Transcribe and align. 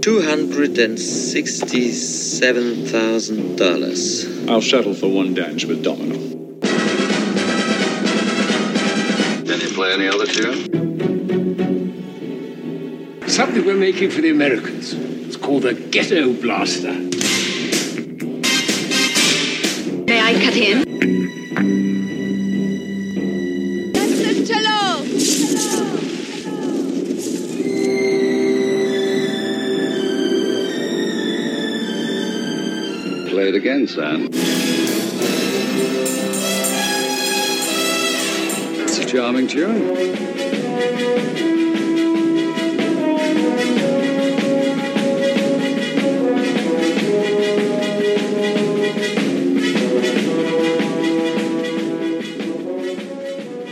Two 0.00 0.22
hundred 0.22 0.78
and 0.78 0.98
sixty-seven 0.98 2.86
thousand 2.86 3.56
dollars. 3.56 4.26
I'll 4.48 4.60
settle 4.60 4.94
for 4.94 5.08
one 5.08 5.34
dance 5.34 5.64
with 5.64 5.82
Domino. 5.84 6.16
Can 9.46 9.60
you 9.60 9.68
play 9.74 9.92
any 9.92 10.08
other 10.08 10.26
tune? 10.26 10.68
Something 13.28 13.64
we're 13.64 13.76
making 13.76 14.10
for 14.10 14.20
the 14.20 14.30
Americans. 14.30 14.92
It's 14.92 15.36
called 15.36 15.62
the 15.62 15.74
Ghetto 15.74 16.32
Blaster. 16.32 16.92
May 20.04 20.20
I 20.20 20.34
cut 20.44 20.56
in? 20.56 20.91
Again, 33.62 33.86
son. 33.86 34.28
It's 38.82 38.98
a 38.98 39.04
charming 39.04 39.46
tune. 39.46 39.86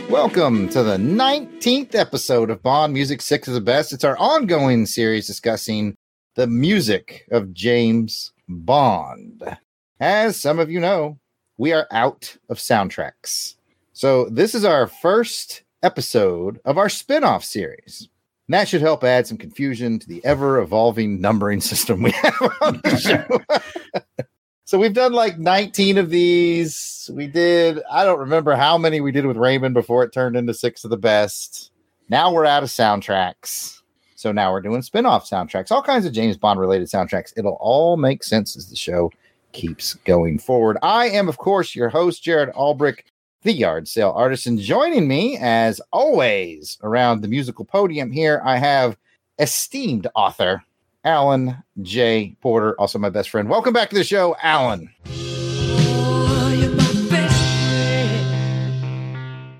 Welcome 0.09 0.69
to 0.69 0.83
the 0.83 0.95
19th 0.95 1.95
episode 1.95 2.49
of 2.49 2.63
Bond 2.63 2.93
Music 2.93 3.21
Six 3.21 3.49
of 3.49 3.55
the 3.55 3.59
Best. 3.59 3.91
It's 3.91 4.05
our 4.05 4.17
ongoing 4.17 4.85
series 4.85 5.27
discussing 5.27 5.97
the 6.35 6.47
music 6.47 7.27
of 7.29 7.53
James 7.53 8.31
Bond. 8.47 9.57
As 10.01 10.35
some 10.35 10.57
of 10.57 10.71
you 10.71 10.79
know, 10.79 11.19
we 11.59 11.73
are 11.73 11.87
out 11.91 12.35
of 12.49 12.57
soundtracks. 12.57 13.53
So, 13.93 14.25
this 14.29 14.55
is 14.55 14.65
our 14.65 14.87
first 14.87 15.61
episode 15.83 16.59
of 16.65 16.79
our 16.79 16.89
spin 16.89 17.23
off 17.23 17.43
series. 17.43 18.09
And 18.47 18.55
that 18.55 18.67
should 18.67 18.81
help 18.81 19.03
add 19.03 19.27
some 19.27 19.37
confusion 19.37 19.99
to 19.99 20.07
the 20.07 20.25
ever 20.25 20.59
evolving 20.59 21.21
numbering 21.21 21.61
system 21.61 22.01
we 22.01 22.09
have 22.11 22.51
on 22.61 22.81
the 22.83 22.97
show. 22.97 23.61
So 24.63 24.79
we've 24.79 24.93
done 24.93 25.11
like 25.11 25.37
19 25.37 25.97
of 25.97 26.09
these. 26.09 27.09
We 27.13 27.27
did, 27.27 27.81
I 27.91 28.05
don't 28.05 28.19
remember 28.19 28.55
how 28.55 28.77
many 28.77 29.01
we 29.01 29.11
did 29.11 29.25
with 29.25 29.35
Raymond 29.35 29.73
before 29.73 30.01
it 30.05 30.13
turned 30.13 30.37
into 30.37 30.53
six 30.53 30.85
of 30.85 30.91
the 30.91 30.97
best. 30.97 31.71
Now 32.07 32.31
we're 32.31 32.45
out 32.45 32.63
of 32.63 32.69
soundtracks. 32.69 33.81
So 34.15 34.31
now 34.31 34.53
we're 34.53 34.61
doing 34.61 34.81
spin 34.81 35.05
off 35.05 35.29
soundtracks, 35.29 35.71
all 35.71 35.83
kinds 35.83 36.05
of 36.05 36.13
James 36.13 36.37
Bond 36.37 36.57
related 36.57 36.87
soundtracks. 36.87 37.33
It'll 37.35 37.57
all 37.59 37.97
make 37.97 38.23
sense 38.23 38.55
as 38.55 38.69
the 38.69 38.77
show 38.77 39.11
keeps 39.53 39.95
going 40.05 40.39
forward. 40.39 40.77
I 40.81 41.09
am, 41.09 41.27
of 41.27 41.37
course, 41.37 41.75
your 41.75 41.89
host, 41.89 42.23
Jared 42.23 42.53
Albrick, 42.53 43.03
the 43.43 43.53
yard 43.53 43.87
sale 43.87 44.13
artist. 44.15 44.47
And 44.47 44.59
joining 44.59 45.07
me, 45.07 45.37
as 45.39 45.81
always, 45.91 46.77
around 46.83 47.21
the 47.21 47.27
musical 47.27 47.65
podium 47.65 48.11
here, 48.11 48.41
I 48.43 48.57
have 48.57 48.97
esteemed 49.39 50.07
author 50.15 50.63
Alan 51.03 51.63
J. 51.81 52.35
Porter, 52.41 52.79
also 52.79 52.99
my 52.99 53.09
best 53.09 53.29
friend. 53.29 53.49
Welcome 53.49 53.73
back 53.73 53.89
to 53.89 53.95
the 53.95 54.03
show, 54.03 54.35
Alan. 54.41 54.89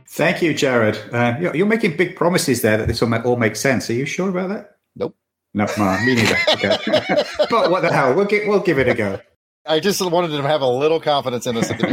Thank 0.08 0.42
you, 0.42 0.53
Jared. 0.53 1.00
Uh, 1.11 1.36
you're, 1.39 1.55
you're 1.55 1.66
making 1.66 1.98
big 1.98 2.16
promises 2.16 2.61
there 2.61 2.78
that 2.78 2.88
this 2.88 3.02
will 3.02 3.14
all 3.23 3.38
make 3.38 3.55
sense. 3.55 3.89
Are 3.89 3.94
you 3.94 4.05
sure 4.05 4.30
about 4.30 4.50
that? 4.50 4.76
Nope. 4.95 5.16
No, 5.53 5.66
no 5.78 6.00
me 6.05 6.16
neither. 6.16 6.38
Okay. 6.53 6.78
but 7.50 7.72
what 7.72 7.81
the 7.81 7.92
hell? 7.92 8.14
We'll, 8.14 8.28
gi- 8.28 8.48
we'll 8.48 8.59
give 8.59 8.78
it 8.78 8.88
a 8.88 8.94
go. 8.94 9.20
I 9.66 9.80
just 9.80 10.02
wanted 10.02 10.30
to 10.30 10.42
have 10.42 10.61
a 10.61 10.67
little 10.67 10.99
confidence 10.99 11.45
in 11.45 11.55
us 11.58 11.70
at 11.70 11.80
the 11.80 11.88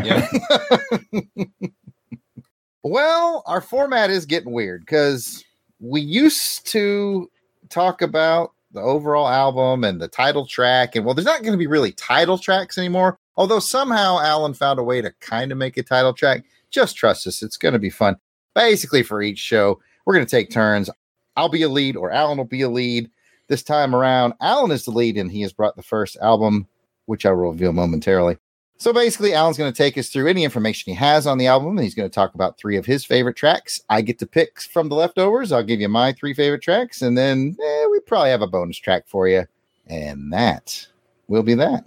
beginning. 1.30 1.72
well, 2.82 3.42
our 3.46 3.60
format 3.60 4.10
is 4.10 4.24
getting 4.26 4.52
weird 4.52 4.80
because 4.80 5.44
we 5.80 6.00
used 6.00 6.66
to 6.68 7.30
talk 7.68 8.00
about 8.00 8.52
the 8.72 8.80
overall 8.80 9.28
album 9.28 9.84
and 9.84 10.00
the 10.00 10.08
title 10.08 10.46
track. 10.46 10.96
And 10.96 11.04
well, 11.04 11.14
there's 11.14 11.26
not 11.26 11.42
going 11.42 11.52
to 11.52 11.58
be 11.58 11.66
really 11.66 11.92
title 11.92 12.38
tracks 12.38 12.78
anymore. 12.78 13.18
Although 13.36 13.60
somehow 13.60 14.18
Alan 14.20 14.54
found 14.54 14.78
a 14.78 14.82
way 14.82 15.00
to 15.00 15.12
kind 15.20 15.52
of 15.52 15.58
make 15.58 15.76
a 15.76 15.82
title 15.82 16.12
track. 16.12 16.44
Just 16.70 16.96
trust 16.96 17.26
us, 17.26 17.42
it's 17.42 17.56
going 17.56 17.72
to 17.72 17.78
be 17.78 17.90
fun. 17.90 18.16
Basically, 18.54 19.02
for 19.02 19.22
each 19.22 19.38
show, 19.38 19.80
we're 20.04 20.14
going 20.14 20.26
to 20.26 20.30
take 20.30 20.50
turns. 20.50 20.90
I'll 21.36 21.48
be 21.48 21.62
a 21.62 21.68
lead, 21.68 21.96
or 21.96 22.10
Alan 22.10 22.36
will 22.36 22.44
be 22.44 22.62
a 22.62 22.68
lead. 22.68 23.10
This 23.46 23.62
time 23.62 23.94
around, 23.94 24.34
Alan 24.40 24.70
is 24.70 24.84
the 24.84 24.90
lead, 24.90 25.16
and 25.16 25.30
he 25.30 25.40
has 25.42 25.52
brought 25.52 25.76
the 25.76 25.82
first 25.82 26.18
album, 26.20 26.66
which 27.08 27.24
I 27.26 27.30
will 27.30 27.50
reveal 27.50 27.72
momentarily. 27.72 28.36
So 28.80 28.92
basically, 28.92 29.34
Alan's 29.34 29.58
going 29.58 29.72
to 29.72 29.76
take 29.76 29.98
us 29.98 30.08
through 30.08 30.28
any 30.28 30.44
information 30.44 30.92
he 30.92 30.96
has 30.98 31.26
on 31.26 31.36
the 31.36 31.48
album, 31.48 31.70
and 31.76 31.80
he's 31.82 31.96
going 31.96 32.08
to 32.08 32.14
talk 32.14 32.34
about 32.34 32.58
three 32.58 32.76
of 32.76 32.86
his 32.86 33.04
favorite 33.04 33.36
tracks. 33.36 33.80
I 33.88 34.02
get 34.02 34.20
to 34.20 34.26
pick 34.26 34.60
from 34.60 34.88
the 34.88 34.94
leftovers. 34.94 35.50
I'll 35.50 35.64
give 35.64 35.80
you 35.80 35.88
my 35.88 36.12
three 36.12 36.32
favorite 36.32 36.62
tracks, 36.62 37.02
and 37.02 37.18
then 37.18 37.56
eh, 37.60 37.86
we 37.90 37.98
probably 38.00 38.30
have 38.30 38.42
a 38.42 38.46
bonus 38.46 38.78
track 38.78 39.08
for 39.08 39.26
you, 39.26 39.44
and 39.88 40.32
that 40.32 40.86
will 41.26 41.42
be 41.42 41.54
that. 41.54 41.84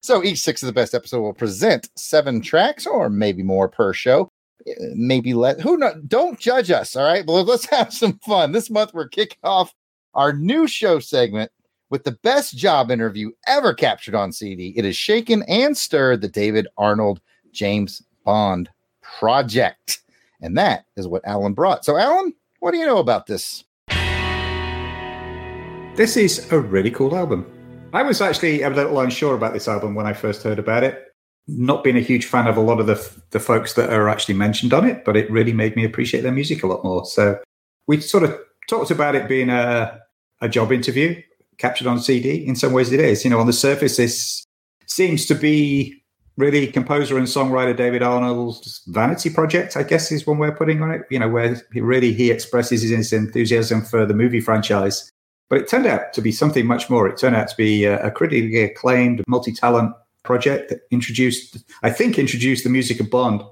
So 0.00 0.24
each 0.24 0.40
six 0.40 0.64
of 0.64 0.66
the 0.66 0.72
best 0.72 0.94
episode 0.94 1.20
will 1.20 1.32
present 1.32 1.88
seven 1.94 2.40
tracks, 2.40 2.88
or 2.88 3.08
maybe 3.08 3.44
more 3.44 3.68
per 3.68 3.92
show. 3.92 4.28
Eh, 4.66 4.72
Maybe 4.96 5.34
let 5.34 5.60
who 5.60 5.76
know. 5.76 5.94
Don't 6.08 6.40
judge 6.40 6.72
us, 6.72 6.96
all 6.96 7.04
right? 7.04 7.24
But 7.24 7.44
let's 7.44 7.66
have 7.70 7.92
some 7.92 8.18
fun. 8.26 8.50
This 8.50 8.68
month 8.68 8.94
we're 8.94 9.06
kicking 9.08 9.38
off 9.44 9.72
our 10.14 10.32
new 10.32 10.66
show 10.66 10.98
segment 10.98 11.52
with 11.92 12.04
the 12.04 12.18
best 12.22 12.56
job 12.56 12.90
interview 12.90 13.30
ever 13.46 13.74
captured 13.74 14.14
on 14.14 14.32
CD. 14.32 14.72
It 14.76 14.86
has 14.86 14.96
shaken 14.96 15.42
and 15.42 15.76
stirred 15.76 16.22
the 16.22 16.28
David 16.28 16.66
Arnold 16.78 17.20
James 17.52 18.02
Bond 18.24 18.70
project. 19.02 20.00
And 20.40 20.56
that 20.56 20.86
is 20.96 21.06
what 21.06 21.20
Alan 21.26 21.52
brought. 21.52 21.84
So, 21.84 21.98
Alan, 21.98 22.32
what 22.60 22.70
do 22.70 22.78
you 22.78 22.86
know 22.86 22.96
about 22.96 23.26
this? 23.26 23.64
This 25.94 26.16
is 26.16 26.50
a 26.50 26.58
really 26.58 26.90
cool 26.90 27.14
album. 27.14 27.44
I 27.92 28.02
was 28.02 28.22
actually 28.22 28.62
a 28.62 28.70
little 28.70 28.98
unsure 28.98 29.34
about 29.34 29.52
this 29.52 29.68
album 29.68 29.94
when 29.94 30.06
I 30.06 30.14
first 30.14 30.42
heard 30.42 30.58
about 30.58 30.84
it. 30.84 31.12
Not 31.46 31.84
being 31.84 31.98
a 31.98 32.00
huge 32.00 32.24
fan 32.24 32.46
of 32.46 32.56
a 32.56 32.62
lot 32.62 32.80
of 32.80 32.86
the 32.86 33.22
the 33.32 33.40
folks 33.40 33.74
that 33.74 33.92
are 33.92 34.08
actually 34.08 34.36
mentioned 34.36 34.72
on 34.72 34.88
it, 34.88 35.04
but 35.04 35.14
it 35.14 35.30
really 35.30 35.52
made 35.52 35.76
me 35.76 35.84
appreciate 35.84 36.22
their 36.22 36.32
music 36.32 36.62
a 36.62 36.68
lot 36.68 36.84
more. 36.84 37.04
So 37.04 37.38
we 37.86 38.00
sort 38.00 38.22
of 38.22 38.34
talked 38.66 38.90
about 38.90 39.14
it 39.14 39.28
being 39.28 39.50
a 39.50 40.00
a 40.40 40.48
job 40.48 40.72
interview 40.72 41.20
captured 41.62 41.86
on 41.86 42.00
CD. 42.00 42.44
In 42.44 42.56
some 42.56 42.72
ways, 42.72 42.92
it 42.92 43.00
is. 43.00 43.24
You 43.24 43.30
know, 43.30 43.38
on 43.38 43.46
the 43.46 43.52
surface, 43.52 43.96
this 43.96 44.44
seems 44.86 45.24
to 45.26 45.34
be 45.34 45.94
really 46.36 46.66
composer 46.66 47.16
and 47.16 47.26
songwriter 47.26 47.76
David 47.76 48.02
Arnold's 48.02 48.82
vanity 48.88 49.30
project. 49.30 49.76
I 49.76 49.84
guess 49.84 50.10
is 50.10 50.26
one 50.26 50.38
way 50.38 50.48
of 50.48 50.56
putting 50.56 50.82
on 50.82 50.90
it. 50.90 51.02
You 51.08 51.20
know, 51.20 51.28
where 51.28 51.56
he 51.72 51.80
really 51.80 52.12
he 52.12 52.30
expresses 52.30 52.82
his 52.82 53.12
enthusiasm 53.12 53.82
for 53.82 54.04
the 54.04 54.14
movie 54.14 54.40
franchise. 54.40 55.08
But 55.48 55.60
it 55.60 55.68
turned 55.68 55.86
out 55.86 56.12
to 56.14 56.20
be 56.20 56.32
something 56.32 56.66
much 56.66 56.90
more. 56.90 57.06
It 57.06 57.18
turned 57.18 57.36
out 57.36 57.48
to 57.48 57.56
be 57.56 57.84
a, 57.84 58.06
a 58.06 58.10
critically 58.10 58.62
acclaimed, 58.62 59.22
multi-talent 59.28 59.94
project 60.24 60.70
that 60.70 60.80
introduced, 60.90 61.58
I 61.82 61.90
think, 61.90 62.18
introduced 62.18 62.64
the 62.64 62.70
music 62.70 63.00
of 63.00 63.10
Bond 63.10 63.42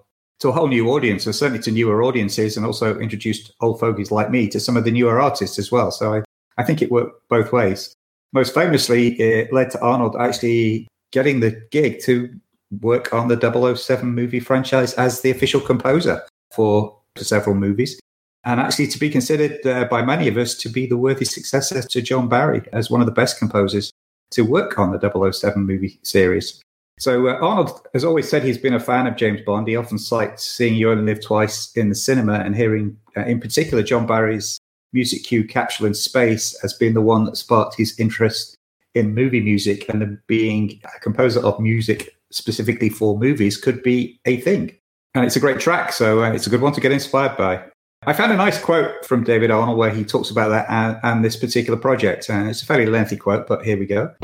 to 0.41 0.48
a 0.48 0.53
whole 0.53 0.69
new 0.69 0.91
audience, 0.91 1.27
and 1.27 1.34
certainly 1.34 1.62
to 1.62 1.71
newer 1.71 2.03
audiences, 2.03 2.56
and 2.56 2.65
also 2.65 2.98
introduced 2.98 3.53
old 3.60 3.78
fogies 3.78 4.10
like 4.10 4.31
me 4.31 4.48
to 4.48 4.59
some 4.59 4.77
of 4.77 4.84
the 4.84 4.91
newer 4.91 5.21
artists 5.21 5.59
as 5.59 5.71
well. 5.71 5.91
So 5.91 6.15
I, 6.15 6.22
I 6.56 6.65
think 6.65 6.81
it 6.81 6.91
worked 6.91 7.28
both 7.28 7.53
ways. 7.53 7.94
Most 8.32 8.54
famously, 8.54 9.20
it 9.20 9.52
led 9.52 9.70
to 9.70 9.80
Arnold 9.80 10.16
actually 10.18 10.86
getting 11.12 11.41
the 11.41 11.60
gig 11.70 12.00
to 12.04 12.32
work 12.80 13.12
on 13.12 13.28
the 13.28 13.74
007 13.76 14.08
movie 14.08 14.41
franchise 14.41 14.94
as 14.94 15.22
the 15.22 15.30
official 15.30 15.60
composer 15.60 16.22
for 16.52 16.96
several 17.16 17.56
movies 17.56 18.00
and 18.44 18.60
actually 18.60 18.86
to 18.86 18.98
be 18.98 19.10
considered 19.10 19.65
uh, 19.66 19.84
by 19.84 20.03
many 20.03 20.28
of 20.28 20.36
us 20.36 20.54
to 20.54 20.68
be 20.68 20.86
the 20.86 20.97
worthy 20.97 21.24
successor 21.24 21.82
to 21.82 22.03
John 22.03 22.28
Barry 22.28 22.62
as 22.72 22.91
one 22.91 23.00
of 23.00 23.06
the 23.06 23.12
best 23.12 23.38
composers 23.38 23.92
to 24.32 24.42
work 24.42 24.78
on 24.78 24.92
the 24.92 25.32
007 25.32 25.66
movie 25.66 25.98
series. 26.03 26.62
So 26.98 27.28
uh, 27.28 27.38
Arnold 27.41 27.86
has 27.94 28.04
always 28.04 28.28
said 28.28 28.42
he's 28.42 28.59
been 28.59 28.74
a 28.74 28.80
fan 28.80 29.06
of 29.06 29.16
James 29.16 29.41
Bond. 29.44 29.66
He 29.68 29.77
often 29.77 29.98
cites 29.98 30.44
seeing 30.44 30.74
You 30.74 30.91
Only 30.91 31.04
Live 31.04 31.22
Twice 31.22 31.72
in 31.74 31.88
the 31.88 31.94
cinema 31.94 32.34
and 32.34 32.54
hearing, 32.54 32.97
uh, 33.16 33.22
in 33.22 33.41
particular, 33.41 33.82
John 33.82 34.06
Barry's 34.06 34.59
music 34.92 35.25
cue 35.25 35.45
Capsule 35.45 35.87
in 35.87 35.95
Space 35.95 36.59
as 36.65 36.72
being 36.75 36.95
the 36.95 37.01
one 37.01 37.25
that 37.25 37.37
sparked 37.37 37.77
his 37.77 37.98
interest 37.98 38.57
in 38.95 39.15
movie 39.15 39.41
music 39.41 39.89
and 39.89 40.19
being 40.27 40.81
a 40.84 41.01
composer 41.01 41.41
of 41.45 41.60
music 41.60 42.16
specifically 42.33 42.89
for 42.89 43.19
movies 43.19 43.57
could 43.57 43.83
be 43.83 44.19
a 44.25 44.41
thing. 44.41 44.75
And 45.15 45.25
it's 45.25 45.37
a 45.37 45.41
great 45.41 45.60
track, 45.60 45.92
so 45.92 46.22
uh, 46.22 46.33
it's 46.33 46.47
a 46.47 46.51
good 46.51 46.60
one 46.60 46.72
to 46.72 46.81
get 46.81 46.92
inspired 46.92 47.37
by. 47.37 47.65
I 48.07 48.13
found 48.13 48.33
a 48.33 48.37
nice 48.37 48.60
quote 48.60 49.04
from 49.04 49.25
David 49.25 49.51
Arnold 49.51 49.77
where 49.77 49.91
he 49.91 50.04
talks 50.04 50.31
about 50.31 50.48
that 50.48 50.66
and, 50.71 50.98
and 51.03 51.25
this 51.25 51.37
particular 51.37 51.78
project. 51.78 52.31
And 52.31 52.48
it's 52.48 52.63
a 52.63 52.66
fairly 52.66 52.87
lengthy 52.87 53.16
quote, 53.16 53.47
but 53.47 53.65
here 53.65 53.78
we 53.78 53.87
go. 53.87 54.15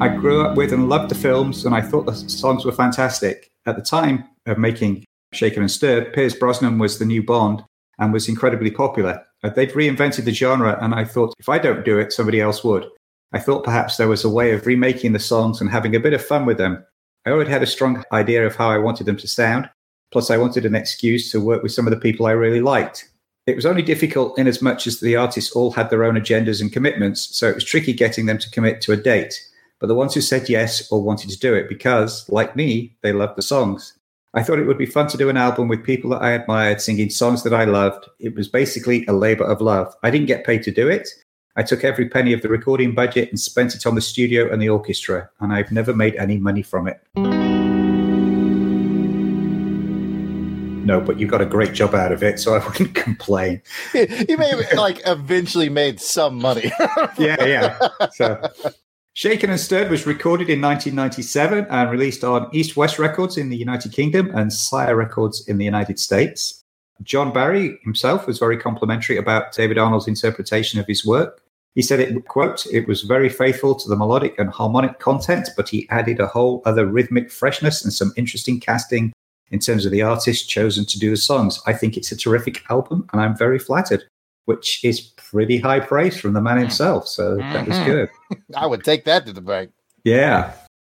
I 0.00 0.08
grew 0.08 0.42
up 0.42 0.56
with 0.56 0.72
and 0.72 0.88
loved 0.88 1.10
the 1.10 1.16
films, 1.16 1.64
and 1.66 1.74
I 1.74 1.80
thought 1.80 2.06
the 2.06 2.14
songs 2.14 2.64
were 2.64 2.72
fantastic. 2.72 3.50
At 3.66 3.76
the 3.76 3.82
time 3.82 4.24
of 4.46 4.56
making 4.56 5.04
Shaken 5.32 5.62
and 5.62 5.70
Stirred, 5.70 6.12
Pierce 6.12 6.34
Brosnan 6.34 6.78
was 6.78 6.98
the 6.98 7.04
new 7.04 7.22
Bond 7.22 7.62
and 7.98 8.12
was 8.12 8.28
incredibly 8.28 8.70
popular. 8.70 9.22
Uh, 9.42 9.50
They'd 9.50 9.72
reinvented 9.72 10.24
the 10.24 10.32
genre, 10.32 10.78
and 10.80 10.94
I 10.94 11.04
thought 11.04 11.34
if 11.38 11.48
I 11.48 11.58
don't 11.58 11.84
do 11.84 11.98
it, 11.98 12.12
somebody 12.12 12.40
else 12.40 12.64
would. 12.64 12.86
I 13.32 13.38
thought 13.38 13.64
perhaps 13.64 13.96
there 13.96 14.08
was 14.08 14.24
a 14.24 14.30
way 14.30 14.52
of 14.52 14.66
remaking 14.66 15.12
the 15.12 15.18
songs 15.18 15.60
and 15.60 15.70
having 15.70 15.94
a 15.94 16.00
bit 16.00 16.14
of 16.14 16.24
fun 16.24 16.46
with 16.46 16.56
them. 16.56 16.82
I 17.26 17.30
already 17.30 17.50
had 17.50 17.62
a 17.62 17.66
strong 17.66 18.02
idea 18.12 18.46
of 18.46 18.56
how 18.56 18.70
I 18.70 18.78
wanted 18.78 19.04
them 19.04 19.18
to 19.18 19.28
sound, 19.28 19.68
plus, 20.10 20.30
I 20.30 20.38
wanted 20.38 20.64
an 20.64 20.74
excuse 20.74 21.30
to 21.32 21.40
work 21.40 21.62
with 21.62 21.72
some 21.72 21.86
of 21.86 21.90
the 21.90 22.00
people 22.00 22.26
I 22.26 22.30
really 22.30 22.60
liked. 22.60 23.10
It 23.46 23.56
was 23.56 23.66
only 23.66 23.82
difficult 23.82 24.38
in 24.38 24.46
as 24.46 24.62
much 24.62 24.86
as 24.86 25.00
the 25.00 25.16
artists 25.16 25.52
all 25.52 25.70
had 25.70 25.90
their 25.90 26.04
own 26.04 26.14
agendas 26.14 26.60
and 26.60 26.72
commitments, 26.72 27.36
so 27.36 27.48
it 27.48 27.54
was 27.54 27.64
tricky 27.64 27.92
getting 27.92 28.26
them 28.26 28.38
to 28.38 28.50
commit 28.50 28.80
to 28.82 28.92
a 28.92 28.96
date. 28.96 29.34
But 29.78 29.88
the 29.88 29.94
ones 29.94 30.14
who 30.14 30.20
said 30.20 30.48
yes 30.48 30.90
all 30.90 31.02
wanted 31.02 31.30
to 31.30 31.38
do 31.38 31.54
it 31.54 31.68
because, 31.68 32.28
like 32.28 32.56
me, 32.56 32.96
they 33.02 33.12
loved 33.12 33.36
the 33.36 33.42
songs. 33.42 33.97
I 34.34 34.42
thought 34.42 34.58
it 34.58 34.66
would 34.66 34.76
be 34.76 34.84
fun 34.84 35.06
to 35.08 35.16
do 35.16 35.30
an 35.30 35.38
album 35.38 35.68
with 35.68 35.82
people 35.82 36.10
that 36.10 36.20
I 36.20 36.32
admired 36.32 36.82
singing 36.82 37.08
songs 37.08 37.44
that 37.44 37.54
I 37.54 37.64
loved. 37.64 38.06
It 38.18 38.34
was 38.34 38.46
basically 38.46 39.06
a 39.06 39.14
labor 39.14 39.44
of 39.44 39.62
love. 39.62 39.94
I 40.02 40.10
didn't 40.10 40.26
get 40.26 40.44
paid 40.44 40.62
to 40.64 40.70
do 40.70 40.86
it. 40.86 41.08
I 41.56 41.62
took 41.62 41.82
every 41.82 42.10
penny 42.10 42.34
of 42.34 42.42
the 42.42 42.48
recording 42.48 42.94
budget 42.94 43.30
and 43.30 43.40
spent 43.40 43.74
it 43.74 43.86
on 43.86 43.94
the 43.94 44.02
studio 44.02 44.52
and 44.52 44.60
the 44.60 44.68
orchestra, 44.68 45.30
and 45.40 45.52
I've 45.52 45.72
never 45.72 45.94
made 45.94 46.14
any 46.16 46.36
money 46.36 46.62
from 46.62 46.86
it. 46.88 47.00
No, 50.84 51.00
but 51.00 51.18
you 51.18 51.26
got 51.26 51.40
a 51.40 51.46
great 51.46 51.72
job 51.72 51.94
out 51.94 52.12
of 52.12 52.22
it, 52.22 52.38
so 52.38 52.54
I 52.54 52.58
wouldn't 52.66 52.94
complain. 52.94 53.62
you 53.94 54.36
may 54.36 54.50
have 54.50 54.72
like 54.74 55.00
eventually 55.06 55.70
made 55.70 56.00
some 56.00 56.36
money. 56.36 56.70
yeah, 57.18 57.44
yeah. 57.44 57.78
So, 58.12 58.40
Shaken 59.18 59.50
and 59.50 59.58
Stirred 59.58 59.90
was 59.90 60.06
recorded 60.06 60.48
in 60.48 60.62
1997 60.62 61.66
and 61.70 61.90
released 61.90 62.22
on 62.22 62.48
East 62.52 62.76
West 62.76 63.00
Records 63.00 63.36
in 63.36 63.48
the 63.48 63.56
United 63.56 63.90
Kingdom 63.90 64.30
and 64.32 64.52
Sire 64.52 64.94
Records 64.94 65.44
in 65.48 65.58
the 65.58 65.64
United 65.64 65.98
States. 65.98 66.62
John 67.02 67.32
Barry 67.32 67.80
himself 67.82 68.28
was 68.28 68.38
very 68.38 68.56
complimentary 68.56 69.16
about 69.16 69.50
David 69.50 69.76
Arnold's 69.76 70.06
interpretation 70.06 70.78
of 70.78 70.86
his 70.86 71.04
work. 71.04 71.42
He 71.74 71.82
said 71.82 71.98
it, 71.98 72.28
quote, 72.28 72.64
it 72.66 72.86
was 72.86 73.02
very 73.02 73.28
faithful 73.28 73.74
to 73.74 73.88
the 73.88 73.96
melodic 73.96 74.38
and 74.38 74.50
harmonic 74.50 75.00
content, 75.00 75.48
but 75.56 75.68
he 75.68 75.88
added 75.90 76.20
a 76.20 76.28
whole 76.28 76.62
other 76.64 76.86
rhythmic 76.86 77.28
freshness 77.32 77.82
and 77.82 77.92
some 77.92 78.12
interesting 78.16 78.60
casting 78.60 79.12
in 79.50 79.58
terms 79.58 79.84
of 79.84 79.90
the 79.90 80.02
artist 80.02 80.48
chosen 80.48 80.86
to 80.86 80.98
do 81.00 81.10
the 81.10 81.16
songs. 81.16 81.60
I 81.66 81.72
think 81.72 81.96
it's 81.96 82.12
a 82.12 82.16
terrific 82.16 82.62
album 82.70 83.08
and 83.12 83.20
I'm 83.20 83.36
very 83.36 83.58
flattered, 83.58 84.04
which 84.48 84.82
is 84.82 85.00
pretty 85.00 85.58
high 85.58 85.78
praise 85.78 86.18
from 86.18 86.32
the 86.32 86.40
man 86.40 86.56
mm. 86.56 86.62
himself. 86.62 87.06
So 87.06 87.36
that 87.36 87.68
was 87.68 87.76
mm-hmm. 87.76 87.90
good. 87.90 88.08
I 88.56 88.64
would 88.64 88.82
take 88.82 89.04
that 89.04 89.26
to 89.26 89.32
the 89.34 89.42
bank. 89.42 89.72
Yeah. 90.04 90.54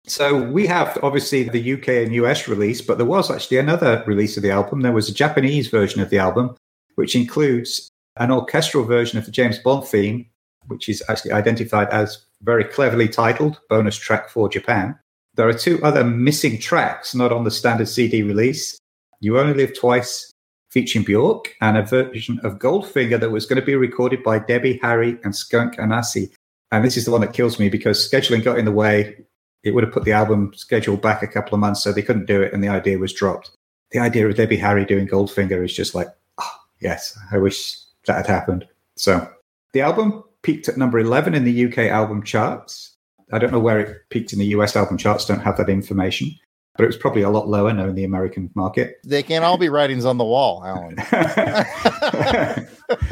So 0.07 0.41
we 0.41 0.65
have 0.67 0.97
obviously 1.03 1.43
the 1.43 1.73
UK 1.73 1.89
and 1.89 2.13
US 2.13 2.47
release, 2.47 2.79
but 2.81 2.97
there 2.97 3.05
was 3.05 3.29
actually 3.29 3.57
another 3.57 4.05
release 4.07 4.37
of 4.37 4.43
the 4.43 4.51
album. 4.51 4.79
There 4.79 4.93
was 4.93 5.09
a 5.09 5.13
Japanese 5.13 5.67
version 5.67 6.01
of 6.01 6.09
the 6.09 6.17
album, 6.17 6.55
which 6.95 7.13
includes 7.13 7.89
an 8.15 8.31
orchestral 8.31 8.85
version 8.85 9.19
of 9.19 9.25
the 9.25 9.31
James 9.31 9.59
Bond 9.59 9.85
theme, 9.85 10.27
which 10.67 10.87
is 10.87 11.03
actually 11.09 11.33
identified 11.33 11.89
as 11.89 12.25
very 12.43 12.63
cleverly 12.63 13.09
titled 13.09 13.59
Bonus 13.67 13.97
Track 13.97 14.29
for 14.29 14.47
Japan. 14.47 14.97
There 15.35 15.49
are 15.49 15.53
two 15.53 15.83
other 15.83 16.05
missing 16.05 16.57
tracks 16.57 17.13
not 17.13 17.33
on 17.33 17.43
the 17.43 17.51
standard 17.51 17.89
CD 17.89 18.23
release 18.23 18.77
You 19.19 19.37
Only 19.37 19.55
Live 19.55 19.77
Twice, 19.77 20.30
featuring 20.71 21.05
Bjork, 21.05 21.55
and 21.61 21.77
a 21.77 21.83
version 21.83 22.39
of 22.43 22.57
Goldfinger 22.57 23.19
that 23.19 23.29
was 23.29 23.45
going 23.45 23.59
to 23.59 23.65
be 23.65 23.75
recorded 23.75 24.23
by 24.23 24.39
Debbie 24.39 24.79
Harry 24.81 25.17
and 25.23 25.35
Skunk 25.35 25.75
Anansie. 25.75 26.31
And 26.71 26.85
this 26.85 26.95
is 26.95 27.05
the 27.05 27.11
one 27.11 27.21
that 27.21 27.33
kills 27.33 27.59
me 27.59 27.69
because 27.69 28.09
scheduling 28.09 28.43
got 28.43 28.57
in 28.57 28.65
the 28.65 28.71
way. 28.71 29.17
It 29.63 29.71
would 29.71 29.83
have 29.83 29.93
put 29.93 30.05
the 30.05 30.13
album 30.13 30.53
schedule 30.55 30.97
back 30.97 31.21
a 31.21 31.27
couple 31.27 31.53
of 31.53 31.59
months, 31.59 31.83
so 31.83 31.91
they 31.91 32.01
couldn't 32.01 32.25
do 32.25 32.41
it, 32.41 32.53
and 32.53 32.63
the 32.63 32.69
idea 32.69 32.97
was 32.97 33.13
dropped. 33.13 33.51
The 33.91 33.99
idea 33.99 34.27
of 34.27 34.35
Debbie 34.35 34.57
Harry 34.57 34.85
doing 34.85 35.07
Goldfinger 35.07 35.63
is 35.63 35.75
just 35.75 35.93
like, 35.93 36.07
oh, 36.39 36.55
yes, 36.79 37.17
I 37.31 37.37
wish 37.37 37.77
that 38.07 38.15
had 38.15 38.27
happened. 38.27 38.65
So 38.95 39.29
the 39.73 39.81
album 39.81 40.23
peaked 40.41 40.69
at 40.69 40.77
number 40.77 40.99
11 40.99 41.35
in 41.35 41.43
the 41.43 41.65
UK 41.65 41.79
album 41.89 42.23
charts. 42.23 42.95
I 43.33 43.39
don't 43.39 43.51
know 43.51 43.59
where 43.59 43.79
it 43.79 43.97
peaked 44.09 44.33
in 44.33 44.39
the 44.39 44.47
US 44.47 44.75
album 44.75 44.97
charts, 44.97 45.25
don't 45.25 45.39
have 45.41 45.57
that 45.57 45.69
information, 45.69 46.31
but 46.81 46.85
it 46.85 46.87
was 46.87 46.97
probably 46.97 47.21
a 47.21 47.29
lot 47.29 47.47
lower 47.47 47.71
now 47.71 47.85
in 47.85 47.93
the 47.93 48.05
American 48.05 48.49
market. 48.55 48.99
They 49.05 49.21
can't 49.21 49.45
all 49.45 49.59
be 49.59 49.69
writings 49.69 50.03
on 50.03 50.17
the 50.17 50.23
wall, 50.23 50.65
Alan. 50.65 50.97
and 50.97 52.67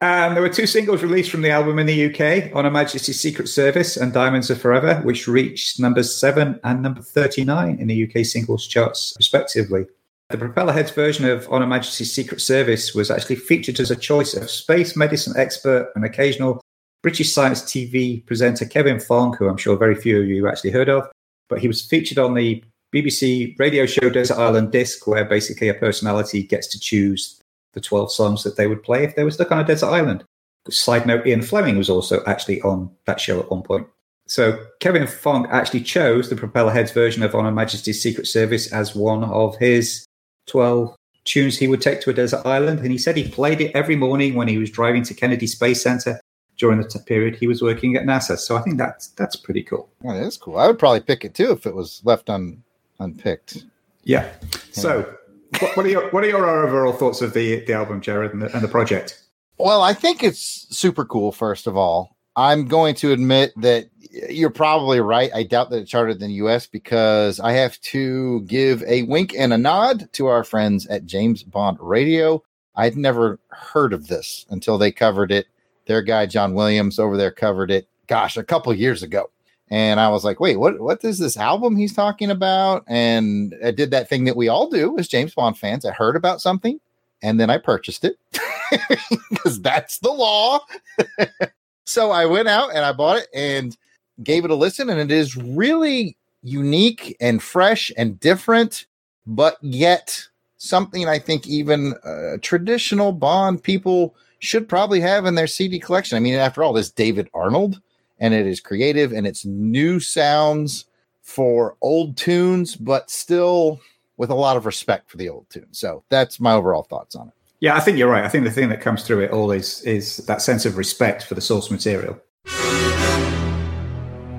um, 0.00 0.34
there 0.34 0.42
were 0.42 0.48
two 0.48 0.66
singles 0.66 1.04
released 1.04 1.30
from 1.30 1.42
the 1.42 1.52
album 1.52 1.78
in 1.78 1.86
the 1.86 2.06
UK 2.06 2.52
on 2.52 2.64
Her 2.64 2.70
Majesty's 2.72 3.20
Secret 3.20 3.46
Service 3.46 3.96
and 3.96 4.12
Diamonds 4.12 4.50
Are 4.50 4.56
Forever, 4.56 4.96
which 5.04 5.28
reached 5.28 5.78
number 5.78 6.02
seven 6.02 6.58
and 6.64 6.82
number 6.82 7.00
39 7.00 7.78
in 7.78 7.86
the 7.86 8.08
UK 8.10 8.26
singles 8.26 8.66
charts, 8.66 9.14
respectively. 9.18 9.86
The 10.30 10.38
Propellerheads 10.38 10.92
version 10.92 11.26
of 11.26 11.48
On 11.52 11.60
Her 11.60 11.66
Majesty's 11.68 12.12
Secret 12.12 12.40
Service 12.40 12.92
was 12.92 13.08
actually 13.08 13.36
featured 13.36 13.78
as 13.78 13.92
a 13.92 13.96
choice 13.96 14.34
of 14.34 14.50
space 14.50 14.96
medicine 14.96 15.34
expert 15.36 15.92
and 15.94 16.04
occasional 16.04 16.60
British 17.04 17.32
science 17.32 17.62
TV 17.62 18.26
presenter 18.26 18.64
Kevin 18.64 18.98
Fong, 18.98 19.36
who 19.36 19.48
I'm 19.48 19.58
sure 19.58 19.76
very 19.76 19.94
few 19.94 20.20
of 20.20 20.26
you 20.26 20.48
actually 20.48 20.72
heard 20.72 20.88
of, 20.88 21.08
but 21.48 21.60
he 21.60 21.68
was 21.68 21.86
featured 21.86 22.18
on 22.18 22.34
the 22.34 22.64
BBC 22.94 23.58
radio 23.58 23.86
show 23.86 24.08
Desert 24.08 24.38
Island 24.38 24.72
Disc, 24.72 25.06
where 25.06 25.24
basically 25.24 25.68
a 25.68 25.74
personality 25.74 26.42
gets 26.42 26.66
to 26.68 26.80
choose 26.80 27.40
the 27.72 27.80
12 27.80 28.10
songs 28.10 28.42
that 28.42 28.56
they 28.56 28.66
would 28.66 28.82
play 28.82 29.04
if 29.04 29.14
they 29.14 29.24
were 29.24 29.30
stuck 29.30 29.52
on 29.52 29.58
a 29.58 29.64
desert 29.64 29.88
island. 29.88 30.24
Side 30.68 31.06
note, 31.06 31.26
Ian 31.26 31.42
Fleming 31.42 31.78
was 31.78 31.90
also 31.90 32.24
actually 32.24 32.60
on 32.62 32.90
that 33.04 33.20
show 33.20 33.38
at 33.38 33.50
one 33.50 33.62
point. 33.62 33.86
So 34.26 34.58
Kevin 34.80 35.06
Fong 35.06 35.46
actually 35.50 35.82
chose 35.82 36.28
the 36.28 36.36
Propellerheads 36.36 36.92
version 36.92 37.22
of 37.22 37.34
On 37.34 37.44
Her 37.44 37.52
Majesty's 37.52 38.02
Secret 38.02 38.26
Service 38.26 38.72
as 38.72 38.96
one 38.96 39.22
of 39.24 39.56
his 39.58 40.04
12 40.46 40.96
tunes 41.24 41.58
he 41.58 41.68
would 41.68 41.80
take 41.80 42.00
to 42.00 42.10
a 42.10 42.14
desert 42.14 42.44
island. 42.44 42.80
And 42.80 42.90
he 42.90 42.98
said 42.98 43.16
he 43.16 43.28
played 43.28 43.60
it 43.60 43.72
every 43.74 43.94
morning 43.94 44.34
when 44.34 44.48
he 44.48 44.58
was 44.58 44.70
driving 44.70 45.04
to 45.04 45.14
Kennedy 45.14 45.46
Space 45.46 45.82
Center 45.82 46.20
during 46.58 46.80
the 46.80 46.88
t- 46.88 46.98
period 47.06 47.36
he 47.36 47.46
was 47.46 47.62
working 47.62 47.96
at 47.96 48.04
NASA. 48.04 48.38
So 48.38 48.56
I 48.56 48.62
think 48.62 48.78
that's 48.78 49.08
that's 49.08 49.36
pretty 49.36 49.62
cool. 49.62 49.88
That 50.02 50.16
is 50.16 50.36
cool. 50.36 50.58
I 50.58 50.66
would 50.66 50.78
probably 50.78 51.00
pick 51.00 51.24
it 51.24 51.34
too 51.34 51.52
if 51.52 51.66
it 51.66 51.74
was 51.74 52.00
left 52.04 52.30
un, 52.30 52.62
unpicked. 52.98 53.64
Yeah. 54.04 54.30
So 54.72 55.16
what, 55.60 55.76
what 55.76 55.86
are 55.86 55.88
your 55.88 56.10
what 56.10 56.24
are 56.24 56.28
your 56.28 56.48
overall 56.48 56.92
thoughts 56.92 57.22
of 57.22 57.34
the 57.34 57.64
the 57.64 57.72
album, 57.72 58.00
Jared, 58.00 58.32
and 58.32 58.42
the, 58.42 58.52
and 58.52 58.62
the 58.62 58.68
project? 58.68 59.22
Well, 59.58 59.82
I 59.82 59.94
think 59.94 60.22
it's 60.22 60.66
super 60.76 61.04
cool, 61.04 61.32
first 61.32 61.66
of 61.66 61.76
all. 61.76 62.16
I'm 62.36 62.68
going 62.68 62.94
to 62.96 63.12
admit 63.12 63.52
that 63.56 63.88
you're 64.28 64.50
probably 64.50 65.00
right. 65.00 65.30
I 65.34 65.42
doubt 65.42 65.70
that 65.70 65.82
it 65.82 65.86
charted 65.86 66.20
in 66.20 66.28
the 66.28 66.34
US 66.34 66.66
because 66.66 67.40
I 67.40 67.52
have 67.52 67.80
to 67.80 68.42
give 68.42 68.82
a 68.82 69.02
wink 69.02 69.34
and 69.36 69.52
a 69.52 69.58
nod 69.58 70.12
to 70.12 70.26
our 70.26 70.44
friends 70.44 70.86
at 70.86 71.06
James 71.06 71.42
Bond 71.42 71.78
Radio. 71.80 72.42
I'd 72.74 72.96
never 72.96 73.40
heard 73.48 73.94
of 73.94 74.08
this 74.08 74.44
until 74.50 74.76
they 74.76 74.92
covered 74.92 75.32
it. 75.32 75.46
Their 75.86 76.02
guy, 76.02 76.26
John 76.26 76.52
Williams, 76.52 76.98
over 76.98 77.16
there 77.16 77.30
covered 77.30 77.70
it, 77.70 77.88
gosh, 78.06 78.36
a 78.36 78.44
couple 78.44 78.74
years 78.74 79.02
ago. 79.02 79.30
And 79.68 79.98
I 79.98 80.08
was 80.08 80.24
like, 80.24 80.38
wait, 80.38 80.56
what, 80.56 80.80
what 80.80 81.04
is 81.04 81.18
this 81.18 81.36
album 81.36 81.76
he's 81.76 81.94
talking 81.94 82.30
about? 82.30 82.84
And 82.86 83.54
I 83.64 83.72
did 83.72 83.90
that 83.90 84.08
thing 84.08 84.24
that 84.24 84.36
we 84.36 84.48
all 84.48 84.70
do 84.70 84.96
as 84.98 85.08
James 85.08 85.34
Bond 85.34 85.58
fans. 85.58 85.84
I 85.84 85.92
heard 85.92 86.14
about 86.14 86.40
something 86.40 86.78
and 87.22 87.40
then 87.40 87.50
I 87.50 87.58
purchased 87.58 88.04
it 88.04 88.18
because 89.30 89.60
that's 89.60 89.98
the 89.98 90.10
law. 90.10 90.60
so 91.84 92.10
I 92.10 92.26
went 92.26 92.48
out 92.48 92.70
and 92.74 92.84
I 92.84 92.92
bought 92.92 93.18
it 93.18 93.28
and 93.34 93.76
gave 94.22 94.44
it 94.44 94.50
a 94.50 94.54
listen, 94.54 94.88
and 94.88 95.00
it 95.00 95.10
is 95.10 95.36
really 95.36 96.16
unique 96.42 97.16
and 97.20 97.42
fresh 97.42 97.92
and 97.96 98.18
different, 98.20 98.86
but 99.26 99.58
yet 99.60 100.22
something 100.58 101.08
I 101.08 101.18
think 101.18 101.46
even 101.46 101.94
uh, 102.04 102.38
traditional 102.40 103.12
Bond 103.12 103.62
people 103.62 104.14
should 104.38 104.68
probably 104.68 105.00
have 105.00 105.26
in 105.26 105.34
their 105.34 105.46
CD 105.46 105.78
collection. 105.78 106.16
I 106.16 106.20
mean, 106.20 106.34
after 106.34 106.62
all, 106.62 106.72
this 106.72 106.90
David 106.90 107.28
Arnold, 107.34 107.80
and 108.18 108.34
it 108.34 108.46
is 108.46 108.60
creative 108.60 109.12
and 109.12 109.26
it's 109.26 109.44
new 109.44 110.00
sounds 110.00 110.86
for 111.22 111.76
old 111.80 112.16
tunes, 112.16 112.76
but 112.76 113.10
still 113.10 113.80
with 114.16 114.30
a 114.30 114.34
lot 114.34 114.56
of 114.56 114.64
respect 114.64 115.10
for 115.10 115.16
the 115.16 115.28
old 115.28 115.48
tunes. 115.50 115.78
So 115.78 116.02
that's 116.08 116.40
my 116.40 116.52
overall 116.52 116.84
thoughts 116.84 117.14
on 117.16 117.28
it. 117.28 117.34
Yeah, 117.60 117.74
I 117.74 117.80
think 117.80 117.98
you're 117.98 118.10
right. 118.10 118.24
I 118.24 118.28
think 118.28 118.44
the 118.44 118.50
thing 118.50 118.68
that 118.68 118.80
comes 118.80 119.02
through 119.02 119.20
it 119.20 119.30
all 119.30 119.50
is 119.50 119.80
is 119.82 120.18
that 120.18 120.42
sense 120.42 120.66
of 120.66 120.76
respect 120.76 121.24
for 121.24 121.34
the 121.34 121.40
source 121.40 121.70
material. 121.70 122.20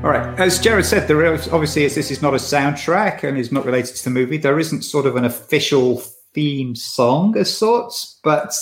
All 0.04 0.12
right, 0.12 0.40
as 0.40 0.60
Jared 0.60 0.86
said, 0.86 1.08
there 1.08 1.34
is 1.34 1.48
obviously 1.50 1.84
is, 1.84 1.96
this 1.96 2.12
is 2.12 2.22
not 2.22 2.36
a 2.36 2.38
soundtrack 2.38 3.24
and 3.24 3.38
is 3.38 3.52
not 3.52 3.66
related 3.66 3.96
to 3.96 4.04
the 4.04 4.12
movie. 4.12 4.38
There 4.38 4.60
isn't 4.60 4.84
sort 4.84 5.08
of 5.08 5.16
an 5.16 5.26
official 5.26 5.98
theme 6.34 6.76
song 6.76 7.36
as 7.36 7.56
sorts, 7.56 8.20
but 8.24 8.54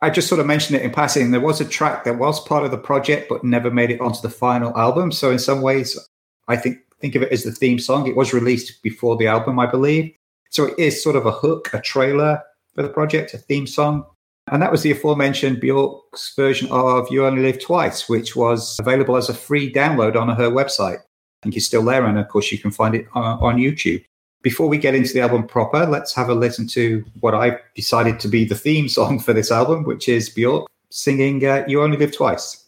I 0.00 0.10
just 0.10 0.28
sort 0.28 0.40
of 0.40 0.46
mentioned 0.46 0.78
it 0.78 0.84
in 0.84 0.92
passing. 0.92 1.30
There 1.30 1.40
was 1.40 1.60
a 1.60 1.64
track 1.64 2.04
that 2.04 2.18
was 2.18 2.40
part 2.44 2.64
of 2.64 2.70
the 2.70 2.78
project 2.78 3.28
but 3.28 3.42
never 3.42 3.70
made 3.70 3.90
it 3.90 4.00
onto 4.00 4.20
the 4.20 4.30
final 4.30 4.76
album. 4.76 5.10
So 5.10 5.30
in 5.30 5.38
some 5.38 5.60
ways, 5.60 5.98
I 6.46 6.56
think 6.56 6.78
think 7.00 7.14
of 7.14 7.22
it 7.22 7.32
as 7.32 7.44
the 7.44 7.52
theme 7.52 7.78
song. 7.78 8.06
It 8.06 8.16
was 8.16 8.32
released 8.32 8.82
before 8.82 9.16
the 9.16 9.26
album, 9.26 9.58
I 9.58 9.66
believe. 9.66 10.14
So 10.50 10.66
it 10.66 10.78
is 10.78 11.02
sort 11.02 11.16
of 11.16 11.26
a 11.26 11.32
hook, 11.32 11.70
a 11.72 11.80
trailer 11.80 12.42
for 12.74 12.82
the 12.82 12.88
project, 12.88 13.34
a 13.34 13.38
theme 13.38 13.66
song. 13.66 14.04
And 14.50 14.62
that 14.62 14.72
was 14.72 14.82
the 14.82 14.92
aforementioned 14.92 15.60
Bjork's 15.60 16.32
version 16.34 16.68
of 16.70 17.06
You 17.10 17.26
Only 17.26 17.42
Live 17.42 17.60
Twice, 17.60 18.08
which 18.08 18.34
was 18.34 18.78
available 18.78 19.16
as 19.16 19.28
a 19.28 19.34
free 19.34 19.70
download 19.70 20.16
on 20.16 20.34
her 20.34 20.50
website. 20.50 20.98
I 20.98 21.42
think 21.42 21.56
it's 21.56 21.66
still 21.66 21.84
there. 21.84 22.06
And 22.06 22.18
of 22.18 22.28
course, 22.28 22.50
you 22.50 22.58
can 22.58 22.70
find 22.70 22.94
it 22.94 23.06
on, 23.14 23.38
on 23.40 23.56
YouTube. 23.58 24.04
Before 24.42 24.68
we 24.68 24.78
get 24.78 24.94
into 24.94 25.12
the 25.12 25.20
album 25.20 25.46
proper, 25.46 25.86
let's 25.86 26.14
have 26.14 26.28
a 26.28 26.34
listen 26.34 26.66
to 26.68 27.04
what 27.20 27.34
I've 27.34 27.58
decided 27.74 28.20
to 28.20 28.28
be 28.28 28.44
the 28.44 28.54
theme 28.54 28.88
song 28.98 29.18
for 29.18 29.32
this 29.32 29.50
album, 29.50 29.84
which 29.84 30.08
is 30.08 30.30
Bjork 30.30 30.68
singing 30.90 31.44
uh, 31.44 31.64
You 31.66 31.82
Only 31.82 31.96
Live 31.96 32.16
Twice. 32.16 32.67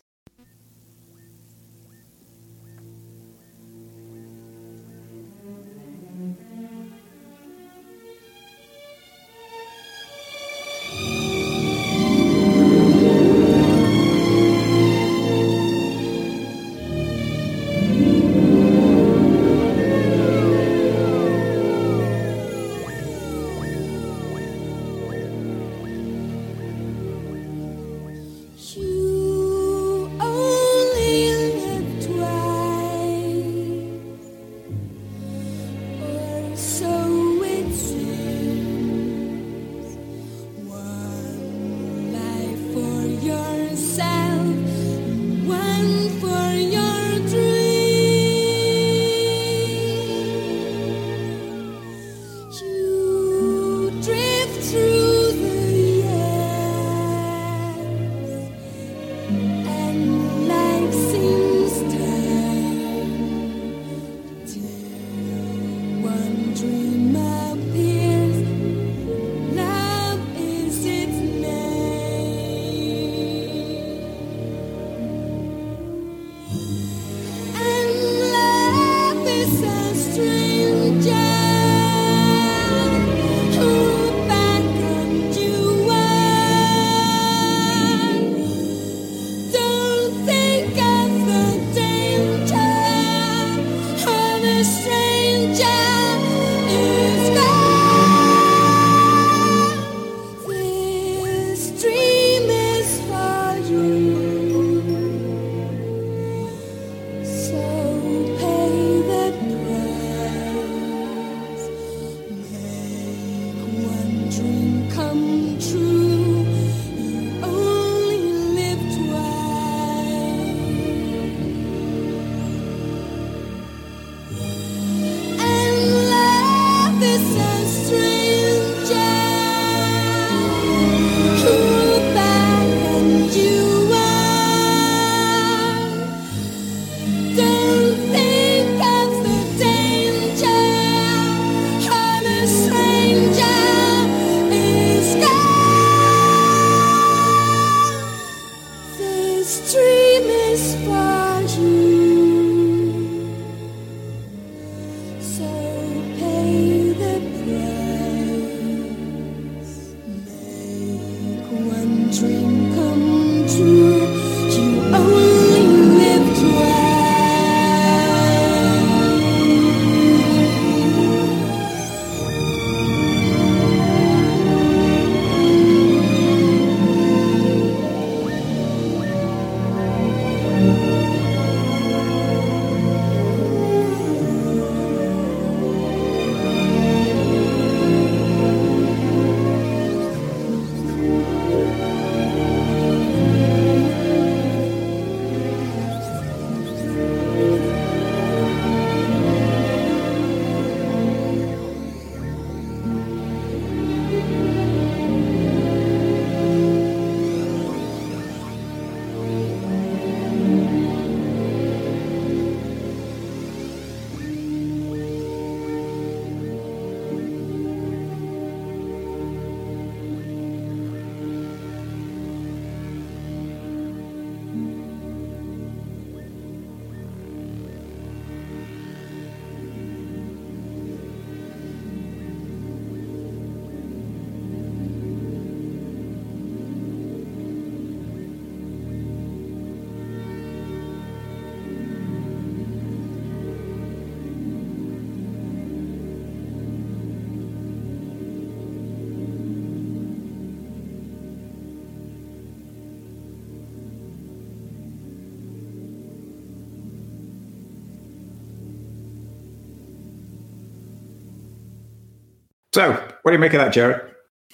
So, 262.73 262.93
what 262.93 263.31
do 263.31 263.33
you 263.33 263.39
make 263.39 263.53
of 263.53 263.61
that, 263.61 263.73
Jared? 263.73 264.01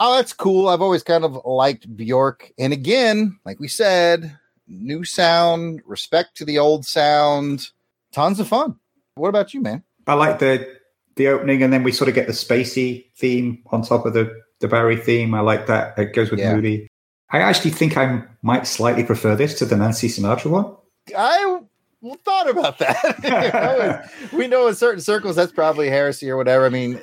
Oh, 0.01 0.17
that's 0.17 0.33
cool. 0.33 0.69
I've 0.69 0.83
always 0.83 1.03
kind 1.03 1.25
of 1.25 1.41
liked 1.45 1.95
Bjork. 1.97 2.53
And 2.59 2.73
again, 2.73 3.39
like 3.45 3.61
we 3.61 3.69
said, 3.69 4.37
new 4.69 5.05
sound, 5.05 5.83
respect 5.87 6.37
to 6.39 6.45
the 6.45 6.59
old 6.59 6.85
sound, 6.87 7.69
tons 8.13 8.41
of 8.41 8.49
fun. 8.49 8.77
What 9.15 9.29
about 9.29 9.55
you, 9.55 9.61
man? 9.61 9.83
I 10.07 10.15
like 10.15 10.39
the 10.39 10.77
the 11.17 11.29
opening, 11.29 11.63
and 11.63 11.73
then 11.73 11.83
we 11.83 11.93
sort 11.93 12.09
of 12.09 12.15
get 12.15 12.27
the 12.27 12.33
spacey 12.35 13.07
theme 13.17 13.63
on 13.71 13.83
top 13.83 14.05
of 14.07 14.13
the 14.13 14.31
the 14.61 14.69
Barry 14.69 14.97
theme. 14.97 15.35
I 15.35 15.41
like 15.41 15.67
that. 15.67 15.99
It 15.99 16.15
goes 16.15 16.31
with 16.31 16.41
Yeah. 16.41 16.55
Moody. 16.55 16.89
I 17.31 17.41
actually 17.41 17.71
think 17.73 17.97
I 17.97 18.23
might 18.43 18.67
slightly 18.67 19.03
prefer 19.03 19.35
this 19.35 19.59
to 19.59 19.65
the 19.65 19.77
Nancy 19.77 20.09
Sinatra 20.09 20.51
one. 20.51 20.77
I 21.17 21.61
thought 22.25 22.49
about 22.49 22.79
that. 22.79 23.17
You 23.25 23.31
know, 23.31 24.39
we 24.39 24.47
know 24.47 24.69
in 24.69 24.75
certain 24.75 25.01
circles 25.01 25.37
that's 25.37 25.53
probably 25.53 25.89
heresy 25.89 26.31
or 26.31 26.37
whatever. 26.37 26.67
I 26.67 26.69
mean, 26.69 27.01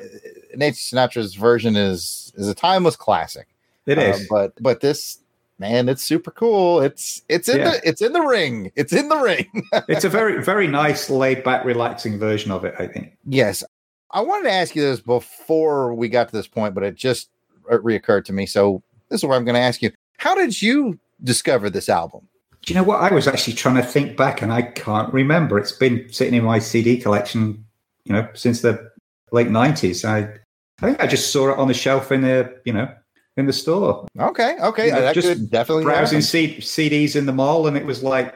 Nate 0.55 0.75
Sinatra's 0.75 1.35
version 1.35 1.75
is 1.75 2.31
is 2.35 2.47
a 2.47 2.53
timeless 2.55 2.95
classic. 2.95 3.47
It 3.85 3.97
is, 3.97 4.21
Uh, 4.21 4.25
but 4.29 4.53
but 4.63 4.79
this 4.81 5.19
man, 5.59 5.87
it's 5.89 6.03
super 6.03 6.31
cool. 6.31 6.81
It's 6.81 7.21
it's 7.29 7.47
in 7.49 7.57
Yeah. 7.57 7.71
the 7.71 7.87
it's 7.87 8.01
in 8.01 8.13
the 8.13 8.21
ring. 8.21 8.71
It's 8.75 8.93
in 8.93 9.09
the 9.09 9.17
ring. 9.17 9.47
it's 9.87 10.03
a 10.05 10.09
very, 10.09 10.41
very 10.43 10.67
nice, 10.67 11.09
laid 11.09 11.43
back, 11.43 11.63
relaxing 11.65 12.17
version 12.19 12.51
of 12.51 12.65
it, 12.65 12.75
I 12.79 12.87
think. 12.87 13.17
yes, 13.27 13.63
I 14.11 14.21
wanted 14.21 14.43
to 14.43 14.51
ask 14.51 14.75
you 14.75 14.81
this 14.81 14.99
before 15.01 15.93
we 15.93 16.07
got 16.09 16.29
to 16.29 16.35
this 16.35 16.47
point, 16.47 16.75
but 16.75 16.83
it 16.83 16.95
just 16.95 17.29
uh, 17.71 17.77
reoccurred 17.77 18.25
to 18.25 18.33
me. 18.33 18.45
So 18.45 18.81
this 19.09 19.21
is 19.21 19.25
where 19.25 19.37
I'm 19.37 19.45
going 19.45 19.55
to 19.55 19.61
ask 19.61 19.81
you: 19.81 19.91
How 20.17 20.35
did 20.35 20.61
you 20.61 20.99
discover 21.23 21.69
this 21.69 21.89
album? 21.89 22.27
Do 22.65 22.73
you 22.73 22.79
know 22.79 22.85
what? 22.85 23.01
I 23.01 23.13
was 23.13 23.27
actually 23.27 23.53
trying 23.55 23.75
to 23.75 23.83
think 23.83 24.15
back 24.15 24.41
and 24.41 24.53
I 24.53 24.61
can't 24.61 25.13
remember. 25.13 25.59
It's 25.59 25.73
been 25.73 26.07
sitting 26.11 26.33
in 26.35 26.45
my 26.45 26.59
CD 26.59 26.97
collection, 26.97 27.65
you 28.05 28.13
know, 28.13 28.25
since 28.35 28.61
the 28.61 28.89
late 29.33 29.47
90s. 29.49 30.05
I, 30.07 30.39
I 30.81 30.87
think 30.87 31.01
I 31.01 31.07
just 31.07 31.31
saw 31.31 31.51
it 31.51 31.57
on 31.59 31.67
the 31.67 31.73
shelf 31.73 32.11
in 32.11 32.21
the, 32.21 32.59
you 32.65 32.73
know, 32.73 32.89
in 33.37 33.45
the 33.45 33.53
store. 33.53 34.07
Okay, 34.19 34.57
okay, 34.59 34.87
Yeah, 34.87 35.01
that 35.01 35.15
just 35.15 35.49
definitely 35.49 35.83
browsing. 35.85 36.21
C- 36.21 36.57
CDs 36.57 37.15
in 37.15 37.25
the 37.25 37.31
mall, 37.31 37.67
and 37.67 37.77
it 37.77 37.85
was 37.85 38.03
like, 38.03 38.33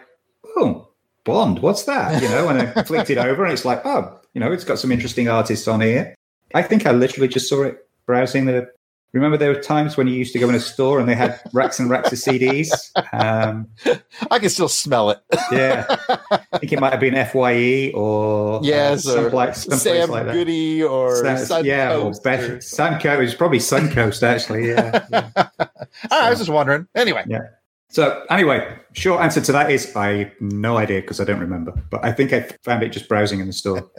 oh, 0.55 0.89
Bond, 1.23 1.59
what's 1.59 1.83
that? 1.83 2.21
You 2.21 2.29
know, 2.29 2.49
and 2.49 2.61
I 2.61 2.83
flicked 2.85 3.09
it 3.09 3.17
over, 3.17 3.43
and 3.43 3.53
it's 3.53 3.65
like, 3.65 3.85
oh, 3.85 4.19
you 4.33 4.39
know, 4.39 4.51
it's 4.51 4.63
got 4.63 4.79
some 4.79 4.91
interesting 4.91 5.27
artists 5.27 5.67
on 5.67 5.81
here. 5.81 6.15
I 6.53 6.61
think 6.61 6.85
I 6.85 6.91
literally 6.91 7.27
just 7.27 7.49
saw 7.49 7.63
it 7.63 7.87
browsing 8.05 8.45
the. 8.45 8.69
Remember, 9.13 9.37
there 9.37 9.53
were 9.53 9.61
times 9.61 9.95
when 9.97 10.07
you 10.07 10.13
used 10.15 10.33
to 10.33 10.39
go 10.39 10.49
in 10.49 10.55
a 10.55 10.59
store 10.59 10.99
and 10.99 11.07
they 11.07 11.15
had 11.15 11.39
racks 11.53 11.79
and 11.79 11.89
racks 11.89 12.11
of 12.11 12.19
CDs. 12.19 12.69
Um, 13.13 13.67
I 14.31 14.39
can 14.39 14.49
still 14.49 14.67
smell 14.67 15.09
it. 15.09 15.19
yeah, 15.51 15.85
I 16.29 16.57
think 16.59 16.73
it 16.73 16.79
might 16.79 16.91
have 16.91 16.99
been 16.99 17.15
FYE 17.15 17.91
or 17.95 18.59
yes, 18.63 19.07
uh, 19.07 19.29
or 19.31 19.53
Sam 19.53 20.09
like 20.09 20.25
that. 20.25 20.33
Goody 20.33 20.83
or 20.83 21.37
Sun- 21.37 21.65
yeah, 21.65 21.97
or 21.97 22.11
Beth, 22.23 22.43
or- 22.49 22.57
Suncoast. 22.57 23.17
It 23.17 23.21
was 23.21 23.35
probably 23.35 23.59
Suncoast 23.59 24.23
actually. 24.23 24.67
Yeah. 24.69 25.05
yeah. 25.11 25.47
I 26.11 26.29
was 26.29 26.39
just 26.39 26.51
wondering. 26.51 26.87
Anyway, 26.93 27.23
Yeah. 27.27 27.39
So 27.89 28.25
anyway, 28.29 28.77
short 28.91 29.21
answer 29.21 29.39
to 29.39 29.51
that 29.53 29.71
is 29.71 29.95
I 29.95 30.09
have 30.09 30.31
no 30.41 30.77
idea 30.77 30.99
because 30.99 31.21
I 31.21 31.23
don't 31.23 31.39
remember. 31.39 31.71
But 31.89 32.03
I 32.03 32.11
think 32.11 32.33
I 32.33 32.41
found 32.63 32.83
it 32.83 32.89
just 32.89 33.07
browsing 33.07 33.39
in 33.39 33.47
the 33.47 33.53
store. 33.53 33.89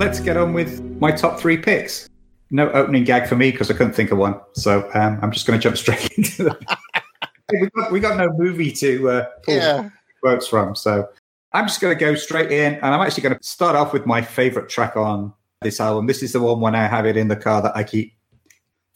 Let's 0.00 0.18
get 0.18 0.38
on 0.38 0.54
with 0.54 0.80
my 0.98 1.12
top 1.12 1.38
three 1.38 1.58
picks. 1.58 2.08
No 2.50 2.70
opening 2.70 3.04
gag 3.04 3.28
for 3.28 3.36
me 3.36 3.50
because 3.50 3.70
I 3.70 3.74
couldn't 3.74 3.92
think 3.92 4.10
of 4.10 4.16
one. 4.16 4.40
So 4.54 4.90
um, 4.94 5.18
I'm 5.20 5.30
just 5.30 5.46
going 5.46 5.60
to 5.60 5.62
jump 5.62 5.76
straight 5.76 6.10
into 6.16 6.44
them. 6.44 6.56
we, 7.50 7.68
got, 7.68 7.92
we 7.92 8.00
got 8.00 8.16
no 8.16 8.32
movie 8.32 8.72
to 8.72 9.10
uh, 9.10 9.26
pull 9.42 9.56
yeah, 9.56 9.90
quotes 10.22 10.46
from. 10.46 10.74
So 10.74 11.06
I'm 11.52 11.66
just 11.66 11.82
going 11.82 11.94
to 11.94 12.00
go 12.02 12.14
straight 12.14 12.50
in, 12.50 12.76
and 12.76 12.86
I'm 12.86 13.00
actually 13.02 13.24
going 13.24 13.36
to 13.36 13.44
start 13.46 13.76
off 13.76 13.92
with 13.92 14.06
my 14.06 14.22
favorite 14.22 14.70
track 14.70 14.96
on 14.96 15.34
this 15.60 15.80
album. 15.80 16.06
This 16.06 16.22
is 16.22 16.32
the 16.32 16.40
one 16.40 16.60
when 16.60 16.74
I 16.74 16.86
have 16.86 17.04
it 17.04 17.18
in 17.18 17.28
the 17.28 17.36
car 17.36 17.60
that 17.60 17.76
I 17.76 17.84
keep 17.84 18.14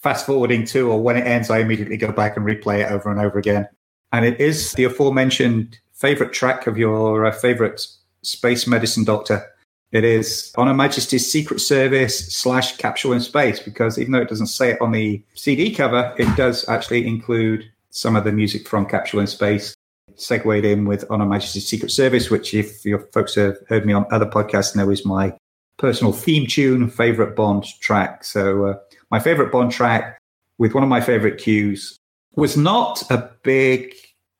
fast 0.02 0.24
forwarding 0.24 0.64
to, 0.68 0.90
or 0.90 1.02
when 1.02 1.18
it 1.18 1.26
ends, 1.26 1.50
I 1.50 1.58
immediately 1.58 1.98
go 1.98 2.12
back 2.12 2.34
and 2.38 2.46
replay 2.46 2.80
it 2.80 2.90
over 2.90 3.10
and 3.10 3.20
over 3.20 3.38
again. 3.38 3.68
And 4.10 4.24
it 4.24 4.40
is 4.40 4.72
the 4.72 4.84
aforementioned 4.84 5.78
favorite 5.92 6.32
track 6.32 6.66
of 6.66 6.78
your 6.78 7.26
uh, 7.26 7.30
favorite 7.30 7.86
space 8.22 8.66
medicine 8.66 9.04
doctor. 9.04 9.50
It 9.92 10.04
is 10.04 10.52
On 10.56 10.66
Her 10.66 10.74
Majesty's 10.74 11.30
Secret 11.30 11.60
Service 11.60 12.34
slash 12.34 12.76
Capsule 12.76 13.12
in 13.12 13.20
Space, 13.20 13.60
because 13.60 13.98
even 13.98 14.12
though 14.12 14.22
it 14.22 14.28
doesn't 14.28 14.48
say 14.48 14.70
it 14.70 14.80
on 14.80 14.92
the 14.92 15.22
CD 15.34 15.72
cover, 15.72 16.14
it 16.18 16.34
does 16.36 16.68
actually 16.68 17.06
include 17.06 17.64
some 17.90 18.16
of 18.16 18.24
the 18.24 18.32
music 18.32 18.66
from 18.66 18.86
Capsule 18.86 19.20
in 19.20 19.26
Space 19.26 19.74
segued 20.16 20.64
in 20.64 20.84
with 20.84 21.04
On 21.10 21.20
Her 21.20 21.26
Majesty's 21.26 21.66
Secret 21.66 21.90
Service, 21.90 22.30
which, 22.30 22.54
if 22.54 22.84
your 22.84 23.00
folks 23.12 23.34
have 23.34 23.56
heard 23.68 23.86
me 23.86 23.92
on 23.92 24.06
other 24.10 24.26
podcasts, 24.26 24.76
know 24.76 24.90
is 24.90 25.04
my 25.04 25.36
personal 25.78 26.12
theme 26.12 26.46
tune, 26.46 26.88
favorite 26.88 27.36
Bond 27.36 27.64
track. 27.80 28.24
So, 28.24 28.66
uh, 28.66 28.74
my 29.10 29.20
favorite 29.20 29.52
Bond 29.52 29.72
track 29.72 30.18
with 30.58 30.74
one 30.74 30.82
of 30.82 30.88
my 30.88 31.00
favorite 31.00 31.38
cues 31.38 31.96
was 32.36 32.56
not 32.56 33.02
a 33.10 33.30
big, 33.42 33.94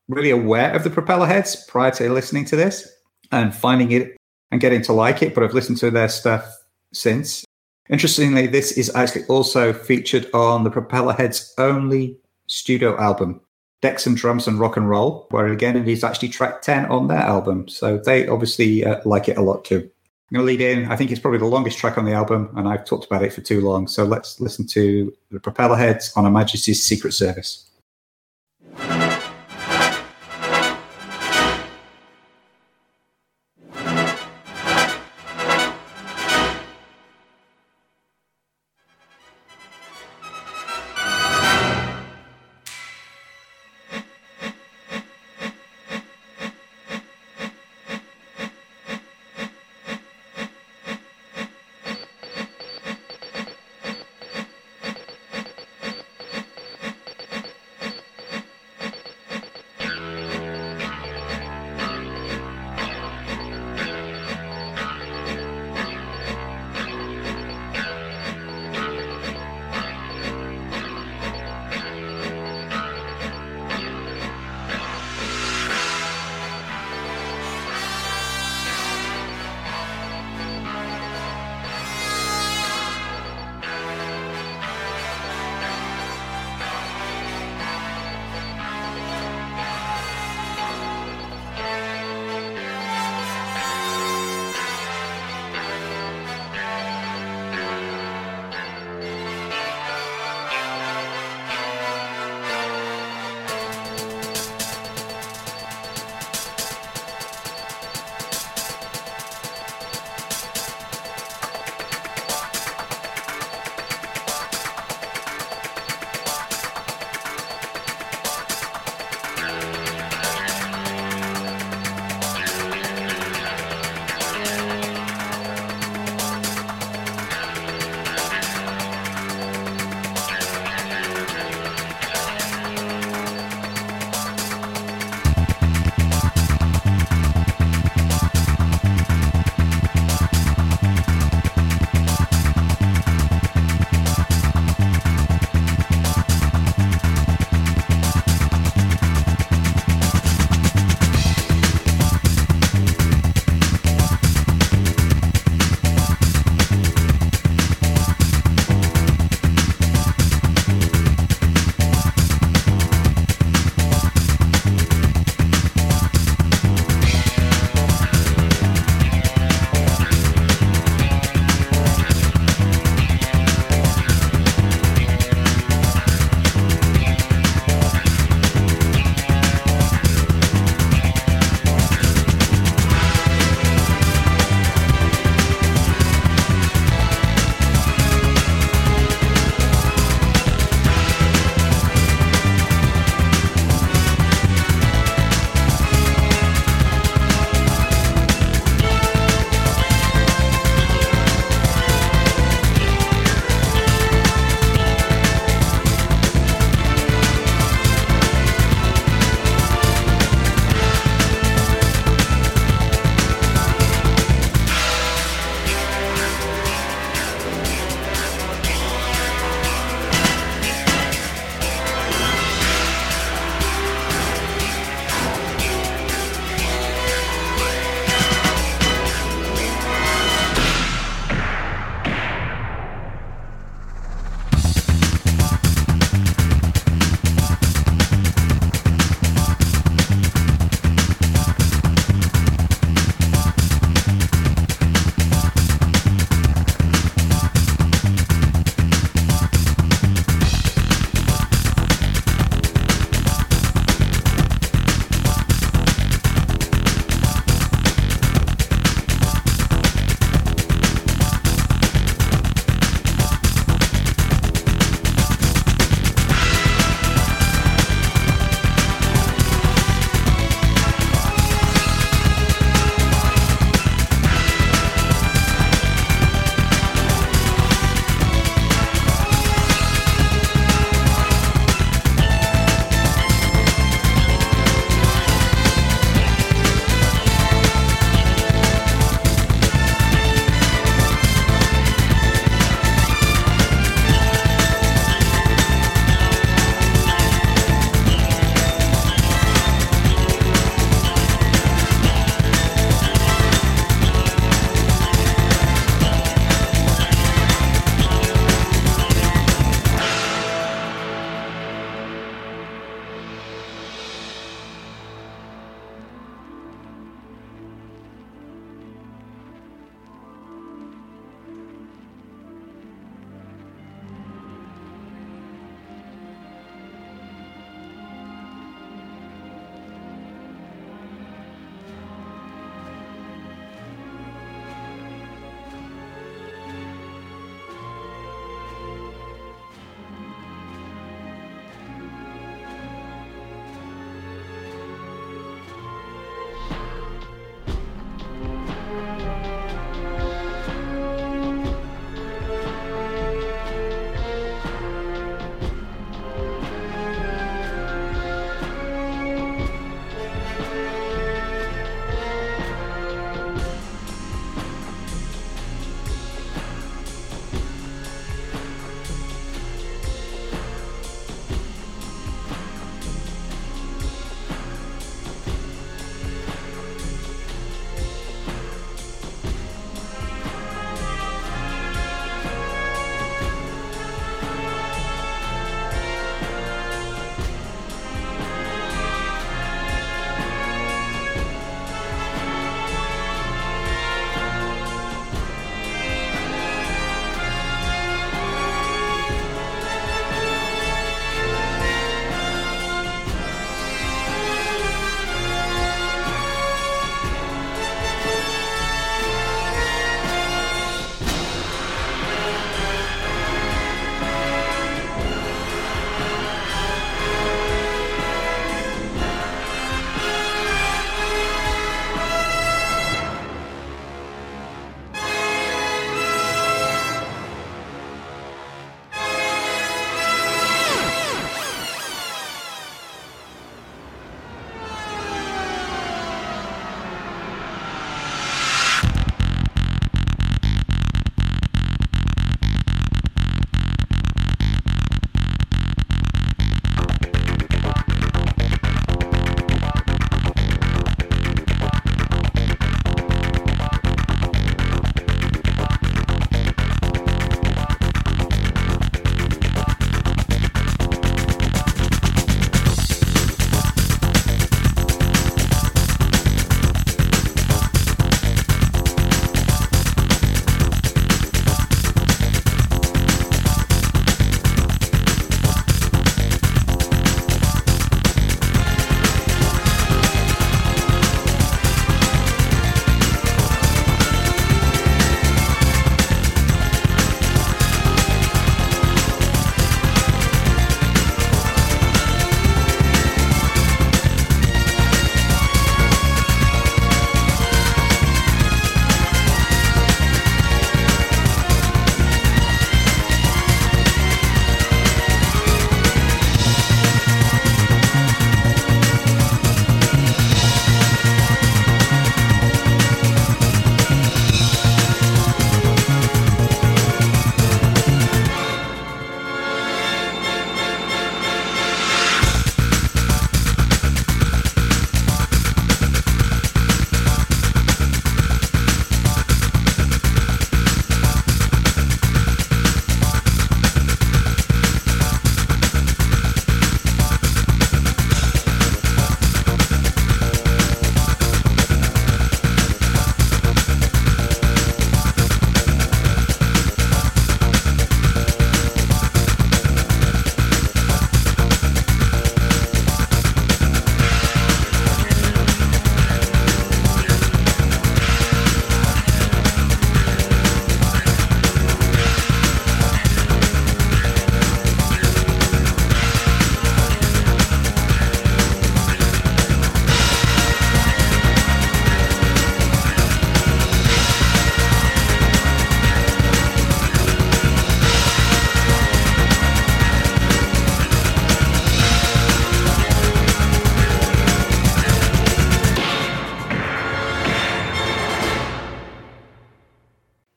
really 0.09 0.31
aware 0.31 0.73
of 0.75 0.85
the 0.85 0.91
Propellerheads 0.91 1.67
prior 1.69 1.91
to 1.93 2.13
listening 2.13 2.45
to 2.47 2.57
this 2.57 2.89
and 3.33 3.55
finding 3.55 3.93
it 3.93 4.17
and 4.51 4.61
getting 4.61 4.83
to 4.83 4.93
like 4.93 5.23
it, 5.23 5.35
but 5.35 5.43
I've 5.43 5.55
listened 5.55 5.79
to 5.79 5.91
their 5.91 6.09
stuff 6.09 6.47
since. 6.93 7.45
Interestingly, 7.91 8.47
this 8.47 8.73
is 8.73 8.95
actually 8.95 9.25
also 9.27 9.73
featured 9.73 10.31
on 10.33 10.65
the 10.65 10.71
Propellerheads 10.71 11.53
only 11.59 12.17
studio 12.47 12.99
album, 12.99 13.41
Decks 13.83 14.07
and 14.07 14.17
Drums 14.17 14.47
and 14.47 14.59
Rock 14.59 14.77
and 14.77 14.89
Roll, 14.89 15.27
where 15.31 15.49
again 15.49 15.77
it 15.77 15.89
is 15.89 16.03
actually 16.03 16.31
track 16.31 16.63
10 16.63 16.87
on 16.87 17.09
their 17.09 17.19
album. 17.19 17.69
So 17.69 17.99
they 17.99 18.27
obviously 18.27 18.85
uh, 18.85 19.01
like 19.05 19.29
it 19.29 19.37
a 19.37 19.43
lot 19.43 19.65
too. 19.65 19.91
I'm 20.31 20.37
going 20.37 20.47
to 20.47 20.47
lead 20.47 20.61
in. 20.63 20.91
I 20.91 20.97
think 20.97 21.11
it's 21.11 21.21
probably 21.21 21.39
the 21.39 21.45
longest 21.45 21.79
track 21.79 21.99
on 21.99 22.07
the 22.07 22.13
album, 22.13 22.51
and 22.57 22.67
I've 22.67 22.87
talked 22.87 23.05
about 23.05 23.23
it 23.23 23.33
for 23.33 23.43
too 23.43 23.61
long. 23.61 23.87
So 23.87 24.05
let's 24.05 24.41
listen 24.41 24.67
to 24.69 25.15
the 25.31 25.39
Propellerheads 25.39 26.17
on 26.17 26.25
Her 26.25 26.31
Majesty's 26.31 26.83
Secret 26.83 27.13
Service. 27.13 27.69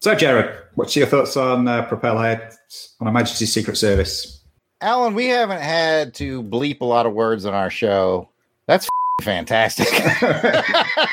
So, 0.07 0.15
Jared, 0.15 0.57
what's 0.75 0.95
your 0.95 1.05
thoughts 1.05 1.35
on 1.35 1.67
uh, 1.67 1.85
Propellerhead 1.85 2.55
on 3.01 3.07
Her 3.07 3.11
Majesty's 3.11 3.51
Secret 3.51 3.75
Service? 3.75 4.41
Alan, 4.79 5.13
we 5.13 5.25
haven't 5.25 5.59
had 5.59 6.13
to 6.13 6.41
bleep 6.43 6.79
a 6.79 6.85
lot 6.85 7.05
of 7.05 7.11
words 7.11 7.43
on 7.43 7.53
our 7.53 7.69
show. 7.69 8.29
That's 8.67 8.87
fantastic. 9.21 9.89
that 9.89 11.09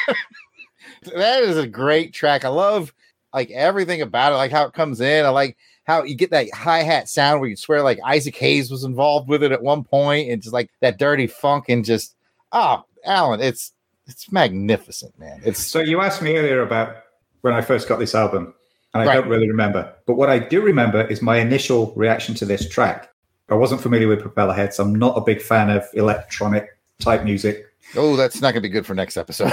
is 1.43 1.59
a 1.59 1.67
great 1.67 2.15
track. 2.15 2.45
I 2.45 2.51
love 2.51 2.95
like 3.33 3.51
everything 3.51 4.01
about 4.01 4.33
it, 4.33 4.37
like 4.37 4.53
how 4.53 4.65
it 4.65 4.75
comes 4.75 5.01
in. 5.01 5.27
I 5.27 5.31
like 5.31 5.57
how 5.83 6.05
you 6.05 6.15
get 6.15 6.31
that 6.31 6.47
hi 6.55 6.85
hat 6.85 7.09
sound 7.09 7.41
where 7.41 7.51
you 7.51 7.57
swear 7.57 7.83
like 7.83 7.99
Isaac 8.05 8.37
Hayes 8.37 8.71
was 8.71 8.85
involved 8.85 9.29
with 9.29 9.43
it 9.43 9.51
at 9.51 9.61
one 9.61 9.83
point, 9.83 10.31
and 10.31 10.41
just 10.41 10.53
like 10.53 10.71
that 10.83 11.01
dirty 11.01 11.27
funk 11.27 11.65
and 11.69 11.85
just 11.85 12.15
oh, 12.53 12.85
Alan, 13.05 13.41
it's 13.41 13.73
it's 14.07 14.31
magnificent, 14.31 15.19
man. 15.19 15.41
It's 15.45 15.67
So, 15.67 15.81
you 15.81 16.01
asked 16.01 16.23
me 16.23 16.37
earlier 16.37 16.63
about 16.63 16.99
when 17.41 17.55
I 17.55 17.61
first 17.61 17.89
got 17.89 17.99
this 17.99 18.15
album, 18.15 18.55
and 18.95 19.03
I 19.03 19.07
Right. 19.07 19.15
don't 19.15 19.29
really 19.29 19.49
remember. 19.49 19.93
But 20.07 20.15
what 20.15 20.31
I 20.31 20.39
do 20.39 20.61
remember 20.63 21.03
is 21.09 21.21
my 21.21 21.37
initial 21.39 21.93
reaction 21.97 22.35
to 22.37 22.45
this 22.45 22.69
track. 22.69 23.11
I 23.51 23.55
wasn't 23.55 23.81
familiar 23.83 24.09
with 24.09 24.21
Propellerhead, 24.21 24.73
so 24.73 24.85
I'm 24.85 24.95
not 24.95 25.19
a 25.19 25.21
big 25.21 25.43
fan 25.43 25.69
of 25.69 25.85
electronic 25.93 26.69
type 27.01 27.25
music. 27.25 27.67
oh, 27.97 28.17
that's 28.17 28.41
not 28.41 28.53
gonna 28.55 28.63
be 28.63 28.69
good 28.71 28.87
for 28.87 28.95
next 28.95 29.17
episode. 29.19 29.53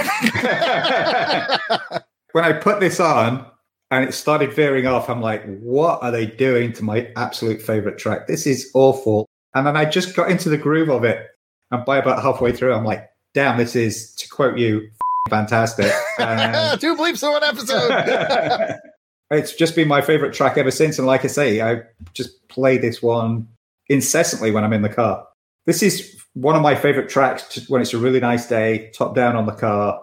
when 2.32 2.44
I 2.44 2.52
put 2.54 2.80
this 2.80 2.98
on 3.00 3.44
and 3.90 4.08
it 4.08 4.12
started 4.14 4.52
veering 4.54 4.86
off, 4.86 5.10
I'm 5.10 5.20
like, 5.20 5.44
what 5.58 6.02
are 6.02 6.10
they 6.10 6.24
doing 6.26 6.72
to 6.74 6.84
my 6.84 7.08
absolute 7.16 7.60
favorite 7.60 7.98
track? 7.98 8.26
This 8.26 8.46
is 8.46 8.70
awful. 8.74 9.28
And 9.54 9.66
then 9.66 9.76
I 9.76 9.84
just 9.84 10.16
got 10.16 10.30
into 10.30 10.48
the 10.48 10.56
groove 10.56 10.88
of 10.88 11.04
it. 11.04 11.26
And 11.70 11.84
by 11.84 11.98
about 11.98 12.22
halfway 12.22 12.52
through, 12.52 12.72
I'm 12.74 12.84
like, 12.84 13.10
damn, 13.34 13.58
this 13.58 13.76
is, 13.76 14.14
to 14.14 14.28
quote 14.28 14.56
you, 14.58 14.88
fantastic. 15.28 15.92
And 16.18 16.80
Two 16.80 16.96
bleeps 16.96 17.22
in 17.22 17.30
one 17.32 17.44
episode. 17.44 18.78
it's 19.32 19.54
just 19.54 19.74
been 19.74 19.88
my 19.88 20.00
favorite 20.00 20.32
track 20.34 20.56
ever 20.58 20.70
since. 20.70 20.98
And 20.98 21.06
like 21.06 21.24
I 21.24 21.28
say, 21.28 21.60
I 21.60 21.82
just 22.14 22.46
play 22.48 22.78
this 22.78 23.02
one 23.02 23.48
incessantly 23.88 24.50
when 24.50 24.64
I'm 24.64 24.72
in 24.72 24.82
the 24.82 24.88
car. 24.88 25.26
This 25.66 25.82
is 25.82 26.16
one 26.34 26.56
of 26.56 26.62
my 26.62 26.74
favorite 26.74 27.08
tracks 27.08 27.42
to, 27.54 27.60
when 27.68 27.80
it's 27.82 27.94
a 27.94 27.98
really 27.98 28.20
nice 28.20 28.46
day, 28.46 28.90
top 28.94 29.14
down 29.14 29.36
on 29.36 29.46
the 29.46 29.52
car, 29.52 30.00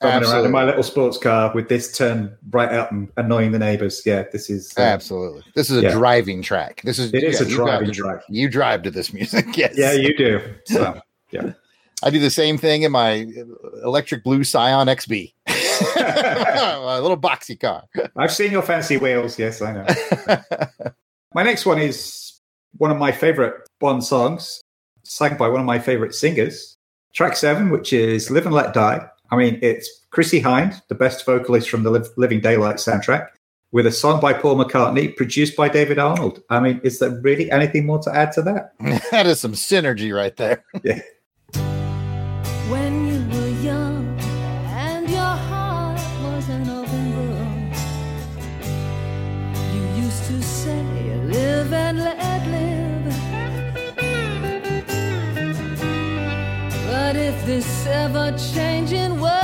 driving 0.00 0.28
around 0.28 0.44
in 0.46 0.50
my 0.50 0.64
little 0.64 0.82
sports 0.82 1.18
car 1.18 1.52
with 1.54 1.68
this 1.68 1.96
turn 1.96 2.36
right 2.50 2.72
up 2.72 2.90
and 2.90 3.08
annoying 3.16 3.52
the 3.52 3.58
neighbors. 3.58 4.02
Yeah, 4.06 4.24
this 4.32 4.48
is. 4.48 4.72
uh, 4.78 4.80
Absolutely. 4.80 5.42
This 5.54 5.70
is 5.70 5.78
a 5.78 5.82
Yeah. 5.82 5.92
driving 5.92 6.40
track. 6.42 6.80
This 6.82 6.98
is 6.98 7.12
It 7.12 7.24
is 7.24 7.40
a 7.40 7.44
you 7.48 7.54
driving 7.56 7.92
track. 7.92 8.22
You 8.28 8.48
drive 8.48 8.82
to 8.82 8.90
this 8.90 9.12
music. 9.12 9.46
Yes. 9.56 9.74
yeah, 9.76 9.92
you 9.92 10.16
do. 10.16 10.40
So, 10.66 11.00
yeah, 11.30 11.52
I 12.02 12.10
do 12.10 12.18
the 12.18 12.30
same 12.30 12.58
thing 12.58 12.82
in 12.82 12.90
my 12.92 13.26
electric 13.84 14.24
blue 14.24 14.44
Scion 14.44 14.88
XB. 14.88 15.32
a 15.96 17.00
little 17.00 17.16
boxy 17.16 17.58
car. 17.58 17.84
I've 18.16 18.32
seen 18.32 18.52
your 18.52 18.62
fancy 18.62 18.96
wheels. 18.96 19.38
Yes, 19.38 19.62
I 19.62 19.72
know. 19.72 19.86
My 21.34 21.42
next 21.42 21.64
one 21.64 21.78
is 21.78 22.40
one 22.76 22.90
of 22.90 22.98
my 22.98 23.12
favorite 23.12 23.54
Bond 23.80 24.04
songs, 24.04 24.60
sung 25.02 25.36
by 25.36 25.48
one 25.48 25.60
of 25.60 25.66
my 25.66 25.78
favorite 25.78 26.14
singers. 26.14 26.76
Track 27.14 27.36
seven, 27.36 27.70
which 27.70 27.92
is 27.92 28.30
Live 28.30 28.46
and 28.46 28.54
Let 28.54 28.74
Die. 28.74 29.06
I 29.30 29.36
mean, 29.36 29.58
it's 29.62 29.88
Chrissie 30.10 30.42
Hynde, 30.42 30.80
the 30.88 30.94
best 30.94 31.24
vocalist 31.24 31.70
from 31.70 31.82
the 31.84 31.90
Liv- 31.90 32.10
Living 32.16 32.40
Daylight 32.40 32.76
soundtrack, 32.76 33.28
with 33.72 33.86
a 33.86 33.92
song 33.92 34.20
by 34.20 34.34
Paul 34.34 34.56
McCartney, 34.62 35.16
produced 35.16 35.56
by 35.56 35.68
David 35.68 35.98
Arnold. 35.98 36.42
I 36.50 36.60
mean, 36.60 36.80
is 36.84 36.98
there 36.98 37.18
really 37.22 37.50
anything 37.50 37.86
more 37.86 37.98
to 38.00 38.14
add 38.14 38.32
to 38.32 38.42
that? 38.42 38.72
that 39.10 39.26
is 39.26 39.40
some 39.40 39.54
synergy 39.54 40.14
right 40.14 40.36
there. 40.36 40.64
When 40.82 41.02
this 57.52 57.86
ever 57.86 58.34
changing 58.54 59.20
world 59.20 59.41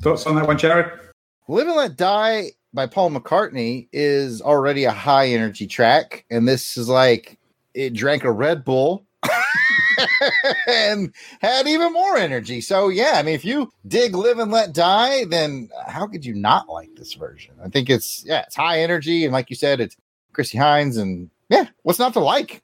thoughts 0.00 0.26
on 0.26 0.34
that 0.36 0.46
one, 0.46 0.58
Jared? 0.58 0.92
Live 1.48 1.66
and 1.66 1.76
Let 1.76 1.96
Die 1.96 2.52
by 2.72 2.86
Paul 2.86 3.10
McCartney 3.10 3.88
is 3.92 4.40
already 4.40 4.84
a 4.84 4.90
high 4.90 5.28
energy 5.28 5.66
track. 5.66 6.24
And 6.30 6.46
this 6.46 6.76
is 6.76 6.88
like 6.88 7.38
it 7.74 7.92
drank 7.92 8.24
a 8.24 8.32
Red 8.32 8.64
Bull 8.64 9.04
and 10.66 11.12
had 11.40 11.66
even 11.66 11.92
more 11.92 12.16
energy. 12.16 12.60
So, 12.60 12.88
yeah, 12.88 13.12
I 13.16 13.22
mean, 13.22 13.34
if 13.34 13.44
you 13.44 13.70
dig 13.86 14.14
Live 14.14 14.38
and 14.38 14.50
Let 14.50 14.72
Die, 14.72 15.24
then 15.26 15.68
how 15.86 16.06
could 16.06 16.24
you 16.24 16.34
not 16.34 16.68
like 16.68 16.94
this 16.94 17.14
version? 17.14 17.54
I 17.62 17.68
think 17.68 17.90
it's, 17.90 18.24
yeah, 18.24 18.42
it's 18.42 18.56
high 18.56 18.80
energy. 18.80 19.24
And 19.24 19.32
like 19.32 19.50
you 19.50 19.56
said, 19.56 19.80
it's 19.80 19.96
Chrissie 20.32 20.58
Hynde. 20.58 21.00
And 21.00 21.30
yeah, 21.48 21.66
what's 21.82 21.98
not 21.98 22.12
to 22.14 22.20
like? 22.20 22.62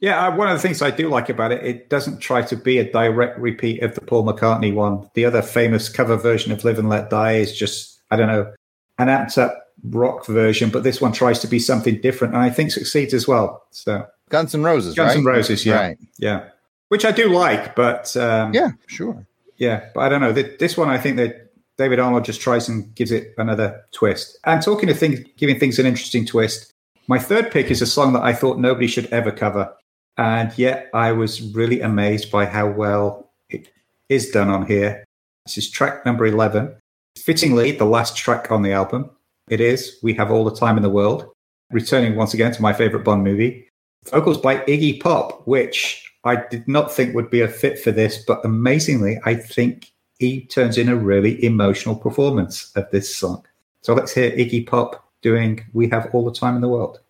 Yeah, 0.00 0.26
uh, 0.26 0.34
one 0.34 0.48
of 0.48 0.56
the 0.56 0.62
things 0.62 0.80
I 0.80 0.90
do 0.90 1.08
like 1.08 1.28
about 1.28 1.52
it, 1.52 1.64
it 1.64 1.90
doesn't 1.90 2.20
try 2.20 2.40
to 2.42 2.56
be 2.56 2.78
a 2.78 2.90
direct 2.90 3.38
repeat 3.38 3.82
of 3.82 3.94
the 3.94 4.00
Paul 4.00 4.24
McCartney 4.24 4.74
one. 4.74 5.08
The 5.14 5.26
other 5.26 5.42
famous 5.42 5.88
cover 5.90 6.16
version 6.16 6.52
of 6.52 6.64
Live 6.64 6.78
and 6.78 6.88
Let 6.88 7.10
Die 7.10 7.32
is 7.32 7.56
just, 7.56 8.00
I 8.10 8.16
don't 8.16 8.28
know, 8.28 8.52
an 8.98 9.08
amped 9.08 9.36
up 9.36 9.66
rock 9.84 10.26
version, 10.26 10.70
but 10.70 10.84
this 10.84 11.00
one 11.00 11.12
tries 11.12 11.38
to 11.40 11.46
be 11.46 11.58
something 11.58 12.00
different 12.00 12.34
and 12.34 12.42
I 12.42 12.50
think 12.50 12.70
succeeds 12.70 13.12
as 13.12 13.28
well. 13.28 13.66
So 13.70 14.06
Guns 14.30 14.54
N' 14.54 14.62
Roses, 14.62 14.94
Guns 14.94 15.10
right? 15.10 15.18
N' 15.18 15.24
Roses, 15.24 15.66
yeah. 15.66 15.80
Right. 15.80 15.98
Yeah. 16.18 16.48
Which 16.88 17.04
I 17.04 17.12
do 17.12 17.28
like, 17.28 17.76
but 17.76 18.16
um, 18.16 18.52
Yeah, 18.54 18.70
sure. 18.86 19.26
yeah, 19.58 19.88
but 19.94 20.00
I 20.00 20.08
don't 20.08 20.20
know. 20.20 20.32
This 20.32 20.76
one, 20.76 20.88
I 20.88 20.98
think 20.98 21.16
that 21.18 21.52
David 21.76 21.98
Arnold 21.98 22.24
just 22.24 22.40
tries 22.40 22.68
and 22.68 22.94
gives 22.94 23.12
it 23.12 23.34
another 23.38 23.82
twist. 23.92 24.38
And 24.44 24.62
talking 24.62 24.90
of 24.90 24.98
things, 24.98 25.20
giving 25.36 25.58
things 25.58 25.78
an 25.78 25.86
interesting 25.86 26.26
twist, 26.26 26.72
my 27.06 27.18
third 27.18 27.50
pick 27.50 27.70
is 27.70 27.80
a 27.80 27.86
song 27.86 28.12
that 28.14 28.22
I 28.22 28.32
thought 28.32 28.58
nobody 28.58 28.86
should 28.86 29.06
ever 29.06 29.30
cover. 29.30 29.72
And 30.20 30.52
yet 30.58 30.90
I 30.92 31.12
was 31.12 31.40
really 31.40 31.80
amazed 31.80 32.30
by 32.30 32.44
how 32.44 32.68
well 32.68 33.30
it 33.48 33.72
is 34.10 34.30
done 34.30 34.50
on 34.50 34.66
here. 34.66 35.02
This 35.46 35.56
is 35.56 35.70
track 35.70 36.04
number 36.04 36.26
11. 36.26 36.76
Fittingly, 37.16 37.72
the 37.72 37.86
last 37.86 38.18
track 38.18 38.50
on 38.52 38.60
the 38.60 38.70
album. 38.70 39.10
It 39.48 39.62
is 39.62 39.96
We 40.02 40.12
Have 40.12 40.30
All 40.30 40.44
the 40.44 40.54
Time 40.54 40.76
in 40.76 40.82
the 40.82 40.90
World. 40.90 41.26
Returning 41.72 42.16
once 42.16 42.34
again 42.34 42.52
to 42.52 42.60
my 42.60 42.74
favorite 42.74 43.02
Bond 43.02 43.24
movie. 43.24 43.66
Vocals 44.10 44.36
by 44.36 44.58
Iggy 44.58 45.00
Pop, 45.00 45.46
which 45.46 46.12
I 46.24 46.36
did 46.50 46.68
not 46.68 46.92
think 46.92 47.14
would 47.14 47.30
be 47.30 47.40
a 47.40 47.48
fit 47.48 47.78
for 47.78 47.90
this, 47.90 48.22
but 48.22 48.44
amazingly, 48.44 49.18
I 49.24 49.36
think 49.36 49.90
he 50.18 50.44
turns 50.44 50.76
in 50.76 50.90
a 50.90 50.96
really 50.96 51.42
emotional 51.42 51.96
performance 51.96 52.72
of 52.76 52.90
this 52.90 53.16
song. 53.16 53.42
So 53.80 53.94
let's 53.94 54.12
hear 54.12 54.30
Iggy 54.32 54.66
Pop 54.66 55.02
doing 55.22 55.64
We 55.72 55.88
Have 55.88 56.10
All 56.12 56.26
the 56.26 56.38
Time 56.38 56.56
in 56.56 56.60
the 56.60 56.68
World. 56.68 57.00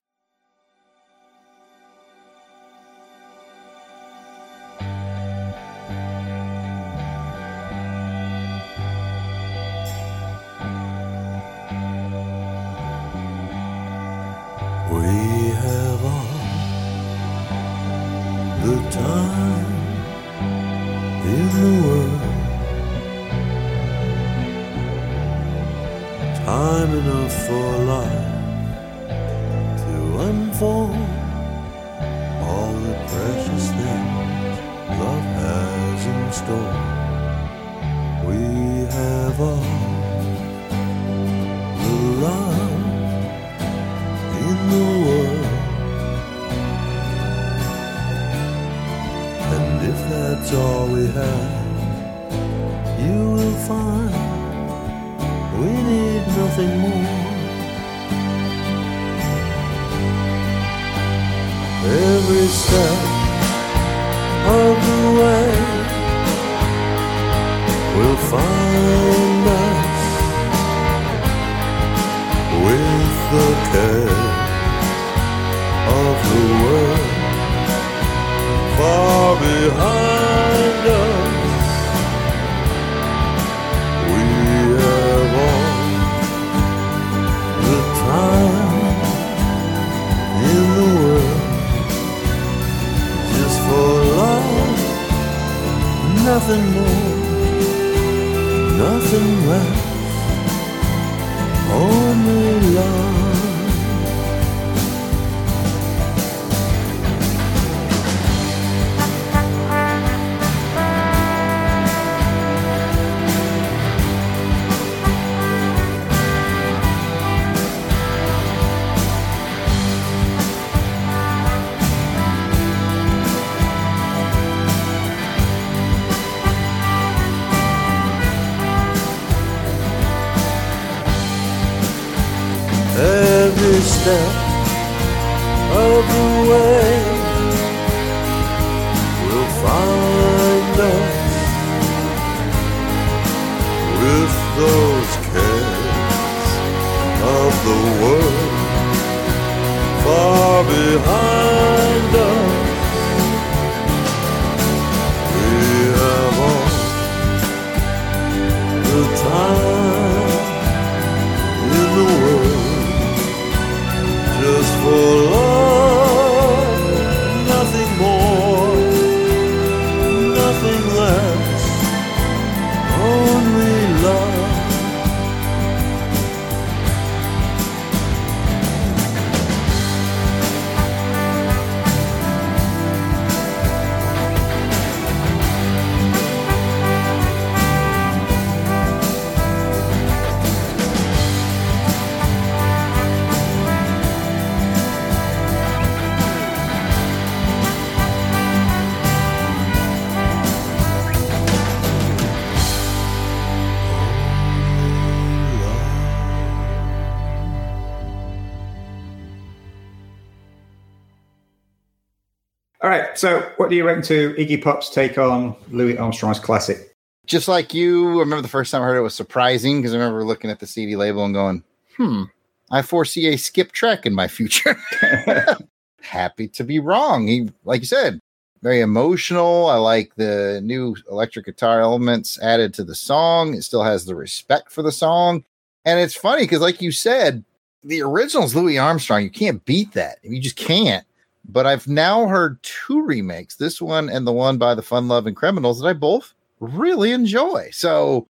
Do 213.70 213.76
you 213.76 213.84
reckon 213.84 214.02
to 214.04 214.34
Iggy 214.34 214.62
Pop's 214.62 214.90
take 214.90 215.16
on 215.18 215.56
Louis 215.70 215.96
Armstrong's 215.96 216.38
classic? 216.38 216.94
Just 217.26 217.48
like 217.48 217.72
you, 217.72 218.16
I 218.16 218.20
remember 218.20 218.42
the 218.42 218.48
first 218.48 218.72
time 218.72 218.82
I 218.82 218.86
heard 218.86 218.96
it 218.96 219.02
was 219.02 219.14
surprising 219.14 219.80
because 219.80 219.94
I 219.94 219.98
remember 219.98 220.24
looking 220.24 220.50
at 220.50 220.58
the 220.58 220.66
CD 220.66 220.96
label 220.96 221.24
and 221.24 221.34
going, 221.34 221.64
hmm, 221.96 222.24
I 222.70 222.82
foresee 222.82 223.28
a 223.28 223.38
skip 223.38 223.72
track 223.72 224.04
in 224.04 224.14
my 224.14 224.28
future. 224.28 224.76
Happy 226.02 226.48
to 226.48 226.64
be 226.64 226.78
wrong. 226.78 227.26
He, 227.26 227.48
like 227.64 227.80
you 227.80 227.86
said, 227.86 228.20
very 228.62 228.80
emotional. 228.80 229.66
I 229.66 229.76
like 229.76 230.14
the 230.16 230.60
new 230.62 230.96
electric 231.10 231.46
guitar 231.46 231.80
elements 231.80 232.38
added 232.40 232.74
to 232.74 232.84
the 232.84 232.94
song. 232.94 233.54
It 233.54 233.62
still 233.62 233.82
has 233.82 234.04
the 234.04 234.14
respect 234.14 234.70
for 234.70 234.82
the 234.82 234.92
song. 234.92 235.44
And 235.84 235.98
it's 235.98 236.14
funny 236.14 236.42
because, 236.42 236.60
like 236.60 236.82
you 236.82 236.92
said, 236.92 237.44
the 237.82 238.02
original's 238.02 238.54
Louis 238.54 238.78
Armstrong. 238.78 239.22
You 239.22 239.30
can't 239.30 239.64
beat 239.64 239.92
that. 239.92 240.18
You 240.22 240.40
just 240.40 240.56
can't. 240.56 241.06
But 241.52 241.66
I've 241.66 241.86
now 241.86 242.26
heard 242.26 242.62
two 242.62 243.02
remakes, 243.02 243.56
this 243.56 243.80
one 243.80 244.08
and 244.08 244.26
the 244.26 244.32
one 244.32 244.58
by 244.58 244.74
the 244.74 244.82
Fun 244.82 245.08
Loving 245.08 245.34
Criminals 245.34 245.80
that 245.80 245.88
I 245.88 245.92
both 245.92 246.34
really 246.60 247.12
enjoy. 247.12 247.68
So 247.72 248.26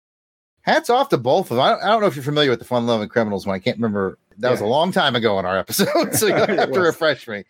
hats 0.61 0.89
off 0.89 1.09
to 1.09 1.17
both 1.17 1.51
of 1.51 1.57
them. 1.57 1.65
I 1.65 1.69
don't, 1.69 1.83
I 1.83 1.87
don't 1.87 2.01
know 2.01 2.07
if 2.07 2.15
you're 2.15 2.23
familiar 2.23 2.49
with 2.49 2.59
the 2.59 2.65
Fun 2.65 2.87
Loving 2.87 3.09
Criminals 3.09 3.45
one. 3.45 3.55
I 3.55 3.59
can't 3.59 3.77
remember. 3.77 4.17
That 4.37 4.51
was 4.51 4.61
a 4.61 4.65
long 4.65 4.91
time 4.91 5.15
ago 5.15 5.37
in 5.39 5.45
our 5.45 5.57
episode, 5.57 6.13
so 6.15 6.27
you'll 6.27 6.47
have 6.47 6.71
to 6.73 6.79
refresh 6.79 7.27
me. 7.27 7.43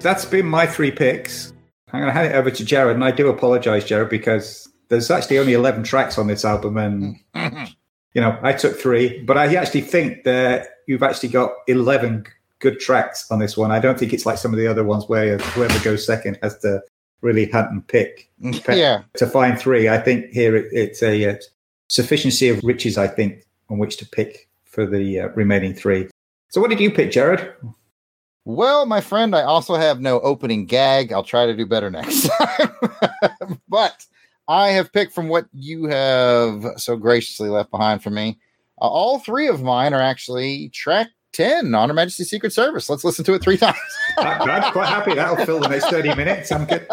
That's 0.00 0.24
been 0.24 0.46
my 0.46 0.66
three 0.66 0.90
picks. 0.90 1.52
I'm 1.92 2.00
going 2.00 2.12
to 2.12 2.12
hand 2.12 2.32
it 2.32 2.36
over 2.36 2.50
to 2.50 2.64
Jared, 2.64 2.96
and 2.96 3.04
I 3.04 3.10
do 3.10 3.28
apologize, 3.28 3.84
Jared, 3.84 4.08
because 4.08 4.68
there's 4.88 5.10
actually 5.10 5.38
only 5.38 5.52
11 5.52 5.82
tracks 5.84 6.18
on 6.18 6.26
this 6.26 6.44
album, 6.44 6.76
and 6.76 7.16
you 8.14 8.20
know 8.20 8.38
I 8.42 8.52
took 8.52 8.78
three, 8.78 9.22
but 9.24 9.36
I 9.36 9.54
actually 9.54 9.82
think 9.82 10.24
that 10.24 10.68
you've 10.86 11.02
actually 11.02 11.30
got 11.30 11.52
11 11.66 12.24
g- 12.24 12.30
good 12.58 12.80
tracks 12.80 13.30
on 13.30 13.38
this 13.38 13.56
one. 13.56 13.70
I 13.70 13.78
don't 13.78 13.98
think 13.98 14.12
it's 14.12 14.26
like 14.26 14.38
some 14.38 14.52
of 14.52 14.58
the 14.58 14.66
other 14.66 14.84
ones 14.84 15.08
where 15.08 15.38
whoever 15.38 15.78
goes 15.84 16.06
second 16.06 16.38
has 16.42 16.58
to 16.58 16.82
really 17.20 17.46
hunt 17.46 17.70
and 17.70 17.86
pick 17.86 18.30
yeah. 18.68 19.02
to 19.14 19.26
find 19.26 19.58
three. 19.58 19.88
I 19.88 19.98
think 19.98 20.30
here 20.32 20.56
it, 20.56 20.66
it's 20.72 21.02
a 21.02 21.30
uh, 21.30 21.36
sufficiency 21.88 22.48
of 22.48 22.62
riches, 22.62 22.98
I 22.98 23.08
think, 23.08 23.44
on 23.68 23.78
which 23.78 23.96
to 23.98 24.06
pick 24.06 24.48
for 24.64 24.86
the 24.86 25.20
uh, 25.20 25.28
remaining 25.28 25.74
three. 25.74 26.08
So, 26.48 26.60
what 26.60 26.70
did 26.70 26.80
you 26.80 26.90
pick, 26.90 27.10
Jared? 27.10 27.52
Well, 28.44 28.86
my 28.86 29.00
friend, 29.00 29.34
I 29.34 29.42
also 29.42 29.74
have 29.74 30.00
no 30.00 30.20
opening 30.20 30.66
gag. 30.66 31.12
I'll 31.12 31.24
try 31.24 31.46
to 31.46 31.56
do 31.56 31.66
better 31.66 31.90
next 31.90 32.28
time. 32.38 33.58
but 33.68 34.06
I 34.46 34.68
have 34.68 34.92
picked 34.92 35.12
from 35.12 35.28
what 35.28 35.46
you 35.52 35.86
have 35.86 36.64
so 36.76 36.96
graciously 36.96 37.48
left 37.48 37.72
behind 37.72 38.02
for 38.02 38.10
me. 38.10 38.38
Uh, 38.80 38.86
all 38.86 39.18
three 39.18 39.48
of 39.48 39.62
mine 39.62 39.92
are 39.92 40.00
actually 40.00 40.68
track 40.68 41.08
10 41.36 41.74
on 41.74 41.88
Her 41.88 41.94
Majesty's 41.94 42.30
Secret 42.30 42.52
Service. 42.52 42.88
Let's 42.88 43.04
listen 43.04 43.24
to 43.26 43.34
it 43.34 43.42
three 43.42 43.56
times. 43.58 43.76
I'm, 44.18 44.72
quite 44.72 44.88
happy 44.88 45.14
that'll 45.14 45.44
fill 45.44 45.60
the 45.60 45.68
next 45.68 45.90
30 45.90 46.14
minutes. 46.14 46.50
I'm 46.50 46.64
good. 46.64 46.86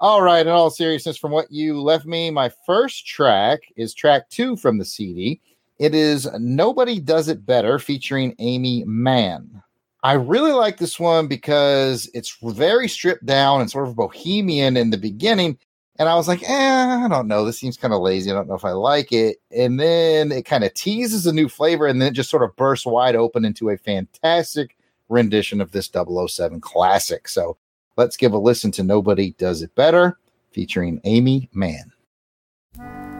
All 0.00 0.22
right, 0.22 0.46
in 0.46 0.48
all 0.48 0.70
seriousness, 0.70 1.16
from 1.16 1.30
what 1.30 1.50
you 1.52 1.80
left 1.80 2.06
me, 2.06 2.30
my 2.30 2.50
first 2.66 3.06
track 3.06 3.60
is 3.76 3.94
track 3.94 4.28
two 4.30 4.56
from 4.56 4.78
the 4.78 4.84
CD. 4.84 5.40
It 5.78 5.94
is 5.94 6.28
Nobody 6.38 6.98
Does 6.98 7.28
It 7.28 7.46
Better 7.46 7.78
featuring 7.78 8.34
Aimee 8.38 8.84
Mann. 8.84 9.62
I 10.02 10.14
really 10.14 10.52
like 10.52 10.78
this 10.78 10.98
one 10.98 11.26
because 11.26 12.10
it's 12.14 12.36
very 12.42 12.88
stripped 12.88 13.26
down 13.26 13.60
and 13.60 13.70
sort 13.70 13.88
of 13.88 13.96
bohemian 13.96 14.76
in 14.76 14.90
the 14.90 14.98
beginning. 14.98 15.58
And 16.00 16.08
I 16.08 16.14
was 16.14 16.28
like, 16.28 16.42
eh, 16.48 17.04
I 17.04 17.08
don't 17.08 17.28
know. 17.28 17.44
This 17.44 17.58
seems 17.58 17.76
kind 17.76 17.92
of 17.92 18.00
lazy. 18.00 18.30
I 18.30 18.34
don't 18.34 18.48
know 18.48 18.54
if 18.54 18.64
I 18.64 18.70
like 18.70 19.12
it. 19.12 19.36
And 19.54 19.78
then 19.78 20.32
it 20.32 20.46
kind 20.46 20.64
of 20.64 20.72
teases 20.72 21.26
a 21.26 21.32
new 21.32 21.46
flavor 21.46 21.86
and 21.86 22.00
then 22.00 22.08
it 22.08 22.14
just 22.14 22.30
sort 22.30 22.42
of 22.42 22.56
bursts 22.56 22.86
wide 22.86 23.16
open 23.16 23.44
into 23.44 23.68
a 23.68 23.76
fantastic 23.76 24.78
rendition 25.10 25.60
of 25.60 25.72
this 25.72 25.90
007 25.92 26.58
classic. 26.62 27.28
So 27.28 27.58
let's 27.98 28.16
give 28.16 28.32
a 28.32 28.38
listen 28.38 28.70
to 28.72 28.82
Nobody 28.82 29.32
Does 29.32 29.60
It 29.60 29.74
Better 29.74 30.18
featuring 30.52 31.02
Aimee 31.04 31.50
Mann. 31.52 31.92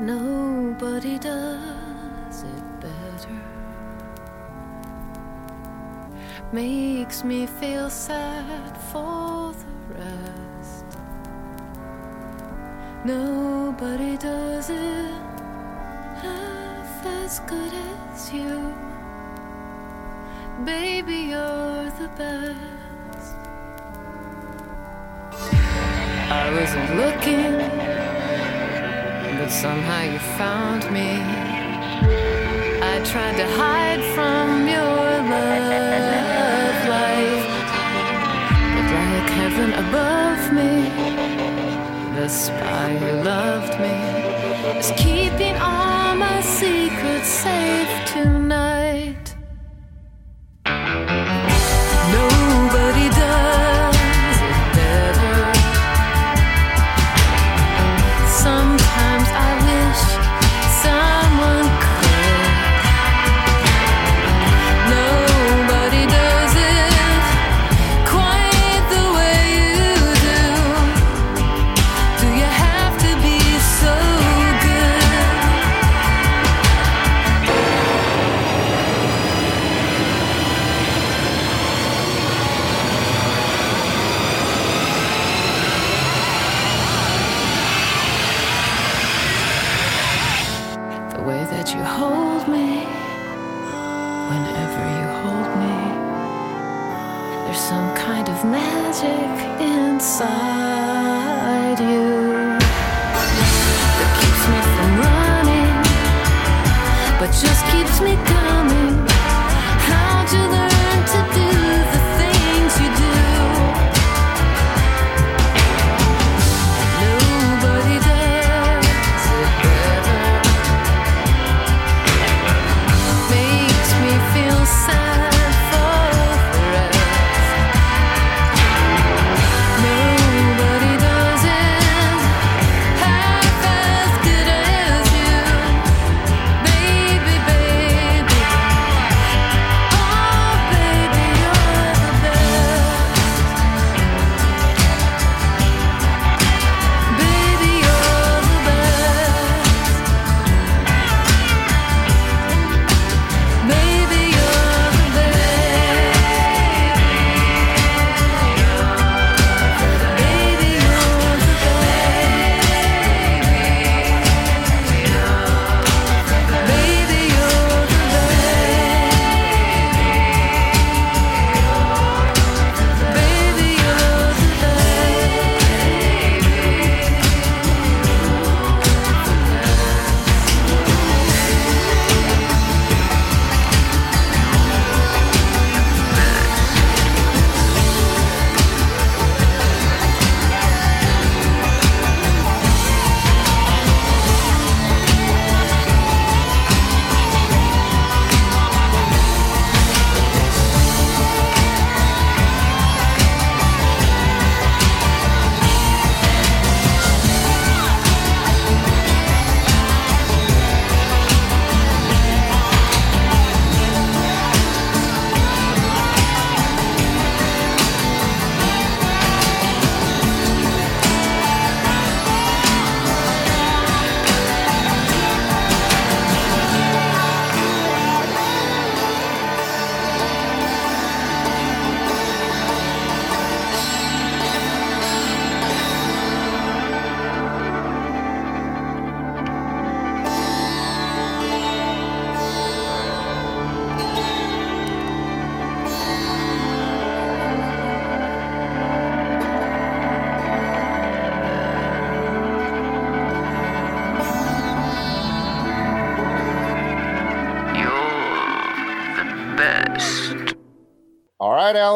Nobody 0.01 1.19
does 1.19 2.45
it 2.45 2.81
better. 2.81 3.43
Makes 6.51 7.25
me 7.25 7.47
feel 7.47 7.91
sad 7.91 8.75
for 8.91 9.53
the 9.53 9.95
rest. 9.95 10.40
Nobody 13.05 14.17
does 14.19 14.69
it 14.71 15.13
half 16.23 17.07
as 17.07 17.41
good 17.41 17.73
as 17.73 18.33
you. 18.33 18.75
Baby, 20.65 21.17
you're 21.33 21.91
the 21.99 22.09
best. 22.19 23.37
I 26.31 26.51
wasn't 26.53 26.97
looking 26.97 28.01
but 29.41 29.51
somehow 29.51 30.03
you 30.03 30.19
found 30.37 30.83
me. 30.93 31.11
I 32.93 33.01
tried 33.05 33.37
to 33.39 33.47
hide 33.57 34.03
from 34.15 34.69
your 34.69 35.07
love 35.35 36.79
life, 36.97 37.47
but 38.75 38.87
like 38.95 39.31
heaven 39.31 39.73
above 39.73 40.20
spy 42.31 42.97
who 42.97 43.23
loved 43.23 43.79
me. 43.81 44.79
Is 44.79 44.93
keeping 44.97 45.57
all 45.57 46.15
my 46.15 46.41
secrets 46.43 47.29
safe 47.29 48.00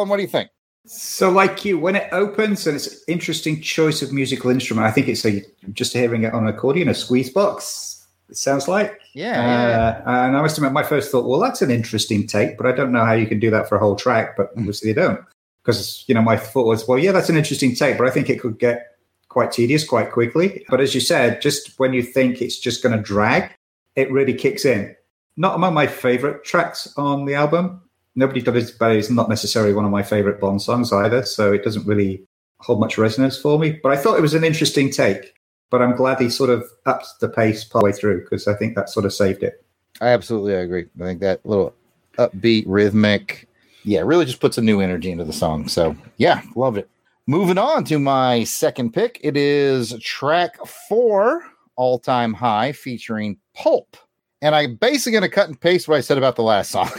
right, 0.05 0.09
What 0.09 0.17
do 0.17 0.23
you 0.23 0.27
think? 0.27 0.49
So, 0.87 1.31
like 1.31 1.65
you, 1.65 1.79
when 1.79 1.95
it 1.95 2.07
opens 2.11 2.67
and 2.67 2.75
it's 2.75 2.87
an 2.87 2.99
interesting 3.07 3.59
choice 3.59 4.03
of 4.03 4.13
musical 4.13 4.51
instrument, 4.51 4.85
I 4.85 4.91
think 4.91 5.07
it's 5.07 5.25
a 5.25 5.43
just 5.73 5.93
hearing 5.93 6.23
it 6.23 6.33
on 6.33 6.47
an 6.47 6.53
accordion, 6.53 6.89
a 6.89 6.93
squeeze 6.93 7.31
box. 7.31 8.07
It 8.29 8.37
sounds 8.37 8.67
like. 8.67 8.99
Yeah, 9.13 9.33
yeah, 9.33 9.69
yeah. 9.69 10.03
Uh, 10.05 10.27
and 10.27 10.37
I 10.37 10.41
must 10.41 10.57
admit, 10.57 10.73
my 10.73 10.83
first 10.83 11.11
thought, 11.11 11.27
well, 11.27 11.39
that's 11.39 11.61
an 11.61 11.71
interesting 11.71 12.27
take, 12.27 12.57
but 12.57 12.67
I 12.67 12.71
don't 12.71 12.91
know 12.91 13.05
how 13.05 13.13
you 13.13 13.27
can 13.27 13.39
do 13.39 13.49
that 13.51 13.67
for 13.67 13.75
a 13.75 13.79
whole 13.79 13.95
track. 13.95 14.37
But 14.37 14.51
obviously, 14.57 14.93
they 14.93 15.01
don't, 15.01 15.21
because 15.63 16.03
you 16.07 16.13
know, 16.13 16.21
my 16.21 16.37
thought 16.37 16.67
was, 16.67 16.87
well, 16.87 16.99
yeah, 16.99 17.11
that's 17.11 17.29
an 17.29 17.37
interesting 17.37 17.75
take, 17.75 17.97
but 17.97 18.07
I 18.07 18.11
think 18.11 18.29
it 18.29 18.39
could 18.39 18.59
get 18.59 18.95
quite 19.29 19.51
tedious 19.51 19.83
quite 19.83 20.11
quickly. 20.11 20.65
But 20.69 20.81
as 20.81 20.93
you 20.93 21.01
said, 21.01 21.41
just 21.41 21.77
when 21.79 21.93
you 21.93 22.03
think 22.03 22.41
it's 22.41 22.59
just 22.59 22.83
going 22.83 22.95
to 22.95 23.01
drag, 23.01 23.51
it 23.95 24.11
really 24.11 24.33
kicks 24.33 24.65
in. 24.65 24.95
Not 25.35 25.55
among 25.55 25.73
my 25.73 25.87
favorite 25.87 26.43
tracks 26.43 26.93
on 26.95 27.25
the 27.25 27.35
album. 27.35 27.81
Nobody 28.15 28.39
It 28.39 28.79
Better 28.79 28.97
is 28.97 29.09
not 29.09 29.29
necessarily 29.29 29.73
one 29.73 29.85
of 29.85 29.91
my 29.91 30.03
favorite 30.03 30.39
Bond 30.39 30.61
songs 30.61 30.93
either, 30.93 31.23
so 31.23 31.51
it 31.51 31.63
doesn't 31.63 31.85
really 31.85 32.25
hold 32.59 32.79
much 32.79 32.97
resonance 32.97 33.37
for 33.37 33.59
me. 33.59 33.79
But 33.83 33.91
I 33.91 33.97
thought 33.97 34.17
it 34.17 34.21
was 34.21 34.33
an 34.33 34.43
interesting 34.43 34.89
take. 34.89 35.33
But 35.69 35.81
I'm 35.81 35.95
glad 35.95 36.19
he 36.19 36.29
sort 36.29 36.49
of 36.49 36.63
upped 36.85 37.07
the 37.19 37.27
pace 37.27 37.63
partway 37.63 37.91
through 37.91 38.21
because 38.21 38.47
I 38.47 38.53
think 38.53 38.75
that 38.75 38.89
sort 38.89 39.05
of 39.05 39.13
saved 39.13 39.43
it. 39.43 39.65
I 39.99 40.07
absolutely 40.07 40.53
agree. 40.53 40.85
I 41.01 41.03
think 41.03 41.19
that 41.21 41.45
little 41.45 41.73
upbeat, 42.17 42.63
rhythmic, 42.67 43.47
yeah, 43.83 44.01
really 44.01 44.25
just 44.25 44.39
puts 44.39 44.57
a 44.57 44.61
new 44.61 44.79
energy 44.79 45.11
into 45.11 45.25
the 45.25 45.33
song. 45.33 45.67
So 45.67 45.95
yeah, 46.17 46.41
loved 46.55 46.77
it. 46.77 46.89
Moving 47.27 47.57
on 47.57 47.83
to 47.85 47.97
my 47.97 48.43
second 48.43 48.93
pick, 48.93 49.19
it 49.23 49.35
is 49.35 49.97
track 50.01 50.63
four, 50.87 51.43
All 51.75 51.97
Time 51.97 52.33
High, 52.33 52.71
featuring 52.71 53.37
Pulp. 53.55 53.97
And 54.41 54.53
I'm 54.53 54.75
basically 54.75 55.13
going 55.13 55.23
to 55.23 55.29
cut 55.29 55.47
and 55.47 55.59
paste 55.59 55.87
what 55.87 55.97
I 55.97 56.01
said 56.01 56.19
about 56.19 56.35
the 56.35 56.43
last 56.43 56.69
song. 56.71 56.91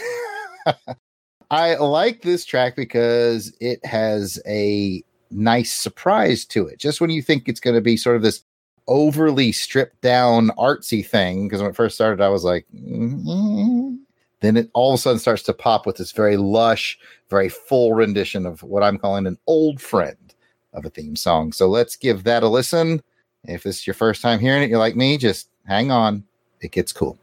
I 1.51 1.77
like 1.77 2.23
this 2.23 2.45
track 2.45 2.77
because 2.77 3.55
it 3.61 3.85
has 3.85 4.41
a 4.47 5.03
nice 5.31 5.73
surprise 5.73 6.45
to 6.47 6.67
it. 6.67 6.79
Just 6.79 7.01
when 7.01 7.11
you 7.11 7.23
think 7.23 7.49
it's 7.49 7.61
going 7.61 7.77
to 7.77 7.81
be 7.81 7.97
sort 7.97 8.17
of 8.17 8.23
this 8.23 8.43
overly 8.89 9.53
stripped 9.53 10.01
down 10.01 10.51
artsy 10.59 11.05
thing, 11.07 11.47
because 11.47 11.61
when 11.61 11.71
it 11.71 11.77
first 11.77 11.95
started, 11.95 12.21
I 12.21 12.29
was 12.29 12.45
like, 12.45 12.67
mm 12.75 13.99
then 14.41 14.57
it 14.57 14.71
all 14.75 14.93
of 14.93 14.99
a 14.99 15.03
sudden 15.03 15.19
starts 15.19 15.43
to 15.45 15.55
pop 15.55 15.87
with 15.87 15.97
this 15.97 16.13
very 16.13 16.37
lush, 16.37 16.99
very 17.31 17.49
full 17.49 17.95
rendition 17.95 18.45
of 18.45 18.63
what 18.63 18.83
I'm 18.83 18.99
calling 18.99 19.27
an 19.27 19.39
old 19.47 19.81
friend 19.81 20.35
of 20.75 20.85
a 20.85 20.91
theme 20.91 21.17
song. 21.17 21.53
So 21.53 21.69
let's 21.69 21.97
give 21.97 22.25
that 22.25 22.43
a 22.43 22.49
listen. 22.49 23.03
If 23.45 23.63
this 23.63 23.79
is 23.79 23.87
your 23.87 23.95
first 23.95 24.21
time 24.21 24.39
hearing 24.39 24.63
it, 24.63 24.69
you're 24.69 24.79
like 24.79 24.95
me, 24.95 25.17
just 25.17 25.49
hang 25.67 25.91
on. 25.91 26.23
It 26.61 26.73
gets 26.73 26.93
cool. 26.93 27.19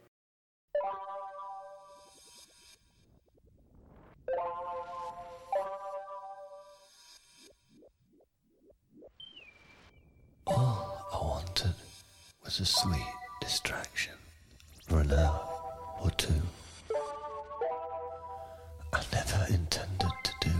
Was 12.58 12.68
a 12.68 12.72
sweet 12.72 13.14
distraction 13.40 14.12
for 14.86 15.00
an 15.00 15.12
hour 15.12 15.40
or 16.00 16.10
two. 16.10 16.42
I 18.92 19.02
never 19.12 19.46
intended 19.52 20.12
to 20.22 20.32
do 20.40 20.52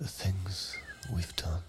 the 0.00 0.08
things 0.08 0.76
we've 1.14 1.36
done. 1.36 1.62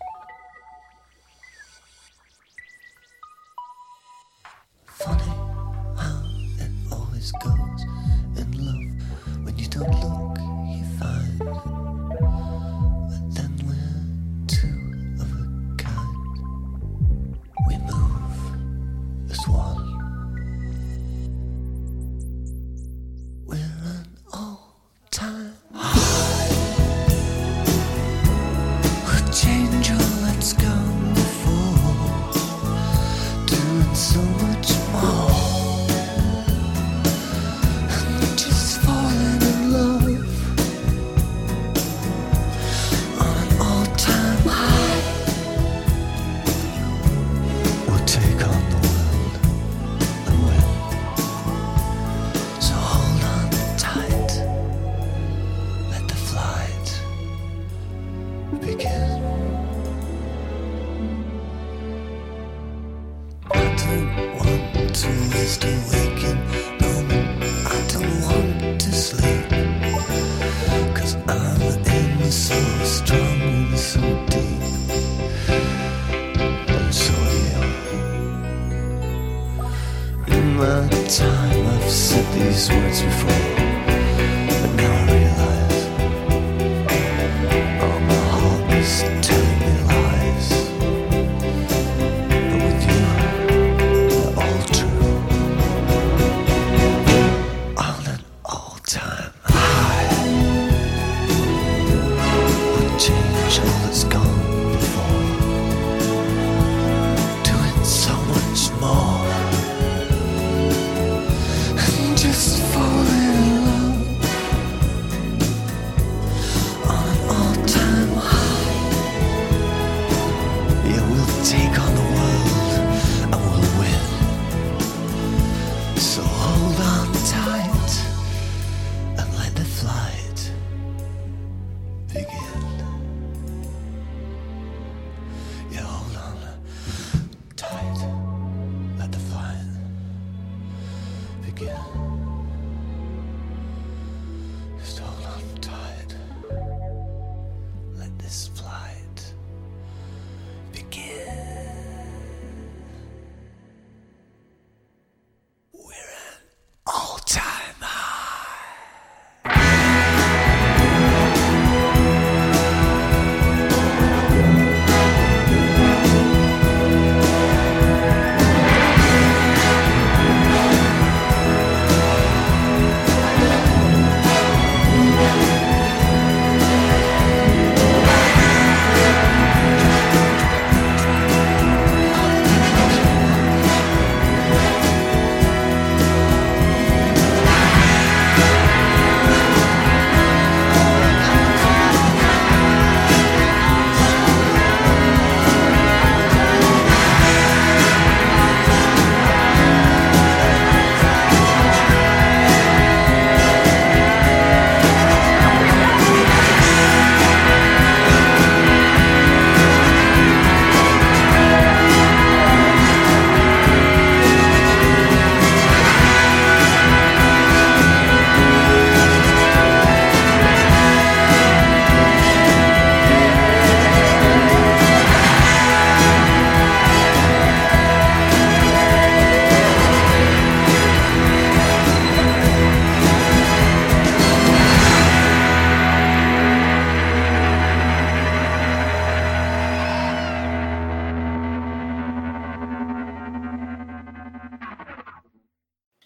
Time, 81.17 81.67
I've 81.67 81.91
said 81.91 82.25
these 82.33 82.69
words 82.69 83.01
before. 83.03 83.62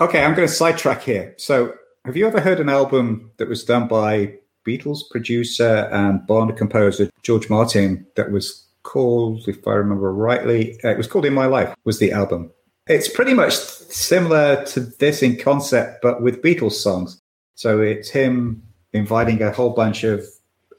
Okay, 0.08 0.24
I'm 0.24 0.36
going 0.36 0.48
to 0.48 0.54
sidetrack 0.54 1.02
here. 1.02 1.36
So, 1.38 1.74
have 2.06 2.16
you 2.16 2.26
ever 2.26 2.40
heard 2.40 2.62
an 2.62 2.70
album 2.70 3.30
that 3.36 3.50
was 3.50 3.66
done 3.66 3.90
by 3.90 4.36
Beatles 4.66 5.00
producer 5.12 5.90
and 5.92 6.26
Bond 6.26 6.56
composer 6.56 7.10
George 7.24 7.50
Martin 7.50 8.08
that 8.16 8.32
was 8.32 8.68
called, 8.84 9.50
if 9.50 9.68
I 9.68 9.74
remember 9.74 10.14
rightly, 10.14 10.80
uh, 10.86 10.92
it 10.92 10.98
was 10.98 11.08
called 11.08 11.26
In 11.26 11.34
My 11.34 11.46
Life, 11.46 11.76
was 11.84 12.00
the 12.00 12.14
album. 12.14 12.54
It's 12.88 13.10
pretty 13.10 13.34
much 13.34 13.54
similar 13.54 14.64
to 14.68 14.80
this 14.80 15.22
in 15.22 15.36
concept, 15.36 16.02
but 16.02 16.22
with 16.22 16.42
Beatles 16.42 16.72
songs. 16.72 17.20
So 17.56 17.82
it's 17.82 18.10
him 18.10 18.64
inviting 18.94 19.42
a 19.42 19.52
whole 19.52 19.72
bunch 19.72 20.06
of 20.06 20.24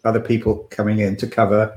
other 0.07 0.21
people 0.21 0.67
coming 0.71 1.01
in 1.01 1.17
to 1.19 1.27
cover 1.27 1.77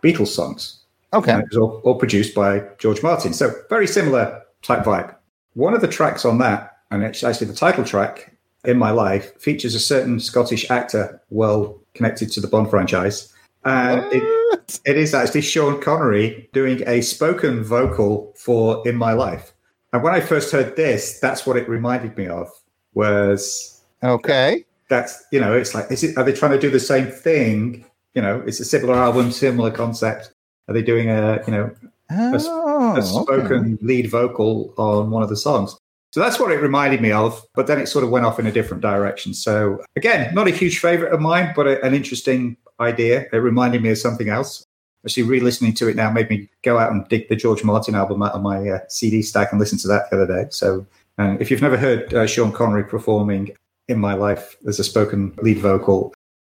Beatles 0.00 0.28
songs. 0.28 0.84
Okay. 1.12 1.32
And 1.32 1.42
it 1.42 1.48
was 1.50 1.56
all, 1.56 1.80
all 1.82 1.96
produced 1.96 2.36
by 2.36 2.62
George 2.78 3.02
Martin. 3.02 3.34
So 3.34 3.52
very 3.68 3.88
similar 3.88 4.42
type 4.62 4.84
vibe. 4.84 5.16
One 5.54 5.74
of 5.74 5.80
the 5.80 5.88
tracks 5.88 6.24
on 6.24 6.38
that, 6.38 6.78
and 6.90 7.02
it's 7.02 7.24
actually 7.24 7.48
the 7.48 7.54
title 7.54 7.84
track, 7.84 8.36
In 8.64 8.78
My 8.78 8.90
Life, 8.90 9.40
features 9.40 9.74
a 9.74 9.80
certain 9.80 10.20
Scottish 10.20 10.70
actor 10.70 11.20
well 11.30 11.80
connected 11.94 12.30
to 12.32 12.40
the 12.40 12.48
Bond 12.48 12.70
franchise. 12.70 13.32
And 13.64 14.00
it, 14.12 14.80
it 14.84 14.96
is 14.96 15.14
actually 15.14 15.42
Sean 15.42 15.80
Connery 15.80 16.48
doing 16.52 16.82
a 16.86 17.00
spoken 17.00 17.64
vocal 17.64 18.32
for 18.36 18.86
In 18.88 18.96
My 18.96 19.12
Life. 19.12 19.52
And 19.92 20.02
when 20.02 20.14
I 20.14 20.20
first 20.20 20.52
heard 20.52 20.76
this, 20.76 21.18
that's 21.18 21.46
what 21.46 21.56
it 21.56 21.68
reminded 21.68 22.16
me 22.16 22.26
of. 22.28 22.48
Was 22.94 23.82
Okay. 24.02 24.64
that's 24.88 25.24
you 25.30 25.40
know, 25.40 25.54
it's 25.54 25.74
like, 25.74 25.90
is 25.90 26.02
it? 26.02 26.16
Are 26.16 26.24
they 26.24 26.32
trying 26.32 26.52
to 26.52 26.58
do 26.58 26.70
the 26.70 26.80
same 26.80 27.06
thing? 27.06 27.84
You 28.14 28.22
know, 28.22 28.42
it's 28.46 28.60
a 28.60 28.64
similar 28.64 28.94
album, 28.94 29.30
similar 29.30 29.70
concept. 29.70 30.32
Are 30.66 30.74
they 30.74 30.82
doing 30.82 31.08
a 31.10 31.42
you 31.46 31.52
know 31.52 31.70
Oh, 32.10 32.96
a 32.96 33.02
spoken 33.02 33.78
lead 33.82 34.10
vocal 34.10 34.72
on 34.78 35.10
one 35.10 35.22
of 35.22 35.28
the 35.28 35.36
songs. 35.36 35.76
So 36.10 36.20
that's 36.20 36.40
what 36.40 36.50
it 36.50 36.62
reminded 36.62 37.02
me 37.02 37.12
of, 37.12 37.44
but 37.54 37.66
then 37.66 37.78
it 37.78 37.86
sort 37.86 38.02
of 38.02 38.10
went 38.10 38.24
off 38.24 38.38
in 38.38 38.46
a 38.46 38.52
different 38.52 38.82
direction. 38.82 39.34
So 39.34 39.84
again, 39.94 40.32
not 40.34 40.48
a 40.48 40.50
huge 40.50 40.78
favorite 40.78 41.12
of 41.12 41.20
mine, 41.20 41.52
but 41.54 41.66
a, 41.66 41.84
an 41.84 41.92
interesting 41.92 42.56
idea. 42.80 43.26
It 43.32 43.36
reminded 43.36 43.82
me 43.82 43.90
of 43.90 43.98
something 43.98 44.28
else. 44.30 44.64
Actually, 45.04 45.24
re-listening 45.24 45.74
to 45.74 45.88
it 45.88 45.96
now 45.96 46.10
made 46.10 46.30
me 46.30 46.48
go 46.62 46.78
out 46.78 46.92
and 46.92 47.06
dig 47.08 47.28
the 47.28 47.36
George 47.36 47.62
Martin 47.62 47.94
album 47.94 48.22
out 48.22 48.32
of 48.32 48.42
my 48.42 48.68
uh, 48.68 48.78
CD 48.88 49.22
stack 49.22 49.52
and 49.52 49.60
listen 49.60 49.78
to 49.78 49.88
that 49.88 50.10
the 50.10 50.16
other 50.20 50.42
day. 50.42 50.48
So 50.50 50.86
uh, 51.18 51.36
if 51.40 51.50
you've 51.50 51.62
never 51.62 51.76
heard 51.76 52.12
uh, 52.14 52.26
Sean 52.26 52.52
Connery 52.52 52.84
performing 52.84 53.50
in 53.88 53.98
my 53.98 54.14
life 54.14 54.56
as 54.66 54.78
a 54.78 54.84
spoken 54.84 55.34
lead 55.42 55.58
vocal, 55.58 56.14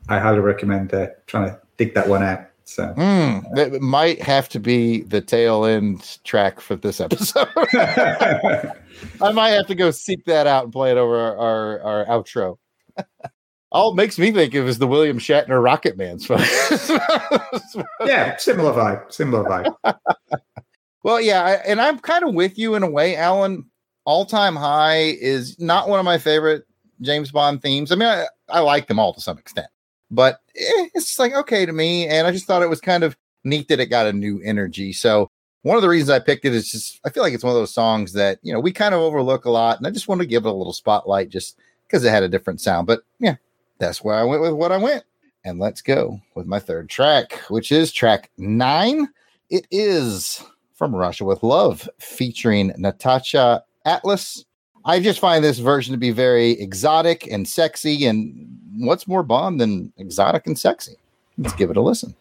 I 0.09 0.19
highly 0.19 0.41
recommend 0.41 0.95
uh, 0.95 1.09
trying 1.27 1.51
to 1.51 1.61
dig 1.77 1.95
that 1.95 2.09
one 2.09 2.23
out. 2.23 2.47
So 2.65 2.93
Hmm, 2.95 3.41
that 3.55 3.81
might 3.81 4.23
have 4.23 4.49
to 4.51 4.61
be 4.61 5.03
the 5.03 5.21
tail 5.21 5.65
end 5.65 6.19
track 6.25 6.61
for 6.61 6.77
this 6.77 7.01
episode. 7.01 7.49
I 9.21 9.33
might 9.33 9.51
have 9.51 9.67
to 9.67 9.75
go 9.75 9.91
seek 9.91 10.25
that 10.27 10.47
out 10.47 10.65
and 10.65 10.73
play 10.73 10.91
it 10.91 10.97
over 10.97 11.19
our, 11.19 11.37
our, 11.37 11.81
our 11.81 12.07
outro. 12.07 12.59
All 13.73 13.93
it 13.93 13.97
makes 13.97 14.19
me 14.19 14.33
think 14.33 14.55
of 14.55 14.69
is 14.69 14.79
the 14.79 14.87
William 14.87 15.19
Shatner 15.19 15.63
Rocket 15.63 15.97
Man 15.97 16.19
song. 16.19 16.41
yeah, 18.07 18.37
similar 18.37 18.73
vibe, 18.73 19.11
similar 19.11 19.45
vibe. 19.45 19.99
well, 21.03 21.19
yeah, 21.21 21.43
I, 21.43 21.53
and 21.53 21.81
I'm 21.81 21.99
kind 21.99 22.23
of 22.23 22.35
with 22.35 22.59
you 22.59 22.75
in 22.75 22.83
a 22.83 22.91
way, 22.91 23.17
Alan. 23.17 23.65
All 24.05 24.27
time 24.27 24.57
high 24.57 25.17
is 25.21 25.59
not 25.59 25.89
one 25.89 25.99
of 25.99 26.05
my 26.05 26.19
favorite 26.19 26.65
James 27.01 27.31
Bond 27.31 27.63
themes. 27.63 27.93
I 27.93 27.95
mean, 27.95 28.09
I, 28.09 28.27
I 28.49 28.61
like 28.61 28.89
them 28.89 28.99
all 28.99 29.15
to 29.15 29.21
some 29.21 29.39
extent, 29.39 29.69
but 30.13 30.41
eh, 30.57 30.89
it's 30.95 31.19
like 31.19 31.33
okay 31.33 31.67
to 31.67 31.73
me. 31.73 32.07
And 32.07 32.27
I 32.27 32.31
just 32.31 32.47
thought 32.47 32.63
it 32.63 32.69
was 32.69 32.81
kind 32.81 33.03
of 33.03 33.17
neat 33.43 33.69
that 33.69 33.81
it 33.81 33.87
got 33.87 34.07
a 34.07 34.13
new 34.13 34.41
energy. 34.45 34.93
So 34.93 35.29
one 35.63 35.77
of 35.77 35.83
the 35.83 35.89
reasons 35.89 36.11
I 36.11 36.19
picked 36.19 36.45
it 36.45 36.55
is 36.55 36.71
just 36.71 37.01
I 37.05 37.11
feel 37.11 37.23
like 37.23 37.33
it's 37.33 37.43
one 37.43 37.53
of 37.53 37.61
those 37.61 37.75
songs 37.75 38.13
that 38.13 38.39
you 38.43 38.53
know 38.53 38.61
we 38.61 38.73
kind 38.73 38.95
of 38.95 39.01
overlook 39.01 39.47
a 39.47 39.51
lot, 39.51 39.79
and 39.79 39.87
I 39.87 39.91
just 39.91 40.09
wanted 40.09 40.25
to 40.25 40.31
give 40.31 40.45
it 40.45 40.51
a 40.51 40.53
little 40.53 40.73
spotlight 40.73 41.31
just 41.31 41.59
because 41.87 42.05
it 42.05 42.11
had 42.11 42.23
a 42.23 42.29
different 42.29 42.61
sound. 42.61 42.87
But 42.87 43.03
yeah, 43.19 43.37
that's 43.79 44.05
where 44.05 44.15
I 44.15 44.25
went 44.25 44.43
with 44.43 44.53
what 44.53 44.73
I 44.73 44.77
went. 44.77 45.05
And 45.45 45.59
let's 45.59 45.83
go 45.83 46.21
with 46.37 46.47
my 46.47 46.61
third 46.61 46.89
track, 46.89 47.33
which 47.49 47.73
is 47.73 47.91
track 47.91 48.31
nine. 48.39 49.09
It 49.51 49.67
is 49.71 50.45
from 50.75 50.95
Russia 50.95 51.25
with 51.25 51.43
Love, 51.43 51.89
featuring 51.99 52.71
Natacha 52.73 53.63
Atlas. 53.85 54.45
I 54.85 55.01
just 55.01 55.21
find 55.21 55.45
this 55.45 55.59
version 55.59 55.93
to 55.93 55.99
be 55.99 56.11
very 56.11 56.53
exotic 56.53 57.27
and 57.31 57.47
sexy. 57.47 58.07
And 58.07 58.59
what's 58.79 59.07
more 59.07 59.23
Bond 59.23 59.61
than 59.61 59.93
exotic 59.97 60.47
and 60.47 60.59
sexy? 60.59 60.97
Let's 61.39 61.55
give 61.55 61.71
it 61.71 61.77
a 61.77 61.81
listen. 61.81 62.15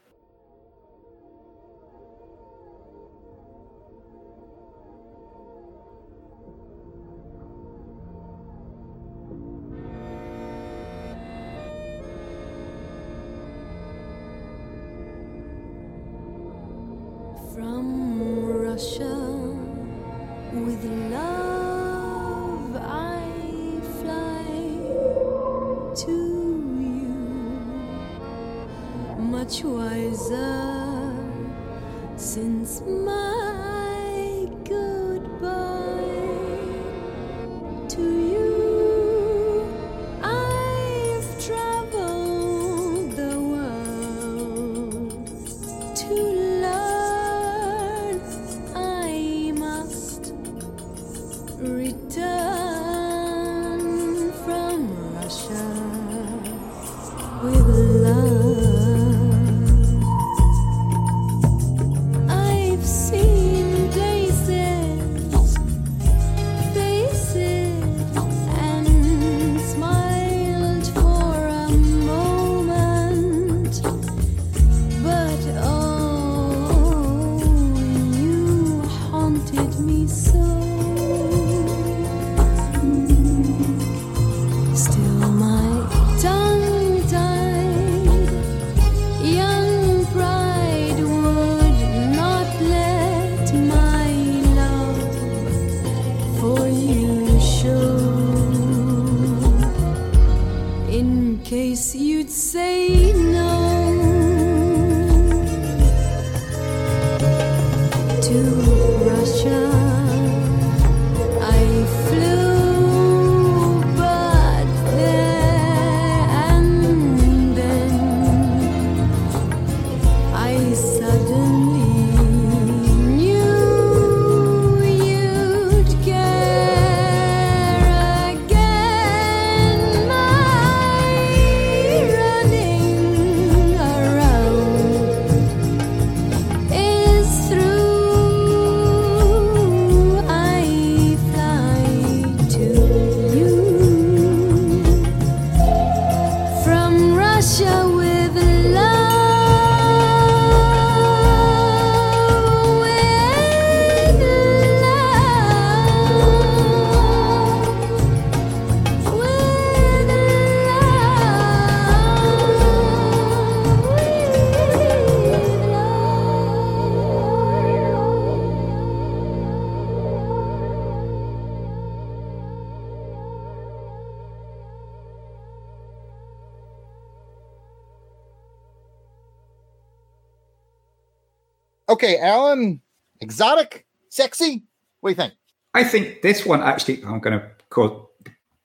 Okay, 182.03 182.17
Alan, 182.17 182.81
exotic, 183.19 183.85
sexy. 184.09 184.63
What 185.01 185.09
do 185.09 185.11
you 185.11 185.15
think? 185.15 185.33
I 185.75 185.83
think 185.83 186.23
this 186.23 186.47
one 186.47 186.63
actually, 186.63 187.03
I'm 187.03 187.19
going 187.19 187.39
to 187.39 187.47
quote 187.69 188.09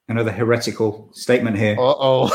another 0.09 0.33
heretical 0.33 1.11
statement 1.13 1.59
here. 1.59 1.77
Uh 1.79 1.95
oh. 1.99 2.31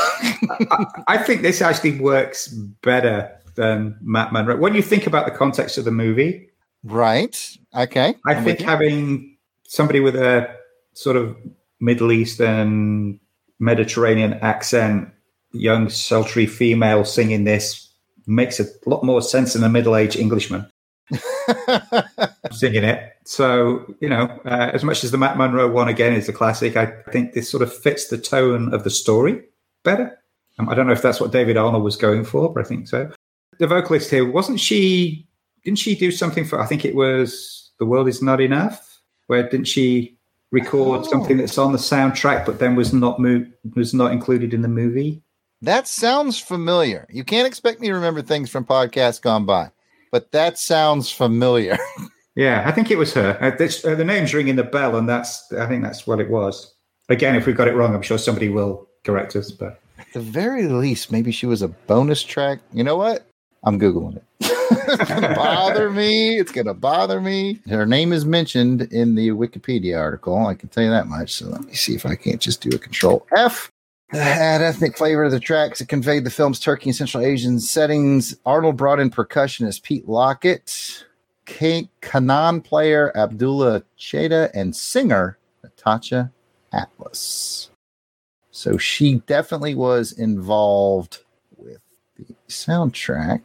I, 0.70 0.86
I 1.08 1.18
think 1.18 1.42
this 1.42 1.60
actually 1.60 1.98
works 1.98 2.46
better 2.82 3.36
than 3.56 3.98
Matt 4.00 4.32
Monro. 4.32 4.56
When 4.56 4.76
you 4.76 4.82
think 4.82 5.08
about 5.08 5.26
the 5.26 5.32
context 5.32 5.76
of 5.76 5.84
the 5.84 5.90
movie, 5.90 6.48
right. 6.84 7.58
Okay. 7.76 8.14
I 8.24 8.34
I'm 8.34 8.44
think 8.44 8.60
having 8.60 9.36
somebody 9.66 9.98
with 9.98 10.14
a 10.14 10.54
sort 10.92 11.16
of 11.16 11.36
Middle 11.80 12.12
Eastern, 12.12 13.18
Mediterranean 13.58 14.34
accent, 14.34 15.08
young, 15.50 15.88
sultry 15.88 16.46
female 16.46 17.04
singing 17.04 17.42
this 17.42 17.88
makes 18.28 18.60
a 18.60 18.66
lot 18.86 19.02
more 19.02 19.20
sense 19.20 19.54
than 19.54 19.64
a 19.64 19.68
middle 19.68 19.96
aged 19.96 20.14
Englishman 20.14 20.64
singing 22.52 22.84
it. 22.84 23.12
So, 23.24 23.84
you 24.00 24.08
know, 24.08 24.24
uh, 24.44 24.70
as 24.72 24.84
much 24.84 25.04
as 25.04 25.10
the 25.10 25.18
Matt 25.18 25.36
Monro 25.36 25.70
one 25.70 25.88
again 25.88 26.12
is 26.12 26.28
a 26.28 26.32
classic, 26.32 26.76
I 26.76 26.86
think 27.10 27.32
this 27.32 27.50
sort 27.50 27.62
of 27.62 27.72
fits 27.74 28.08
the 28.08 28.18
tone 28.18 28.72
of 28.74 28.84
the 28.84 28.90
story 28.90 29.42
better. 29.84 30.18
Um, 30.58 30.68
I 30.68 30.74
don't 30.74 30.86
know 30.86 30.92
if 30.92 31.02
that's 31.02 31.20
what 31.20 31.32
David 31.32 31.56
Arnold 31.56 31.82
was 31.82 31.96
going 31.96 32.24
for, 32.24 32.52
but 32.52 32.64
I 32.64 32.68
think 32.68 32.88
so. 32.88 33.10
The 33.58 33.66
vocalist 33.66 34.10
here, 34.10 34.30
wasn't 34.30 34.60
she, 34.60 35.26
didn't 35.64 35.78
she 35.78 35.94
do 35.94 36.10
something 36.10 36.44
for, 36.44 36.60
I 36.60 36.66
think 36.66 36.84
it 36.84 36.94
was 36.94 37.70
The 37.78 37.86
World 37.86 38.08
Is 38.08 38.22
Not 38.22 38.40
Enough? 38.40 39.00
Where 39.28 39.48
didn't 39.48 39.66
she 39.68 40.16
record 40.50 41.00
Oh. 41.00 41.10
something 41.10 41.38
that's 41.38 41.56
on 41.56 41.72
the 41.72 41.78
soundtrack 41.78 42.44
but 42.44 42.58
then 42.58 42.76
was 42.76 42.92
not 42.92 43.18
mo- 43.18 43.46
was 43.74 43.94
not 43.94 44.12
included 44.12 44.52
in 44.52 44.60
the 44.62 44.68
movie? 44.68 45.22
That 45.62 45.86
sounds 45.88 46.38
familiar. 46.38 47.06
You 47.08 47.24
can't 47.24 47.46
expect 47.46 47.80
me 47.80 47.86
to 47.88 47.94
remember 47.94 48.20
things 48.20 48.50
from 48.50 48.64
podcasts 48.66 49.22
gone 49.22 49.46
by, 49.46 49.70
but 50.12 50.30
that 50.30 50.58
sounds 50.58 51.10
familiar. 51.10 51.78
Yeah, 52.34 52.62
I 52.66 52.72
think 52.72 52.90
it 52.90 52.96
was 52.96 53.12
her. 53.12 53.36
Uh, 53.42 53.54
this, 53.56 53.84
uh, 53.84 53.94
the 53.94 54.06
name's 54.06 54.32
ringing 54.32 54.56
the 54.56 54.62
bell, 54.62 54.96
and 54.96 55.06
that's 55.06 55.52
I 55.52 55.66
think 55.66 55.82
that's 55.82 56.06
what 56.06 56.18
it 56.18 56.30
was. 56.30 56.74
Again, 57.10 57.34
if 57.34 57.44
we've 57.44 57.54
got 57.54 57.68
it 57.68 57.74
wrong, 57.74 57.94
I'm 57.94 58.00
sure 58.00 58.16
somebody 58.16 58.48
will 58.48 58.88
correct 59.04 59.36
us. 59.36 59.50
But 59.50 59.80
At 59.98 60.10
the 60.14 60.20
very 60.20 60.66
least, 60.66 61.12
maybe 61.12 61.30
she 61.30 61.44
was 61.44 61.60
a 61.60 61.68
bonus 61.68 62.22
track. 62.22 62.60
You 62.72 62.84
know 62.84 62.96
what? 62.96 63.26
I'm 63.64 63.78
Googling 63.78 64.16
it. 64.16 64.24
it's 64.40 65.10
to 65.10 65.34
bother 65.36 65.90
me. 65.90 66.38
It's 66.38 66.52
going 66.52 66.68
to 66.68 66.74
bother 66.74 67.20
me. 67.20 67.60
Her 67.68 67.84
name 67.84 68.14
is 68.14 68.24
mentioned 68.24 68.80
in 68.92 69.14
the 69.14 69.28
Wikipedia 69.28 69.98
article. 69.98 70.46
I 70.46 70.54
can 70.54 70.70
tell 70.70 70.84
you 70.84 70.90
that 70.90 71.08
much. 71.08 71.34
So 71.34 71.48
let 71.48 71.64
me 71.64 71.74
see 71.74 71.94
if 71.94 72.06
I 72.06 72.14
can't 72.14 72.40
just 72.40 72.62
do 72.62 72.70
a 72.74 72.78
control 72.78 73.26
F. 73.36 73.70
Had 74.12 74.60
ethnic 74.60 74.96
flavor 74.98 75.24
to 75.24 75.30
the 75.30 75.40
tracks. 75.40 75.78
that 75.78 75.88
conveyed 75.88 76.24
the 76.24 76.30
film's 76.30 76.60
Turkey 76.60 76.90
and 76.90 76.96
Central 76.96 77.24
Asian 77.24 77.58
settings. 77.58 78.36
Arnold 78.44 78.76
brought 78.76 79.00
in 79.00 79.10
percussionist 79.10 79.82
Pete 79.82 80.06
Lockett, 80.08 81.04
K- 81.46 81.88
kanun 82.02 82.62
player 82.62 83.16
Abdullah 83.16 83.82
Chhadeh, 83.98 84.50
and 84.52 84.76
singer 84.76 85.38
Natacha 85.64 86.30
Atlas. 86.72 87.70
So 88.50 88.76
she 88.76 89.16
definitely 89.26 89.74
was 89.74 90.12
involved 90.12 91.20
with 91.56 91.80
the 92.18 92.34
soundtrack. 92.48 93.40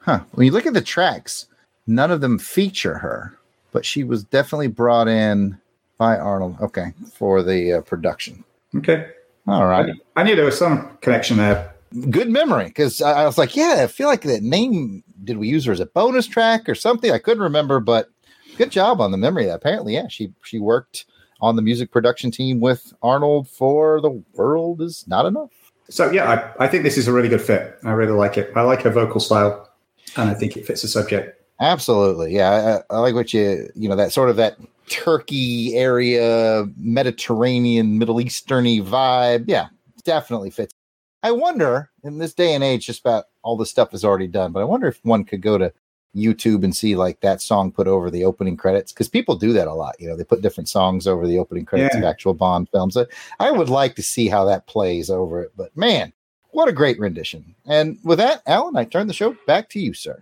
Huh. 0.00 0.20
When 0.32 0.44
you 0.44 0.52
look 0.52 0.66
at 0.66 0.74
the 0.74 0.82
tracks, 0.82 1.46
none 1.86 2.10
of 2.10 2.20
them 2.20 2.38
feature 2.38 2.98
her, 2.98 3.38
but 3.72 3.86
she 3.86 4.04
was 4.04 4.24
definitely 4.24 4.68
brought 4.68 5.08
in 5.08 5.58
by 5.96 6.18
Arnold. 6.18 6.56
Okay, 6.60 6.92
for 7.14 7.42
the 7.42 7.74
uh, 7.74 7.80
production. 7.80 8.44
okay, 8.76 9.06
All 9.46 9.66
right. 9.66 9.90
I, 10.16 10.20
I 10.20 10.24
knew 10.24 10.36
there 10.36 10.44
was 10.44 10.58
some 10.58 10.96
connection 11.00 11.36
there. 11.36 11.74
Good 12.10 12.30
memory 12.30 12.66
because 12.66 13.02
I, 13.02 13.22
I 13.22 13.26
was 13.26 13.36
like, 13.36 13.54
yeah, 13.54 13.80
I 13.82 13.86
feel 13.86 14.08
like 14.08 14.22
that 14.22 14.42
name. 14.42 15.04
Did 15.24 15.36
we 15.36 15.48
use 15.48 15.64
her 15.66 15.72
as 15.72 15.80
a 15.80 15.86
bonus 15.86 16.26
track 16.26 16.68
or 16.68 16.74
something? 16.74 17.10
I 17.10 17.18
couldn't 17.18 17.42
remember, 17.42 17.80
but 17.80 18.08
good 18.56 18.70
job 18.70 19.00
on 19.00 19.10
the 19.10 19.18
memory. 19.18 19.48
Apparently, 19.48 19.94
yeah, 19.94 20.08
she 20.08 20.32
she 20.42 20.58
worked 20.58 21.04
on 21.40 21.56
the 21.56 21.62
music 21.62 21.90
production 21.90 22.30
team 22.30 22.60
with 22.60 22.92
Arnold 23.02 23.48
for 23.48 24.00
"The 24.00 24.22
World 24.32 24.80
Is 24.80 25.04
Not 25.06 25.26
Enough." 25.26 25.50
So 25.90 26.10
yeah, 26.10 26.54
I, 26.58 26.64
I 26.64 26.68
think 26.68 26.84
this 26.84 26.96
is 26.96 27.08
a 27.08 27.12
really 27.12 27.28
good 27.28 27.42
fit. 27.42 27.78
I 27.84 27.90
really 27.90 28.12
like 28.12 28.38
it. 28.38 28.50
I 28.56 28.62
like 28.62 28.82
her 28.82 28.90
vocal 28.90 29.20
style, 29.20 29.68
and 30.16 30.30
I 30.30 30.34
think 30.34 30.56
it 30.56 30.66
fits 30.66 30.82
the 30.82 30.88
subject. 30.88 31.41
Absolutely, 31.62 32.34
yeah. 32.34 32.82
I, 32.90 32.96
I 32.96 32.98
like 32.98 33.14
what 33.14 33.32
you 33.32 33.70
you 33.76 33.88
know 33.88 33.94
that 33.94 34.12
sort 34.12 34.28
of 34.28 34.36
that 34.36 34.58
Turkey 34.88 35.76
area, 35.76 36.66
Mediterranean, 36.76 37.98
Middle 37.98 38.16
Easterny 38.16 38.84
vibe. 38.84 39.44
Yeah, 39.46 39.68
definitely 40.04 40.50
fits. 40.50 40.74
I 41.22 41.30
wonder 41.30 41.88
in 42.02 42.18
this 42.18 42.34
day 42.34 42.54
and 42.54 42.64
age, 42.64 42.86
just 42.86 42.98
about 42.98 43.26
all 43.42 43.56
the 43.56 43.64
stuff 43.64 43.94
is 43.94 44.04
already 44.04 44.26
done, 44.26 44.50
but 44.50 44.60
I 44.60 44.64
wonder 44.64 44.88
if 44.88 44.98
one 45.04 45.24
could 45.24 45.40
go 45.40 45.56
to 45.56 45.72
YouTube 46.16 46.64
and 46.64 46.74
see 46.74 46.96
like 46.96 47.20
that 47.20 47.40
song 47.40 47.70
put 47.70 47.86
over 47.86 48.10
the 48.10 48.24
opening 48.24 48.56
credits 48.56 48.92
because 48.92 49.08
people 49.08 49.36
do 49.36 49.52
that 49.52 49.68
a 49.68 49.72
lot. 49.72 49.94
You 50.00 50.08
know, 50.08 50.16
they 50.16 50.24
put 50.24 50.42
different 50.42 50.68
songs 50.68 51.06
over 51.06 51.28
the 51.28 51.38
opening 51.38 51.64
credits 51.64 51.94
of 51.94 52.02
actual 52.02 52.34
Bond 52.34 52.68
films. 52.70 52.96
I, 52.96 53.06
I 53.38 53.52
would 53.52 53.68
like 53.68 53.94
to 53.94 54.02
see 54.02 54.26
how 54.26 54.44
that 54.46 54.66
plays 54.66 55.10
over 55.10 55.42
it, 55.42 55.52
but 55.56 55.76
man, 55.76 56.12
what 56.50 56.68
a 56.68 56.72
great 56.72 56.98
rendition! 56.98 57.54
And 57.66 57.98
with 58.02 58.18
that, 58.18 58.42
Alan, 58.46 58.76
I 58.76 58.84
turn 58.84 59.06
the 59.06 59.14
show 59.14 59.36
back 59.46 59.70
to 59.70 59.78
you, 59.78 59.94
sir. 59.94 60.20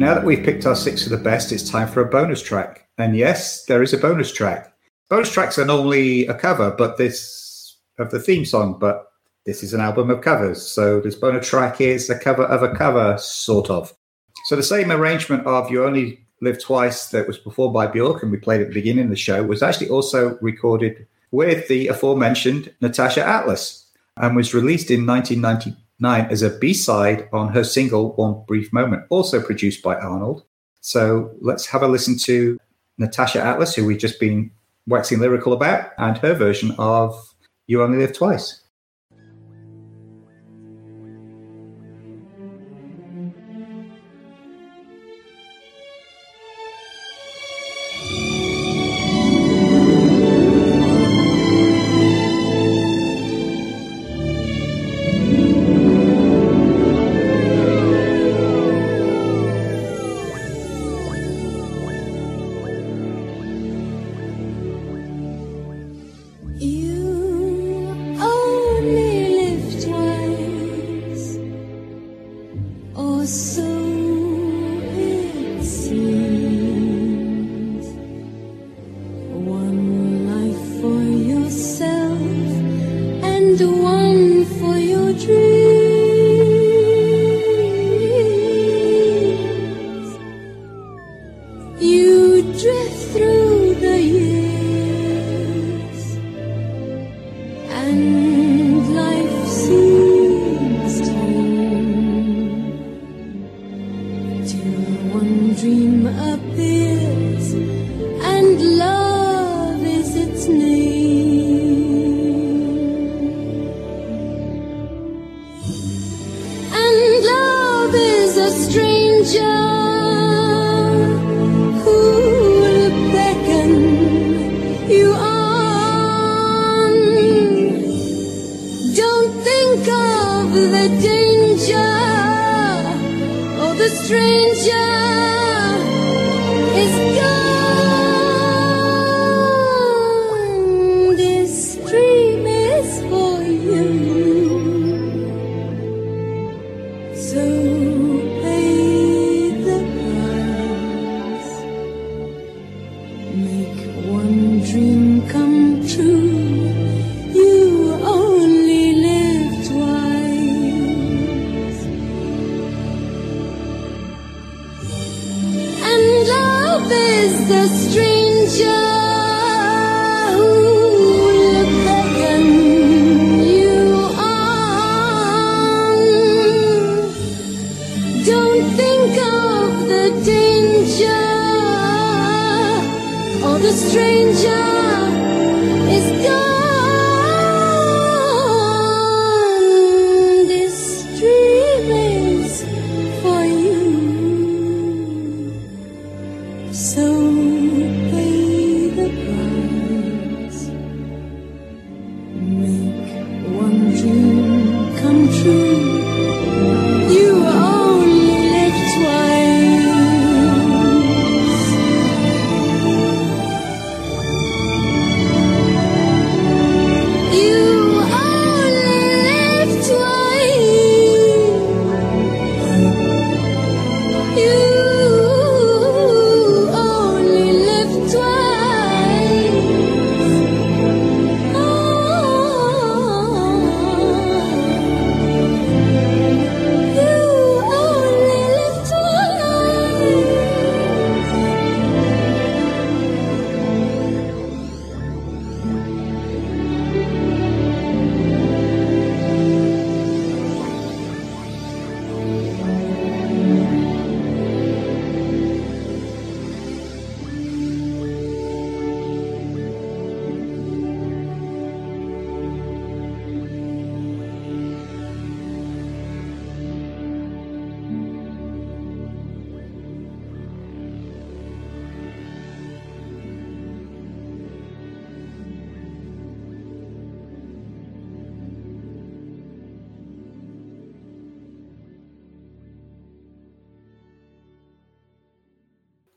Now 0.00 0.14
that 0.14 0.24
we've 0.24 0.42
picked 0.42 0.64
our 0.64 0.74
six 0.74 1.04
of 1.04 1.10
the 1.10 1.18
best, 1.18 1.52
it's 1.52 1.68
time 1.68 1.86
for 1.86 2.00
a 2.00 2.08
bonus 2.08 2.40
track. 2.40 2.88
And 2.96 3.14
yes, 3.14 3.66
there 3.66 3.82
is 3.82 3.92
a 3.92 3.98
bonus 3.98 4.32
track. 4.32 4.72
Bonus 5.10 5.30
tracks 5.30 5.58
are 5.58 5.66
normally 5.66 6.26
a 6.26 6.32
cover, 6.32 6.70
but 6.70 6.96
this 6.96 7.76
of 7.98 8.10
the 8.10 8.18
theme 8.18 8.46
song, 8.46 8.78
but 8.78 9.12
this 9.44 9.62
is 9.62 9.74
an 9.74 9.82
album 9.82 10.08
of 10.08 10.22
covers. 10.22 10.66
So 10.66 11.00
this 11.00 11.16
bonus 11.16 11.46
track 11.46 11.82
is 11.82 12.08
a 12.08 12.18
cover 12.18 12.44
of 12.44 12.62
a 12.62 12.74
cover, 12.74 13.18
sort 13.18 13.68
of. 13.68 13.92
So 14.46 14.56
the 14.56 14.62
same 14.62 14.90
arrangement 14.90 15.46
of 15.46 15.70
You 15.70 15.84
Only 15.84 16.26
Live 16.40 16.62
Twice 16.62 17.10
that 17.10 17.26
was 17.26 17.36
performed 17.36 17.74
by 17.74 17.86
Bjork 17.86 18.22
and 18.22 18.32
we 18.32 18.38
played 18.38 18.62
at 18.62 18.68
the 18.68 18.74
beginning 18.74 19.04
of 19.04 19.10
the 19.10 19.16
show 19.16 19.42
was 19.42 19.62
actually 19.62 19.90
also 19.90 20.38
recorded 20.40 21.06
with 21.30 21.68
the 21.68 21.88
aforementioned 21.88 22.72
Natacha 22.80 23.20
Atlas 23.20 23.84
and 24.16 24.34
was 24.34 24.54
released 24.54 24.90
in 24.90 25.04
1999 26.00 26.32
as 26.32 26.42
a 26.42 26.58
B-side 26.58 27.28
on 27.32 27.48
her 27.48 27.64
single 27.64 28.12
One 28.14 28.42
Brief 28.46 28.72
Moment, 28.72 29.04
also 29.10 29.40
produced 29.40 29.82
by 29.82 29.96
Arnold. 29.96 30.44
So 30.80 31.30
let's 31.40 31.66
have 31.66 31.82
a 31.82 31.88
listen 31.88 32.16
to 32.18 32.58
Natacha 33.00 33.40
Atlas, 33.40 33.74
who 33.74 33.84
we've 33.84 33.98
just 33.98 34.18
been 34.18 34.50
waxing 34.86 35.20
lyrical 35.20 35.52
about, 35.52 35.90
and 35.98 36.16
her 36.18 36.34
version 36.34 36.74
of 36.78 37.14
You 37.66 37.82
Only 37.82 37.98
Live 37.98 38.14
Twice. 38.14 38.59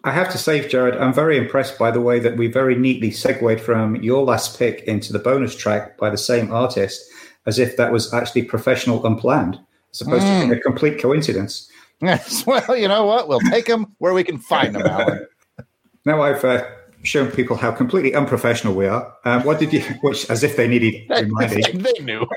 I 0.05 0.11
have 0.11 0.29
to 0.31 0.37
say, 0.37 0.67
Jared, 0.67 0.97
I'm 0.97 1.13
very 1.13 1.37
impressed 1.37 1.79
by 1.79 1.89
the 1.89 2.01
way 2.01 2.19
that 2.19 2.35
we 2.35 2.47
very 2.47 2.75
neatly 2.75 3.09
segued 3.09 3.61
from 3.61 3.95
your 3.97 4.23
last 4.23 4.59
pick 4.59 4.81
into 4.81 5.13
the 5.13 5.19
bonus 5.19 5.55
track 5.55 5.97
by 5.97 6.09
the 6.09 6.17
same 6.17 6.51
artist, 6.51 7.09
as 7.45 7.57
if 7.57 7.77
that 7.77 7.91
was 7.91 8.13
actually 8.13 8.43
professional 8.43 9.05
and 9.05 9.17
planned, 9.17 9.59
as 9.93 10.01
opposed 10.01 10.25
to 10.25 10.39
being 10.39 10.51
a 10.51 10.59
complete 10.59 10.99
coincidence. 10.99 11.69
Yes. 12.01 12.45
Well, 12.47 12.75
you 12.75 12.89
know 12.89 13.05
what? 13.05 13.29
We'll 13.29 13.39
take 13.39 13.67
them 13.67 13.95
where 13.99 14.13
we 14.13 14.25
can 14.25 14.37
find 14.37 14.75
them, 14.75 14.85
Alan. 14.85 15.25
Now 16.05 16.21
I've 16.21 16.43
uh, 16.43 16.65
shown 17.03 17.31
people 17.31 17.55
how 17.55 17.71
completely 17.71 18.13
unprofessional 18.13 18.73
we 18.73 18.87
are. 18.87 19.15
Um, 19.23 19.43
what 19.43 19.57
did 19.57 19.71
you, 19.71 19.79
which 20.01 20.29
as 20.29 20.43
if 20.43 20.57
they 20.57 20.67
needed 20.67 21.09
reminding. 21.09 21.77
they 21.81 21.93
knew. 22.01 22.27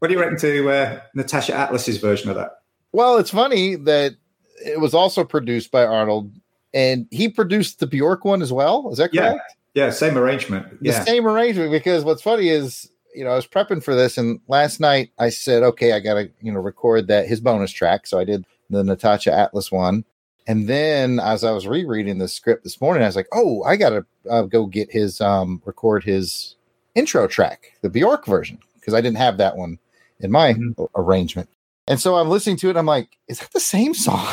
what 0.00 0.08
do 0.08 0.12
you 0.12 0.20
reckon 0.20 0.36
to 0.40 0.68
uh, 0.68 1.00
Natacha 1.16 1.54
Atlas's 1.54 1.96
version 1.96 2.28
of 2.28 2.36
that? 2.36 2.58
Well, 2.92 3.16
it's 3.16 3.30
funny 3.30 3.76
that 3.76 4.16
it 4.64 4.80
was 4.80 4.94
also 4.94 5.24
produced 5.24 5.70
by 5.70 5.84
Arnold, 5.84 6.32
and 6.72 7.06
he 7.10 7.28
produced 7.28 7.80
the 7.80 7.86
Bjork 7.86 8.24
one 8.24 8.42
as 8.42 8.52
well. 8.52 8.90
Is 8.90 8.98
that 8.98 9.12
correct? 9.12 9.40
yeah, 9.74 9.90
same 9.90 10.16
arrangement. 10.16 10.82
The 10.82 10.92
same 11.04 11.26
arrangement. 11.26 11.70
Because 11.70 12.04
what's 12.04 12.22
funny 12.22 12.48
is, 12.48 12.90
you 13.14 13.24
know, 13.24 13.30
I 13.30 13.36
was 13.36 13.46
prepping 13.46 13.82
for 13.82 13.94
this, 13.94 14.18
and 14.18 14.40
last 14.48 14.80
night 14.80 15.10
I 15.18 15.28
said, 15.28 15.62
okay, 15.62 15.92
I 15.92 16.00
got 16.00 16.14
to, 16.14 16.30
you 16.40 16.52
know, 16.52 16.60
record 16.60 17.08
that 17.08 17.26
his 17.26 17.40
bonus 17.40 17.72
track. 17.72 18.06
So 18.06 18.18
I 18.18 18.24
did 18.24 18.44
the 18.70 18.82
Natacha 18.82 19.32
Atlas 19.32 19.70
one. 19.70 20.04
And 20.46 20.68
then 20.68 21.20
as 21.20 21.42
I 21.42 21.52
was 21.52 21.66
rereading 21.66 22.18
the 22.18 22.28
script 22.28 22.64
this 22.64 22.80
morning, 22.80 23.02
I 23.02 23.06
was 23.06 23.16
like, 23.16 23.28
oh, 23.32 23.62
I 23.62 23.76
got 23.76 23.90
to 23.90 24.06
uh, 24.30 24.42
go 24.42 24.66
get 24.66 24.90
his, 24.92 25.20
um, 25.20 25.62
record 25.64 26.04
his 26.04 26.56
intro 26.94 27.26
track, 27.26 27.72
the 27.80 27.88
Bjork 27.88 28.26
version, 28.26 28.58
because 28.74 28.92
I 28.94 29.00
didn't 29.00 29.16
have 29.16 29.38
that 29.38 29.56
one 29.56 29.78
in 30.20 30.30
my 30.30 30.54
arrangement. 30.96 31.48
And 31.86 32.00
so 32.00 32.16
I'm 32.16 32.28
listening 32.28 32.56
to 32.58 32.70
it. 32.70 32.76
I'm 32.76 32.86
like, 32.86 33.18
is 33.28 33.40
that 33.40 33.52
the 33.52 33.60
same 33.60 33.94
song? 33.94 34.24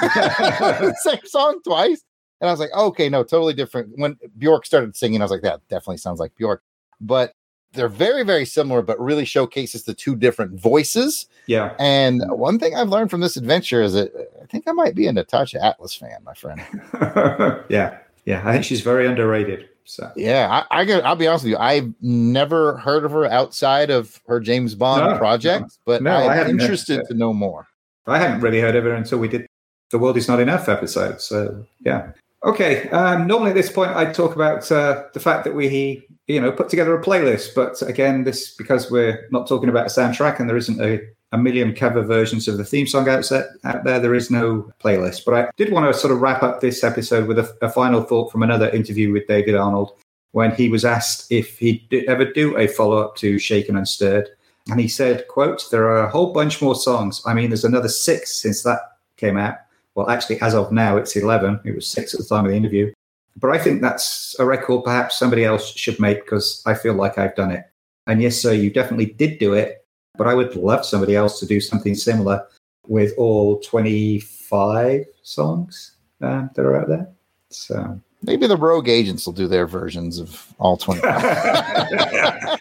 the 0.00 0.94
same 1.02 1.24
song 1.24 1.60
twice. 1.64 2.02
And 2.40 2.48
I 2.48 2.52
was 2.52 2.60
like, 2.60 2.72
okay, 2.72 3.08
no, 3.08 3.22
totally 3.22 3.54
different. 3.54 3.92
When 3.96 4.18
Bjork 4.36 4.66
started 4.66 4.94
singing, 4.96 5.20
I 5.20 5.24
was 5.24 5.30
like, 5.30 5.42
that 5.42 5.66
definitely 5.68 5.96
sounds 5.98 6.20
like 6.20 6.34
Bjork. 6.36 6.62
But 7.00 7.32
they're 7.72 7.88
very, 7.88 8.24
very 8.24 8.44
similar, 8.44 8.82
but 8.82 8.98
really 9.00 9.24
showcases 9.24 9.84
the 9.84 9.94
two 9.94 10.16
different 10.16 10.58
voices. 10.58 11.26
yeah. 11.46 11.74
And 11.78 12.22
one 12.30 12.58
thing 12.58 12.74
I've 12.74 12.88
learned 12.88 13.10
from 13.10 13.20
this 13.20 13.36
adventure 13.36 13.82
is 13.82 13.92
that 13.92 14.14
uh, 14.14 14.42
I 14.42 14.46
think 14.46 14.64
I 14.66 14.72
might 14.72 14.94
be 14.94 15.06
a 15.06 15.12
Natacha 15.12 15.62
Atlas 15.62 15.94
fan, 15.94 16.18
my 16.24 16.34
friend. 16.34 16.62
yeah, 17.68 17.98
yeah. 18.24 18.42
I 18.44 18.52
think 18.52 18.64
she's 18.64 18.80
very 18.80 19.06
underrated. 19.06 19.68
So 19.86 20.10
Yeah, 20.16 20.64
I, 20.70 20.80
I 20.80 20.84
got, 20.84 21.04
I'll 21.04 21.16
be 21.16 21.26
honest 21.26 21.44
with 21.44 21.52
you. 21.52 21.58
I've 21.58 21.92
never 22.00 22.76
heard 22.78 23.04
of 23.04 23.12
her 23.12 23.24
outside 23.26 23.90
of 23.90 24.20
her 24.26 24.40
James 24.40 24.74
Bond 24.74 25.12
No, 25.12 25.18
project, 25.18 25.78
but 25.84 26.02
No, 26.02 26.10
I'm 26.10 26.50
interested 26.50 27.02
to 27.08 27.14
know 27.14 27.32
more. 27.32 27.66
I 28.06 28.18
hadn't 28.18 28.40
really 28.40 28.60
heard 28.60 28.76
of 28.76 28.84
her 28.84 28.94
until 28.94 29.18
we 29.18 29.28
did 29.28 29.46
the 29.90 29.98
World 29.98 30.16
Is 30.16 30.28
Not 30.28 30.40
Enough 30.40 30.68
episode. 30.68 31.20
So 31.20 31.64
yeah. 31.80 32.12
Okay. 32.44 32.88
Um, 32.90 33.26
normally 33.26 33.50
at 33.50 33.56
this 33.56 33.72
point, 33.72 33.92
I 33.92 34.12
talk 34.12 34.34
about 34.34 34.70
uh, 34.70 35.04
the 35.14 35.20
fact 35.20 35.44
that 35.44 35.54
we, 35.54 36.06
you 36.26 36.40
know, 36.40 36.52
put 36.52 36.68
together 36.68 36.96
a 36.96 37.02
playlist. 37.02 37.54
But 37.54 37.80
again, 37.82 38.24
this 38.24 38.54
because 38.54 38.90
we're 38.90 39.26
not 39.30 39.48
talking 39.48 39.68
about 39.68 39.86
a 39.86 39.90
soundtrack 39.90 40.38
and 40.38 40.48
there 40.48 40.56
isn't 40.56 40.80
a, 40.80 41.00
a 41.32 41.38
million 41.38 41.74
cover 41.74 42.02
versions 42.02 42.48
of 42.48 42.56
the 42.56 42.64
theme 42.64 42.86
song 42.86 43.08
out, 43.08 43.28
there. 43.28 44.00
There 44.00 44.14
is 44.14 44.30
no 44.30 44.70
playlist. 44.82 45.24
But 45.24 45.34
I 45.34 45.50
did 45.56 45.72
want 45.72 45.92
to 45.92 45.98
sort 45.98 46.12
of 46.12 46.20
wrap 46.20 46.42
up 46.42 46.60
this 46.60 46.84
episode 46.84 47.26
with 47.26 47.38
a, 47.38 47.56
a 47.62 47.68
final 47.68 48.02
thought 48.02 48.30
from 48.30 48.42
another 48.42 48.70
interview 48.70 49.12
with 49.12 49.26
David 49.26 49.54
Arnold 49.54 49.92
when 50.32 50.54
he 50.54 50.68
was 50.68 50.84
asked 50.84 51.30
if 51.30 51.58
he'd 51.58 52.04
ever 52.08 52.24
do 52.24 52.56
a 52.56 52.66
follow 52.66 52.98
up 52.98 53.16
to 53.16 53.38
Shaken 53.38 53.76
and 53.76 53.88
Stirred. 53.88 54.28
And 54.70 54.80
he 54.80 54.88
said, 54.88 55.28
quote, 55.28 55.64
there 55.70 55.88
are 55.88 56.04
a 56.04 56.10
whole 56.10 56.32
bunch 56.32 56.60
more 56.60 56.74
songs. 56.74 57.22
I 57.24 57.34
mean, 57.34 57.50
there's 57.50 57.64
another 57.64 57.88
six 57.88 58.40
since 58.40 58.62
that 58.62 58.80
came 59.16 59.36
out. 59.36 59.56
Well, 59.94 60.10
actually, 60.10 60.40
as 60.40 60.54
of 60.54 60.72
now, 60.72 60.96
it's 60.96 61.16
11. 61.16 61.60
It 61.64 61.74
was 61.74 61.88
six 61.88 62.12
at 62.12 62.20
the 62.20 62.26
time 62.26 62.44
of 62.44 62.50
the 62.50 62.56
interview. 62.56 62.92
But 63.36 63.50
I 63.50 63.58
think 63.58 63.80
that's 63.80 64.34
a 64.38 64.44
record 64.44 64.84
perhaps 64.84 65.18
somebody 65.18 65.44
else 65.44 65.74
should 65.74 66.00
make 66.00 66.24
because 66.24 66.62
I 66.66 66.74
feel 66.74 66.94
like 66.94 67.18
I've 67.18 67.34
done 67.34 67.50
it. 67.50 67.64
And 68.06 68.22
yes, 68.22 68.36
sir, 68.36 68.52
you 68.52 68.70
definitely 68.70 69.06
did 69.06 69.38
do 69.38 69.54
it. 69.54 69.85
But 70.18 70.26
I 70.28 70.34
would 70.34 70.54
love 70.56 70.84
somebody 70.86 71.14
else 71.16 71.38
to 71.40 71.46
do 71.46 71.60
something 71.60 71.94
similar 71.94 72.46
with 72.86 73.12
all 73.18 73.58
25 73.60 75.04
songs 75.22 75.96
um, 76.20 76.50
that 76.54 76.64
are 76.64 76.76
out 76.80 76.88
there. 76.88 77.08
So 77.50 78.00
Maybe 78.22 78.46
the 78.46 78.56
Rogue 78.56 78.88
Agents 78.88 79.26
will 79.26 79.32
do 79.34 79.46
their 79.46 79.66
versions 79.66 80.18
of 80.18 80.52
all 80.58 80.76
20. 80.76 81.00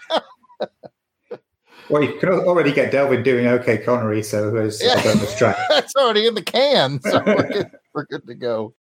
Well, 1.88 2.02
you 2.04 2.18
can 2.20 2.30
already 2.30 2.74
get 2.74 2.92
Delvin 2.92 3.22
doing 3.22 3.46
OK 3.46 3.78
Connery, 3.78 4.24
so 4.24 4.50
who's 4.50 4.82
Yeah. 4.84 5.00
a 5.00 5.04
bonus 5.04 5.38
track. 5.38 5.56
That's 5.70 5.96
already 5.96 6.26
in 6.26 6.34
the 6.34 6.42
can, 6.42 7.00
so 7.02 7.22
we're 7.24 7.48
good, 7.52 7.72
we're 7.94 8.06
good 8.06 8.26
to 8.26 8.34
go. 8.34 8.74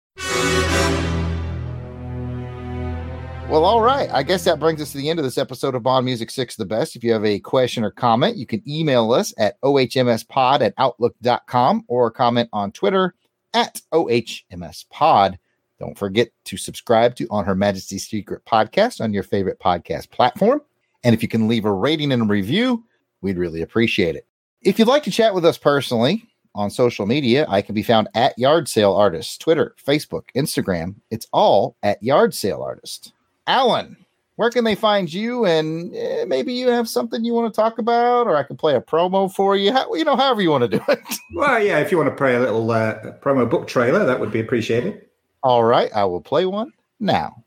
Well, 3.53 3.67
all 3.67 3.83
right. 3.83 4.09
I 4.11 4.23
guess 4.23 4.45
that 4.45 4.59
brings 4.59 4.81
us 4.81 4.93
to 4.93 4.97
the 4.97 5.11
end 5.11 5.19
of 5.19 5.27
this 5.27 5.37
episode 5.37 5.75
of 5.75 5.83
Bond 5.83 6.07
Music 6.07 6.31
6 6.31 6.57
the 6.57 6.65
Best. 6.65 6.97
If 6.97 7.05
you 7.05 7.13
have 7.13 7.27
a 7.27 7.39
question 7.39 7.85
or 7.85 7.91
comment, 7.91 8.39
you 8.39 8.47
can 8.47 8.63
email 8.67 9.13
us 9.13 9.35
at 9.37 9.61
ohmspod 9.61 10.63
at 10.63 10.73
outlook.com 10.79 11.85
or 11.87 12.11
comment 12.11 12.49
on 12.55 12.73
Twitter 12.73 13.15
at 13.53 13.79
ohmspod. 13.93 15.37
Don't 15.79 15.99
forget 15.99 16.31
to 16.47 16.57
subscribe 16.57 17.15
to 17.17 17.27
On 17.29 17.45
Her 17.45 17.55
Majesty's 17.55 18.09
Secret 18.09 18.43
Podcast 18.47 19.03
on 19.03 19.13
your 19.13 19.23
favorite 19.23 19.61
podcast 19.61 20.09
platform. 20.09 20.63
And 21.05 21.15
if 21.15 21.21
you 21.21 21.29
can 21.29 21.47
leave 21.47 21.67
a 21.67 21.73
rating 21.73 22.11
and 22.11 22.23
a 22.23 22.25
review, 22.25 22.83
we'd 23.21 23.37
really 23.37 23.61
appreciate 23.61 24.17
it. 24.17 24.27
If 24.63 24.79
you'd 24.79 24.89
like 24.89 25.03
to 25.03 25.11
chat 25.11 25.35
with 25.35 25.45
us 25.45 25.59
personally 25.59 26.27
on 26.55 26.71
social 26.71 27.05
media, 27.05 27.45
I 27.51 27.61
can 27.61 27.75
be 27.75 27.83
found 27.83 28.09
at 28.15 28.39
Yard 28.39 28.67
Sale 28.67 28.95
Artist, 28.95 29.43
Twitter, 29.43 29.77
Facebook, 29.87 30.29
Instagram. 30.35 30.95
It's 31.11 31.27
all 31.35 31.77
at 31.83 32.03
Yard 32.03 32.33
Sale 32.33 32.63
Artist. 32.63 33.13
Alan, 33.53 33.99
where 34.37 34.49
can 34.49 34.65
they 34.65 34.75
find 34.75 35.13
you? 35.13 35.45
And 35.45 35.95
eh, 35.95 36.25
maybe 36.25 36.55
you 36.55 36.69
have 36.69 36.89
something 36.89 37.23
you 37.23 37.35
want 37.35 37.53
to 37.53 37.55
talk 37.55 37.77
about, 37.77 38.27
or 38.27 38.35
I 38.35 38.45
can 38.45 38.57
play 38.57 38.75
a 38.75 38.81
promo 38.81 39.31
for 39.31 39.57
you. 39.57 39.75
How, 39.75 39.93
you 39.93 40.05
know, 40.05 40.17
however 40.17 40.41
you 40.41 40.51
want 40.51 40.63
to 40.63 40.69
do 40.69 40.83
it. 40.89 40.99
Well, 41.35 41.63
yeah, 41.63 41.79
if 41.79 41.91
you 41.91 41.99
want 41.99 42.09
to 42.09 42.17
play 42.17 42.35
a 42.35 42.41
little 42.41 42.71
uh, 42.71 43.13
promo 43.21 43.49
book 43.49 43.67
trailer, 43.67 44.07
that 44.07 44.21
would 44.21 44.33
be 44.33 44.41
appreciated. 44.41 45.07
All 45.43 45.65
right, 45.65 45.91
I 45.95 46.05
will 46.05 46.23
play 46.23 46.47
one 46.47 46.73
now. 46.99 47.45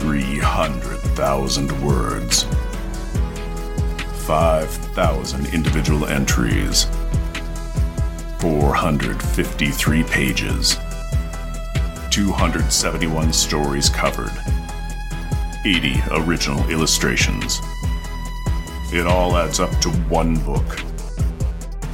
Three 0.00 0.38
hundred 0.40 0.98
thousand 1.14 1.70
words. 1.84 2.44
Five 4.26 4.68
thousand 4.70 5.46
individual 5.54 6.06
entries. 6.06 6.86
Four 8.42 8.74
hundred 8.74 9.22
fifty-three 9.22 10.02
pages. 10.02 10.76
Two 12.10 12.32
hundred 12.32 12.72
seventy-one 12.72 13.32
stories 13.32 13.88
covered. 13.88 14.32
Eighty 15.64 16.02
original 16.10 16.68
illustrations. 16.68 17.60
It 18.92 19.06
all 19.06 19.36
adds 19.36 19.60
up 19.60 19.70
to 19.82 19.90
one 20.08 20.34
book. 20.40 20.80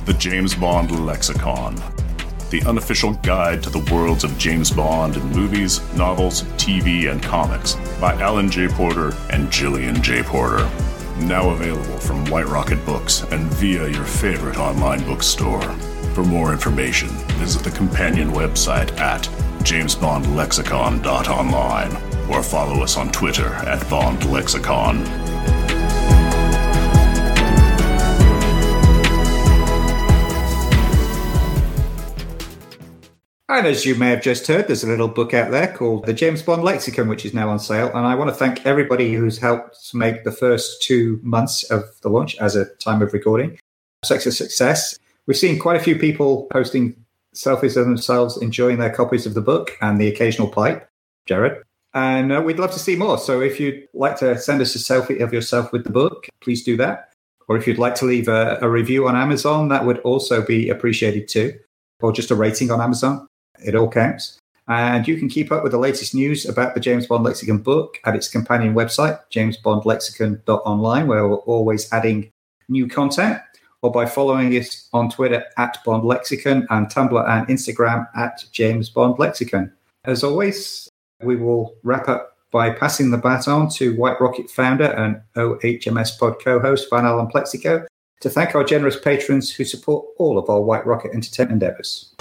The 0.06 0.14
James 0.14 0.54
Bond 0.54 0.90
Lexicon. 1.04 1.74
The 2.48 2.62
unofficial 2.66 3.12
guide 3.12 3.62
to 3.64 3.68
the 3.68 3.86
worlds 3.92 4.24
of 4.24 4.38
James 4.38 4.70
Bond 4.70 5.18
in 5.18 5.30
movies, 5.32 5.82
novels, 5.92 6.44
TV, 6.56 7.12
and 7.12 7.22
comics 7.22 7.74
by 8.00 8.14
Alan 8.14 8.50
J. 8.50 8.68
Porter 8.68 9.12
and 9.28 9.52
Gillian 9.52 10.02
J. 10.02 10.22
Porter. 10.22 10.66
Now 11.18 11.50
available 11.50 11.98
from 11.98 12.24
White 12.30 12.48
Rocket 12.48 12.82
Books 12.86 13.22
and 13.24 13.52
via 13.52 13.86
your 13.88 14.06
favorite 14.06 14.56
online 14.56 15.04
bookstore. 15.04 15.76
For 16.18 16.24
more 16.24 16.50
information, 16.52 17.08
visit 17.38 17.62
the 17.62 17.70
companion 17.70 18.32
website 18.32 18.90
at 18.98 19.22
jamesbondlexicon.online 19.62 21.96
or 22.28 22.42
follow 22.42 22.82
us 22.82 22.96
on 22.96 23.12
Twitter 23.12 23.46
at 23.46 23.78
BondLexicon. 23.82 25.06
And 33.48 33.66
as 33.68 33.86
you 33.86 33.94
may 33.94 34.10
have 34.10 34.20
just 34.20 34.44
heard, 34.48 34.66
there's 34.66 34.82
a 34.82 34.88
little 34.88 35.06
book 35.06 35.34
out 35.34 35.52
there 35.52 35.72
called 35.72 36.06
The 36.06 36.12
James 36.12 36.42
Bond 36.42 36.64
Lexicon, 36.64 37.08
which 37.08 37.24
is 37.24 37.32
now 37.32 37.48
on 37.48 37.60
sale. 37.60 37.92
And 37.94 38.04
I 38.04 38.16
want 38.16 38.28
to 38.28 38.34
thank 38.34 38.66
everybody 38.66 39.14
who's 39.14 39.38
helped 39.38 39.94
make 39.94 40.24
the 40.24 40.32
first 40.32 40.82
two 40.82 41.20
months 41.22 41.62
of 41.70 41.84
the 42.00 42.08
launch 42.08 42.36
as 42.38 42.56
a 42.56 42.64
time 42.64 43.02
of 43.02 43.12
recording 43.12 43.56
such 44.04 44.26
a 44.26 44.32
success. 44.32 44.98
We've 45.28 45.36
seen 45.36 45.58
quite 45.58 45.76
a 45.76 45.84
few 45.84 45.96
people 45.96 46.46
posting 46.50 46.96
selfies 47.34 47.76
of 47.76 47.84
themselves 47.84 48.38
enjoying 48.38 48.78
their 48.78 48.90
copies 48.90 49.26
of 49.26 49.34
the 49.34 49.42
book 49.42 49.76
and 49.82 50.00
the 50.00 50.08
occasional 50.08 50.48
pipe, 50.48 50.88
Jared. 51.26 51.62
And 51.92 52.32
uh, 52.32 52.40
we'd 52.40 52.58
love 52.58 52.72
to 52.72 52.78
see 52.78 52.96
more. 52.96 53.18
So 53.18 53.42
if 53.42 53.60
you'd 53.60 53.86
like 53.92 54.16
to 54.20 54.38
send 54.38 54.62
us 54.62 54.74
a 54.74 54.78
selfie 54.78 55.20
of 55.20 55.30
yourself 55.30 55.70
with 55.70 55.84
the 55.84 55.90
book, 55.90 56.28
please 56.40 56.64
do 56.64 56.78
that. 56.78 57.12
Or 57.46 57.58
if 57.58 57.66
you'd 57.66 57.78
like 57.78 57.94
to 57.96 58.06
leave 58.06 58.26
a, 58.26 58.58
a 58.62 58.70
review 58.70 59.06
on 59.06 59.16
Amazon, 59.16 59.68
that 59.68 59.84
would 59.84 59.98
also 59.98 60.44
be 60.44 60.70
appreciated 60.70 61.28
too. 61.28 61.58
Or 62.00 62.10
just 62.10 62.30
a 62.30 62.34
rating 62.34 62.70
on 62.70 62.80
Amazon. 62.80 63.26
It 63.62 63.74
all 63.74 63.90
counts. 63.90 64.38
And 64.66 65.06
you 65.06 65.18
can 65.18 65.28
keep 65.28 65.52
up 65.52 65.62
with 65.62 65.72
the 65.72 65.78
latest 65.78 66.14
news 66.14 66.46
about 66.46 66.72
the 66.72 66.80
James 66.80 67.06
Bond 67.06 67.24
Lexicon 67.24 67.58
book 67.58 67.98
at 68.06 68.16
its 68.16 68.28
companion 68.28 68.72
website, 68.72 69.20
jamesbondlexicon.online, 69.30 71.06
where 71.06 71.28
we're 71.28 71.36
always 71.36 71.92
adding 71.92 72.30
new 72.70 72.86
content, 72.86 73.40
or 73.82 73.92
by 73.92 74.06
following 74.06 74.56
us 74.56 74.88
on 74.92 75.10
Twitter 75.10 75.44
at 75.56 75.78
Bond 75.84 76.04
Lexicon 76.04 76.66
and 76.70 76.88
Tumblr 76.88 77.28
and 77.28 77.46
Instagram 77.48 78.08
at 78.16 78.44
James 78.52 78.90
Bond 78.90 79.18
Lexicon. 79.18 79.72
As 80.04 80.24
always, 80.24 80.88
we 81.22 81.36
will 81.36 81.76
wrap 81.82 82.08
up 82.08 82.36
by 82.50 82.70
passing 82.70 83.10
the 83.10 83.18
baton 83.18 83.68
to 83.68 83.94
White 83.96 84.18
Rocket 84.20 84.50
founder 84.50 84.84
and 84.84 85.20
OHMS 85.36 86.18
pod 86.18 86.42
co 86.42 86.58
host 86.58 86.88
Van 86.90 87.04
Allen 87.04 87.28
Plexico 87.28 87.86
to 88.20 88.30
thank 88.30 88.54
our 88.54 88.64
generous 88.64 88.98
patrons 88.98 89.52
who 89.52 89.64
support 89.64 90.06
all 90.18 90.38
of 90.38 90.50
our 90.50 90.60
White 90.60 90.86
Rocket 90.86 91.12
entertainment 91.12 91.62
endeavors. 91.62 92.14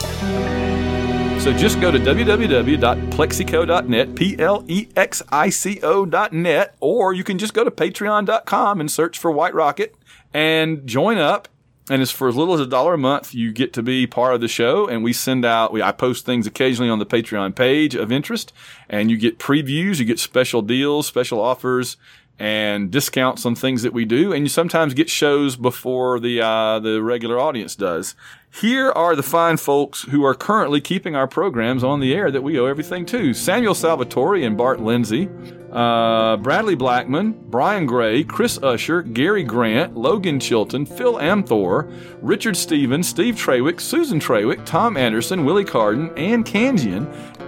So 1.40 1.54
just 1.54 1.80
go 1.80 1.92
to 1.92 2.00
www.plexico.net, 2.00 4.16
P 4.16 4.36
L 4.38 4.66
E 4.68 4.90
X 4.96 5.24
I 5.30 5.50
C 5.50 5.80
O.net, 5.82 6.76
or 6.82 7.14
you 7.14 7.24
can 7.24 7.38
just 7.38 7.54
go 7.54 7.64
to 7.64 7.72
patreon.com 7.72 8.82
and 8.82 8.92
search 8.92 9.18
for 9.18 9.32
White 9.32 9.54
Rocket 9.54 9.96
and 10.38 10.86
join 10.86 11.18
up. 11.18 11.48
And 11.90 12.00
it's 12.02 12.12
for 12.12 12.28
as 12.28 12.36
little 12.36 12.54
as 12.54 12.60
a 12.60 12.68
dollar 12.68 12.94
a 12.94 12.98
month, 12.98 13.34
you 13.34 13.52
get 13.52 13.74
to 13.74 13.82
be 13.82 14.06
part 14.06 14.36
of 14.36 14.42
the 14.42 14.48
show. 14.48 14.88
And 14.88 15.04
we 15.04 15.14
send 15.14 15.46
out, 15.46 15.72
we, 15.72 15.82
I 15.82 15.92
post 15.92 16.26
things 16.26 16.46
occasionally 16.46 16.92
on 16.92 17.00
the 17.00 17.06
Patreon 17.08 17.56
page 17.56 17.96
of 17.96 18.12
interest, 18.12 18.54
and 18.88 19.10
you 19.10 19.18
get 19.18 19.40
previews, 19.40 19.98
you 19.98 20.06
get 20.06 20.20
special 20.20 20.62
deals, 20.62 21.08
special 21.08 21.42
offers, 21.42 21.98
and 22.40 22.92
discounts 22.92 23.46
on 23.46 23.56
things 23.56 23.82
that 23.82 23.94
we 23.94 24.06
do. 24.06 24.32
And 24.32 24.46
you 24.46 24.50
sometimes 24.50 24.94
get 24.94 25.10
shows 25.10 25.56
before 25.56 26.20
the 26.20 26.42
uh, 26.42 26.80
the 26.80 27.02
regular 27.02 27.40
audience 27.40 27.76
does. 27.76 28.16
Here 28.62 28.92
are 28.92 29.16
the 29.16 29.24
fine 29.24 29.58
folks 29.58 30.04
who 30.04 30.24
are 30.24 30.34
currently 30.34 30.82
keeping 30.82 31.16
our 31.16 31.28
programs 31.28 31.84
on 31.84 32.00
the 32.00 32.14
air 32.14 32.32
that 32.32 32.42
we 32.42 32.60
owe 32.60 32.66
everything 32.66 33.06
to 33.08 33.34
Samuel 33.34 33.76
Salvatore 33.76 34.42
and 34.44 34.58
Bart 34.58 34.80
Lindsay, 34.80 35.30
uh, 35.72 36.38
Bradley 36.38 36.74
Blackman, 36.74 37.34
Brian 37.50 37.86
Gray, 37.86 38.24
Chris 38.24 38.58
Usher, 38.64 39.04
Gary 39.04 39.44
Grant, 39.44 39.96
Logan 39.96 40.40
Chilton, 40.40 40.88
Phil 40.88 41.18
Amthor, 41.18 41.92
Richard 42.22 42.58
Stevens, 42.58 43.08
Steve 43.08 43.36
Trawick, 43.36 43.80
Susan 43.80 44.20
Trawick, 44.20 44.66
Tom 44.66 44.98
Anderson, 44.98 45.46
Willie 45.46 45.66
Carden, 45.66 46.18
Ann 46.18 46.44
Kangian, 46.44 47.06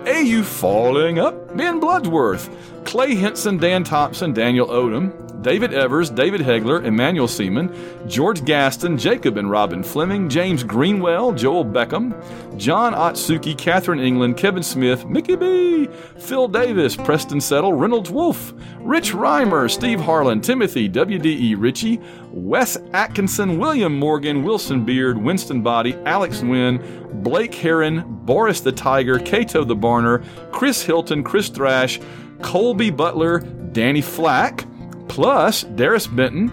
AU 0.08 0.44
Falling 0.44 1.20
Up, 1.20 1.56
Ben 1.56 1.80
Bloodsworth, 1.80 2.50
Clay 2.86 3.16
Henson, 3.16 3.58
Dan 3.58 3.84
Thompson, 3.84 4.34
Daniel 4.34 4.68
Odom, 4.68 5.12
David 5.42 5.74
Evers, 5.74 6.10
David 6.10 6.42
Hegler, 6.42 6.84
Emmanuel 6.84 7.28
Seaman, 7.28 7.74
George 8.08 8.44
Gaston, 8.44 8.98
Jacob 8.98 9.38
and 9.38 9.50
Robin 9.50 9.84
Fleming, 9.84 10.28
James 10.28 10.64
Greenwell, 10.64 11.32
Joel 11.34 11.64
Beckham, 11.64 12.14
John 12.58 12.94
Otsuki, 12.94 13.58
Catherine 13.58 14.00
England, 14.00 14.36
Kevin 14.36 14.64
Smith, 14.64 15.06
Mickey 15.06 15.36
B, 15.36 15.88
Phil 16.18 16.48
Davis, 16.50 16.96
Preston 16.96 17.40
Settle, 17.40 17.74
Reynolds 17.74 18.10
Wolf, 18.10 18.54
Rich 18.80 19.14
Reimer, 19.14 19.72
Steve 19.72 20.02
Harlan, 20.02 20.42
Timothy, 20.42 20.90
WDE 20.90 21.56
Ritchie, 21.58 22.02
Wes 22.32 22.78
Atkinson, 22.94 23.58
William 23.60 23.98
Morgan, 23.98 24.44
Wilson 24.44 24.84
Beard, 24.84 25.18
Winston 25.18 25.62
Body, 25.62 25.96
Alex 26.06 26.42
Wynn, 26.42 27.08
Blake 27.24 27.56
Heron, 27.56 28.04
Boris 28.26 28.60
the 28.60 28.72
Tiger, 28.72 29.20
Cato 29.20 29.64
the 29.64 29.76
Barner, 29.76 30.24
Chris 30.52 30.84
Hilton, 30.84 31.24
Chris 31.24 31.48
Thrash, 31.50 32.00
Colby 32.42 32.90
Butler, 32.90 33.40
Danny 33.40 34.02
Flack, 34.02 34.66
plus 35.10 35.64
Darius 35.76 36.08
Benton, 36.08 36.48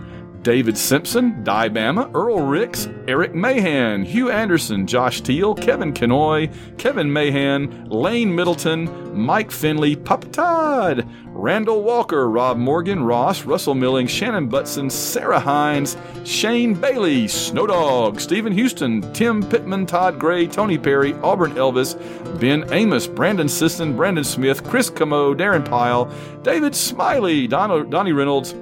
David 0.46 0.78
Simpson, 0.78 1.42
Di 1.42 1.68
Bama, 1.68 2.08
Earl 2.14 2.40
Ricks, 2.42 2.88
Eric 3.08 3.34
Mahan, 3.34 4.04
Hugh 4.04 4.30
Anderson, 4.30 4.86
Josh 4.86 5.20
Teal, 5.20 5.56
Kevin 5.56 5.92
Kenoy, 5.92 6.54
Kevin 6.78 7.12
Mahan, 7.12 7.86
Lane 7.86 8.32
Middleton, 8.32 8.88
Mike 9.12 9.50
Finley, 9.50 9.96
Papa 9.96 10.28
Todd, 10.28 11.08
Randall 11.26 11.82
Walker, 11.82 12.30
Rob 12.30 12.58
Morgan, 12.58 13.02
Ross, 13.02 13.42
Russell 13.42 13.74
Milling, 13.74 14.06
Shannon 14.06 14.48
Butson, 14.48 14.88
Sarah 14.88 15.40
Hines, 15.40 15.96
Shane 16.22 16.74
Bailey, 16.74 17.24
Snowdog, 17.24 18.20
Stephen 18.20 18.52
Houston, 18.52 19.02
Tim 19.12 19.42
Pittman, 19.42 19.84
Todd 19.84 20.16
Gray, 20.20 20.46
Tony 20.46 20.78
Perry, 20.78 21.12
Auburn 21.24 21.54
Elvis, 21.54 21.98
Ben 22.38 22.72
Amos, 22.72 23.08
Brandon 23.08 23.48
Sisson, 23.48 23.96
Brandon 23.96 24.22
Smith, 24.22 24.62
Chris 24.62 24.90
Camo, 24.90 25.34
Darren 25.34 25.68
Pyle, 25.68 26.04
David 26.42 26.76
Smiley, 26.76 27.48
Don- 27.48 27.90
Donnie 27.90 28.12
Reynolds, 28.12 28.54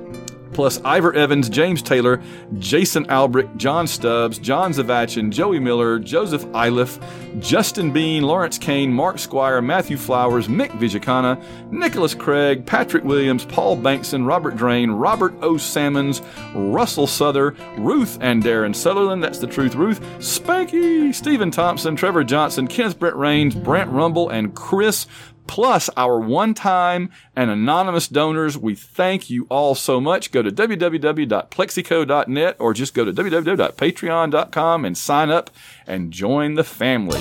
plus 0.55 0.81
Ivor 0.85 1.13
Evans, 1.13 1.49
James 1.49 1.83
Taylor, 1.83 2.23
Jason 2.59 3.05
Albrick, 3.07 3.55
John 3.57 3.87
Stubbs, 3.87 4.39
John 4.39 4.73
Zavachin, 4.73 5.31
Joey 5.31 5.59
Miller, 5.59 5.99
Joseph 5.99 6.45
Iliff, 6.55 6.99
Justin 7.41 7.93
Bean, 7.93 8.23
Lawrence 8.23 8.57
Kane, 8.57 8.93
Mark 8.93 9.19
Squire, 9.19 9.61
Matthew 9.61 9.97
Flowers, 9.97 10.49
Mick 10.49 10.71
Vijakana, 10.79 11.43
Nicholas 11.71 12.15
Craig, 12.15 12.65
Patrick 12.65 13.05
Williams, 13.05 13.45
Paul 13.45 13.77
Bankson, 13.77 14.27
Robert 14.27 14.57
Drain, 14.57 14.91
Robert 14.91 15.35
O. 15.43 15.57
Salmons, 15.57 16.23
Russell 16.55 17.07
Souther, 17.07 17.55
Ruth 17.77 18.19
and 18.21 18.43
Darren 18.43 18.75
Sutherland, 18.75 19.23
that's 19.23 19.39
the 19.39 19.47
truth, 19.47 19.75
Ruth, 19.75 20.01
Spanky, 20.19 21.13
Stephen 21.15 21.51
Thompson, 21.51 21.97
Trevor 21.97 22.25
Johnson, 22.25 22.69
Kenneth 22.69 22.99
Brett 22.99 23.17
Rains, 23.17 23.55
Brent 23.55 23.91
Rumble, 23.91 24.29
and 24.29 24.55
Chris 24.55 25.07
plus 25.47 25.91
our 25.97 26.19
one 26.19 26.55
time 26.55 27.11
and 27.37 27.51
anonymous 27.51 28.09
donors. 28.09 28.59
We 28.59 28.75
thank 28.75 29.31
you 29.31 29.47
all 29.49 29.75
so 29.75 30.01
much. 30.01 30.33
Go 30.33 30.43
to 30.43 30.51
www.plexico.net 30.51 32.57
or 32.59 32.75
just 32.75 32.95
go 32.95 33.05
to 33.05 33.13
www.patreon.com 33.13 34.85
and 34.85 34.97
sign 34.97 35.31
up 35.31 35.51
and 35.87 36.13
join 36.13 36.55
the 36.55 36.65
family. 36.65 37.21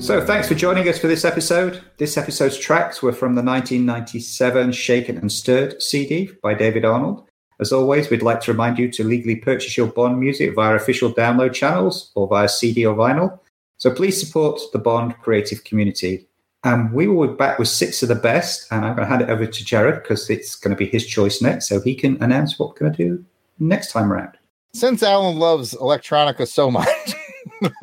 So, 0.00 0.24
thanks 0.24 0.48
for 0.48 0.54
joining 0.54 0.88
us 0.88 0.98
for 0.98 1.08
this 1.08 1.26
episode. 1.26 1.82
This 1.98 2.16
episode's 2.16 2.56
tracks 2.56 3.02
were 3.02 3.12
from 3.12 3.34
the 3.34 3.42
1997 3.42 4.72
Shaken 4.72 5.18
and 5.18 5.30
Stirred 5.30 5.82
CD 5.82 6.30
by 6.42 6.54
David 6.54 6.86
Arnold. 6.86 7.28
As 7.60 7.70
always, 7.70 8.08
we'd 8.08 8.22
like 8.22 8.40
to 8.40 8.52
remind 8.52 8.78
you 8.78 8.90
to 8.92 9.04
legally 9.04 9.36
purchase 9.36 9.76
your 9.76 9.88
Bond 9.88 10.18
music 10.18 10.54
via 10.54 10.74
official 10.74 11.12
download 11.12 11.52
channels 11.52 12.12
or 12.14 12.26
via 12.26 12.48
CD 12.48 12.86
or 12.86 12.96
vinyl. 12.96 13.38
So 13.80 13.90
please 13.90 14.20
support 14.20 14.60
the 14.74 14.78
Bond 14.78 15.16
creative 15.22 15.64
community. 15.64 16.26
And 16.64 16.92
we 16.92 17.06
will 17.06 17.28
be 17.28 17.34
back 17.34 17.58
with 17.58 17.68
six 17.68 18.02
of 18.02 18.10
the 18.10 18.14
best. 18.14 18.70
And 18.70 18.84
I'm 18.84 18.94
going 18.94 19.08
to 19.08 19.10
hand 19.10 19.22
it 19.22 19.30
over 19.30 19.46
to 19.46 19.64
Jared 19.64 20.02
because 20.02 20.28
it's 20.28 20.54
going 20.54 20.76
to 20.76 20.76
be 20.76 20.84
his 20.84 21.06
choice 21.06 21.40
next. 21.40 21.66
So 21.66 21.80
he 21.80 21.94
can 21.94 22.22
announce 22.22 22.58
what 22.58 22.68
we're 22.68 22.78
going 22.78 22.92
to 22.92 22.98
do 22.98 23.24
next 23.58 23.92
time 23.92 24.12
around. 24.12 24.36
Since 24.74 25.02
Alan 25.02 25.38
loves 25.38 25.72
electronica 25.72 26.46
so 26.46 26.70
much, 26.70 27.14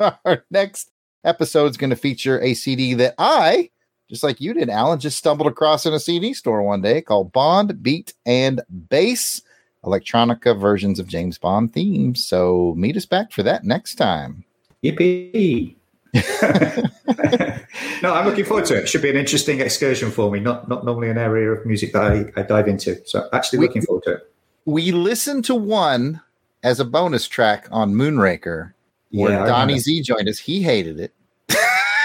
our 0.24 0.44
next 0.52 0.92
episode 1.24 1.72
is 1.72 1.76
going 1.76 1.90
to 1.90 1.96
feature 1.96 2.40
a 2.42 2.54
CD 2.54 2.94
that 2.94 3.16
I, 3.18 3.68
just 4.08 4.22
like 4.22 4.40
you 4.40 4.54
did, 4.54 4.70
Alan, 4.70 5.00
just 5.00 5.18
stumbled 5.18 5.48
across 5.50 5.84
in 5.84 5.92
a 5.92 5.98
CD 5.98 6.32
store 6.32 6.62
one 6.62 6.80
day 6.80 7.02
called 7.02 7.32
Bond 7.32 7.82
Beat 7.82 8.14
and 8.24 8.60
Bass 8.70 9.42
electronica 9.84 10.58
versions 10.58 11.00
of 11.00 11.08
James 11.08 11.38
Bond 11.38 11.72
themes. 11.74 12.24
So 12.24 12.74
meet 12.76 12.96
us 12.96 13.04
back 13.04 13.32
for 13.32 13.42
that 13.42 13.64
next 13.64 13.96
time. 13.96 14.44
Yippee! 14.84 15.77
no, 18.02 18.14
I'm 18.14 18.24
looking 18.26 18.44
forward 18.44 18.64
to 18.66 18.76
it. 18.76 18.84
it. 18.84 18.88
Should 18.88 19.02
be 19.02 19.10
an 19.10 19.16
interesting 19.16 19.60
excursion 19.60 20.10
for 20.10 20.30
me. 20.30 20.40
Not 20.40 20.68
not 20.68 20.84
normally 20.84 21.10
an 21.10 21.18
area 21.18 21.50
of 21.50 21.66
music 21.66 21.92
that 21.92 22.02
I, 22.02 22.32
I 22.36 22.42
dive 22.42 22.68
into. 22.68 23.00
So 23.06 23.28
actually 23.32 23.60
looking 23.60 23.82
forward 23.82 24.04
to 24.04 24.14
it. 24.14 24.32
We 24.64 24.92
listened 24.92 25.44
to 25.46 25.54
one 25.54 26.20
as 26.62 26.80
a 26.80 26.84
bonus 26.84 27.28
track 27.28 27.68
on 27.70 27.94
Moonraker 27.94 28.72
where 29.10 29.32
yeah, 29.32 29.46
Donnie 29.46 29.78
Z 29.78 30.02
joined 30.02 30.28
us. 30.28 30.38
He 30.38 30.62
hated 30.62 31.00
it. 31.00 31.14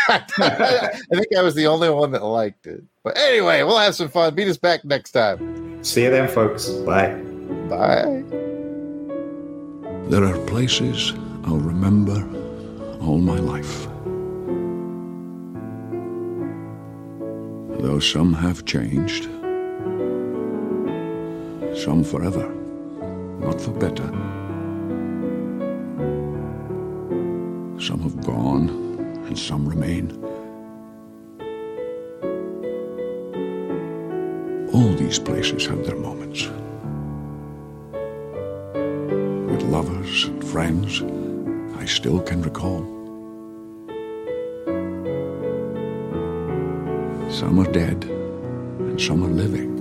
I 0.07 0.19
think 1.11 1.35
I 1.37 1.41
was 1.41 1.55
the 1.55 1.67
only 1.67 1.89
one 1.89 2.11
that 2.11 2.23
liked 2.23 2.67
it. 2.67 2.83
But 3.03 3.17
anyway, 3.17 3.63
we'll 3.63 3.77
have 3.77 3.95
some 3.95 4.09
fun. 4.09 4.35
Beat 4.35 4.47
us 4.47 4.57
back 4.57 4.83
next 4.85 5.11
time. 5.11 5.83
See 5.83 6.03
you 6.03 6.09
then, 6.09 6.27
folks. 6.27 6.69
Bye. 6.69 7.13
Bye. 7.69 8.23
There 10.09 10.23
are 10.23 10.37
places 10.45 11.13
I'll 11.45 11.57
remember 11.57 12.21
all 13.01 13.17
my 13.17 13.37
life. 13.37 13.87
Though 17.83 17.99
some 17.99 18.31
have 18.35 18.63
changed, 18.63 19.25
some 21.83 22.01
forever, 22.01 22.47
not 23.41 23.59
for 23.59 23.71
better. 23.71 24.07
Some 27.77 27.99
have 28.03 28.25
gone, 28.25 28.69
and 29.27 29.37
some 29.37 29.67
remain. 29.67 30.17
All 34.73 34.93
these 34.93 35.19
places 35.19 35.65
have 35.65 35.85
their 35.85 35.97
moments. 35.97 36.47
With 39.51 39.61
lovers 39.63 40.23
and 40.23 40.41
friends, 40.41 41.03
I 41.77 41.83
still 41.83 42.21
can 42.21 42.43
recall. 42.43 43.02
Some 47.43 47.59
are 47.59 47.71
dead, 47.73 48.05
and 48.05 49.01
some 49.01 49.21
are 49.21 49.27
living. 49.27 49.77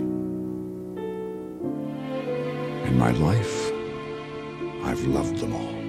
In 2.89 2.99
my 2.99 3.13
life, 3.13 3.71
I've 4.83 5.07
loved 5.07 5.37
them 5.39 5.55
all. 5.55 5.82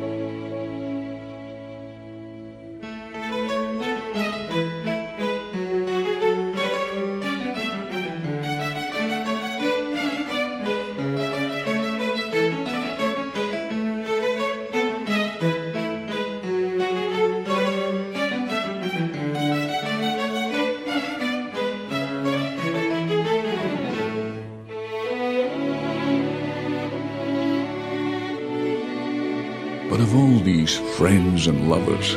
Friends 31.44 31.60
and 31.60 31.70
lovers, 31.70 32.16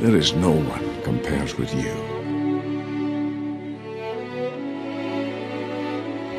there 0.00 0.16
is 0.16 0.32
no 0.32 0.50
one 0.50 1.02
compares 1.02 1.56
with 1.56 1.72
you. 1.74 1.92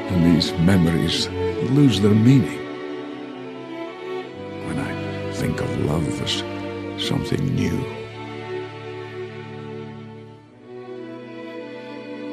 And 0.10 0.26
these 0.26 0.52
memories 0.60 1.30
lose 1.72 2.02
their 2.02 2.14
meaning 2.14 2.60
when 4.68 4.80
I 4.80 5.32
think 5.34 5.62
of 5.62 5.86
love 5.86 6.08
as 6.22 6.44
something 7.08 7.44
new. 7.56 7.78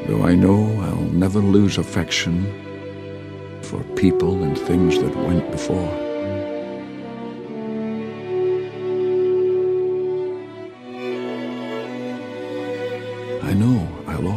Though 0.07 0.25
I 0.25 0.35
know 0.35 0.61
I'll 0.83 1.13
never 1.13 1.41
lose 1.41 1.79
affection 1.79 2.45
for 3.63 3.83
people 3.95 4.43
and 4.43 4.59
things 4.59 4.99
that 4.99 5.15
went 5.17 5.51
before. 5.53 6.06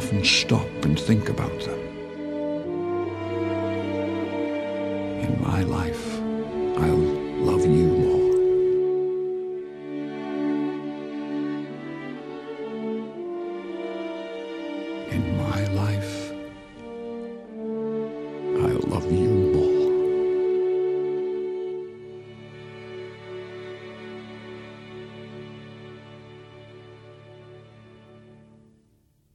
Often 0.09 0.25
stop 0.25 0.85
and 0.85 0.99
think 0.99 1.29
about 1.29 1.59
them. 1.61 1.88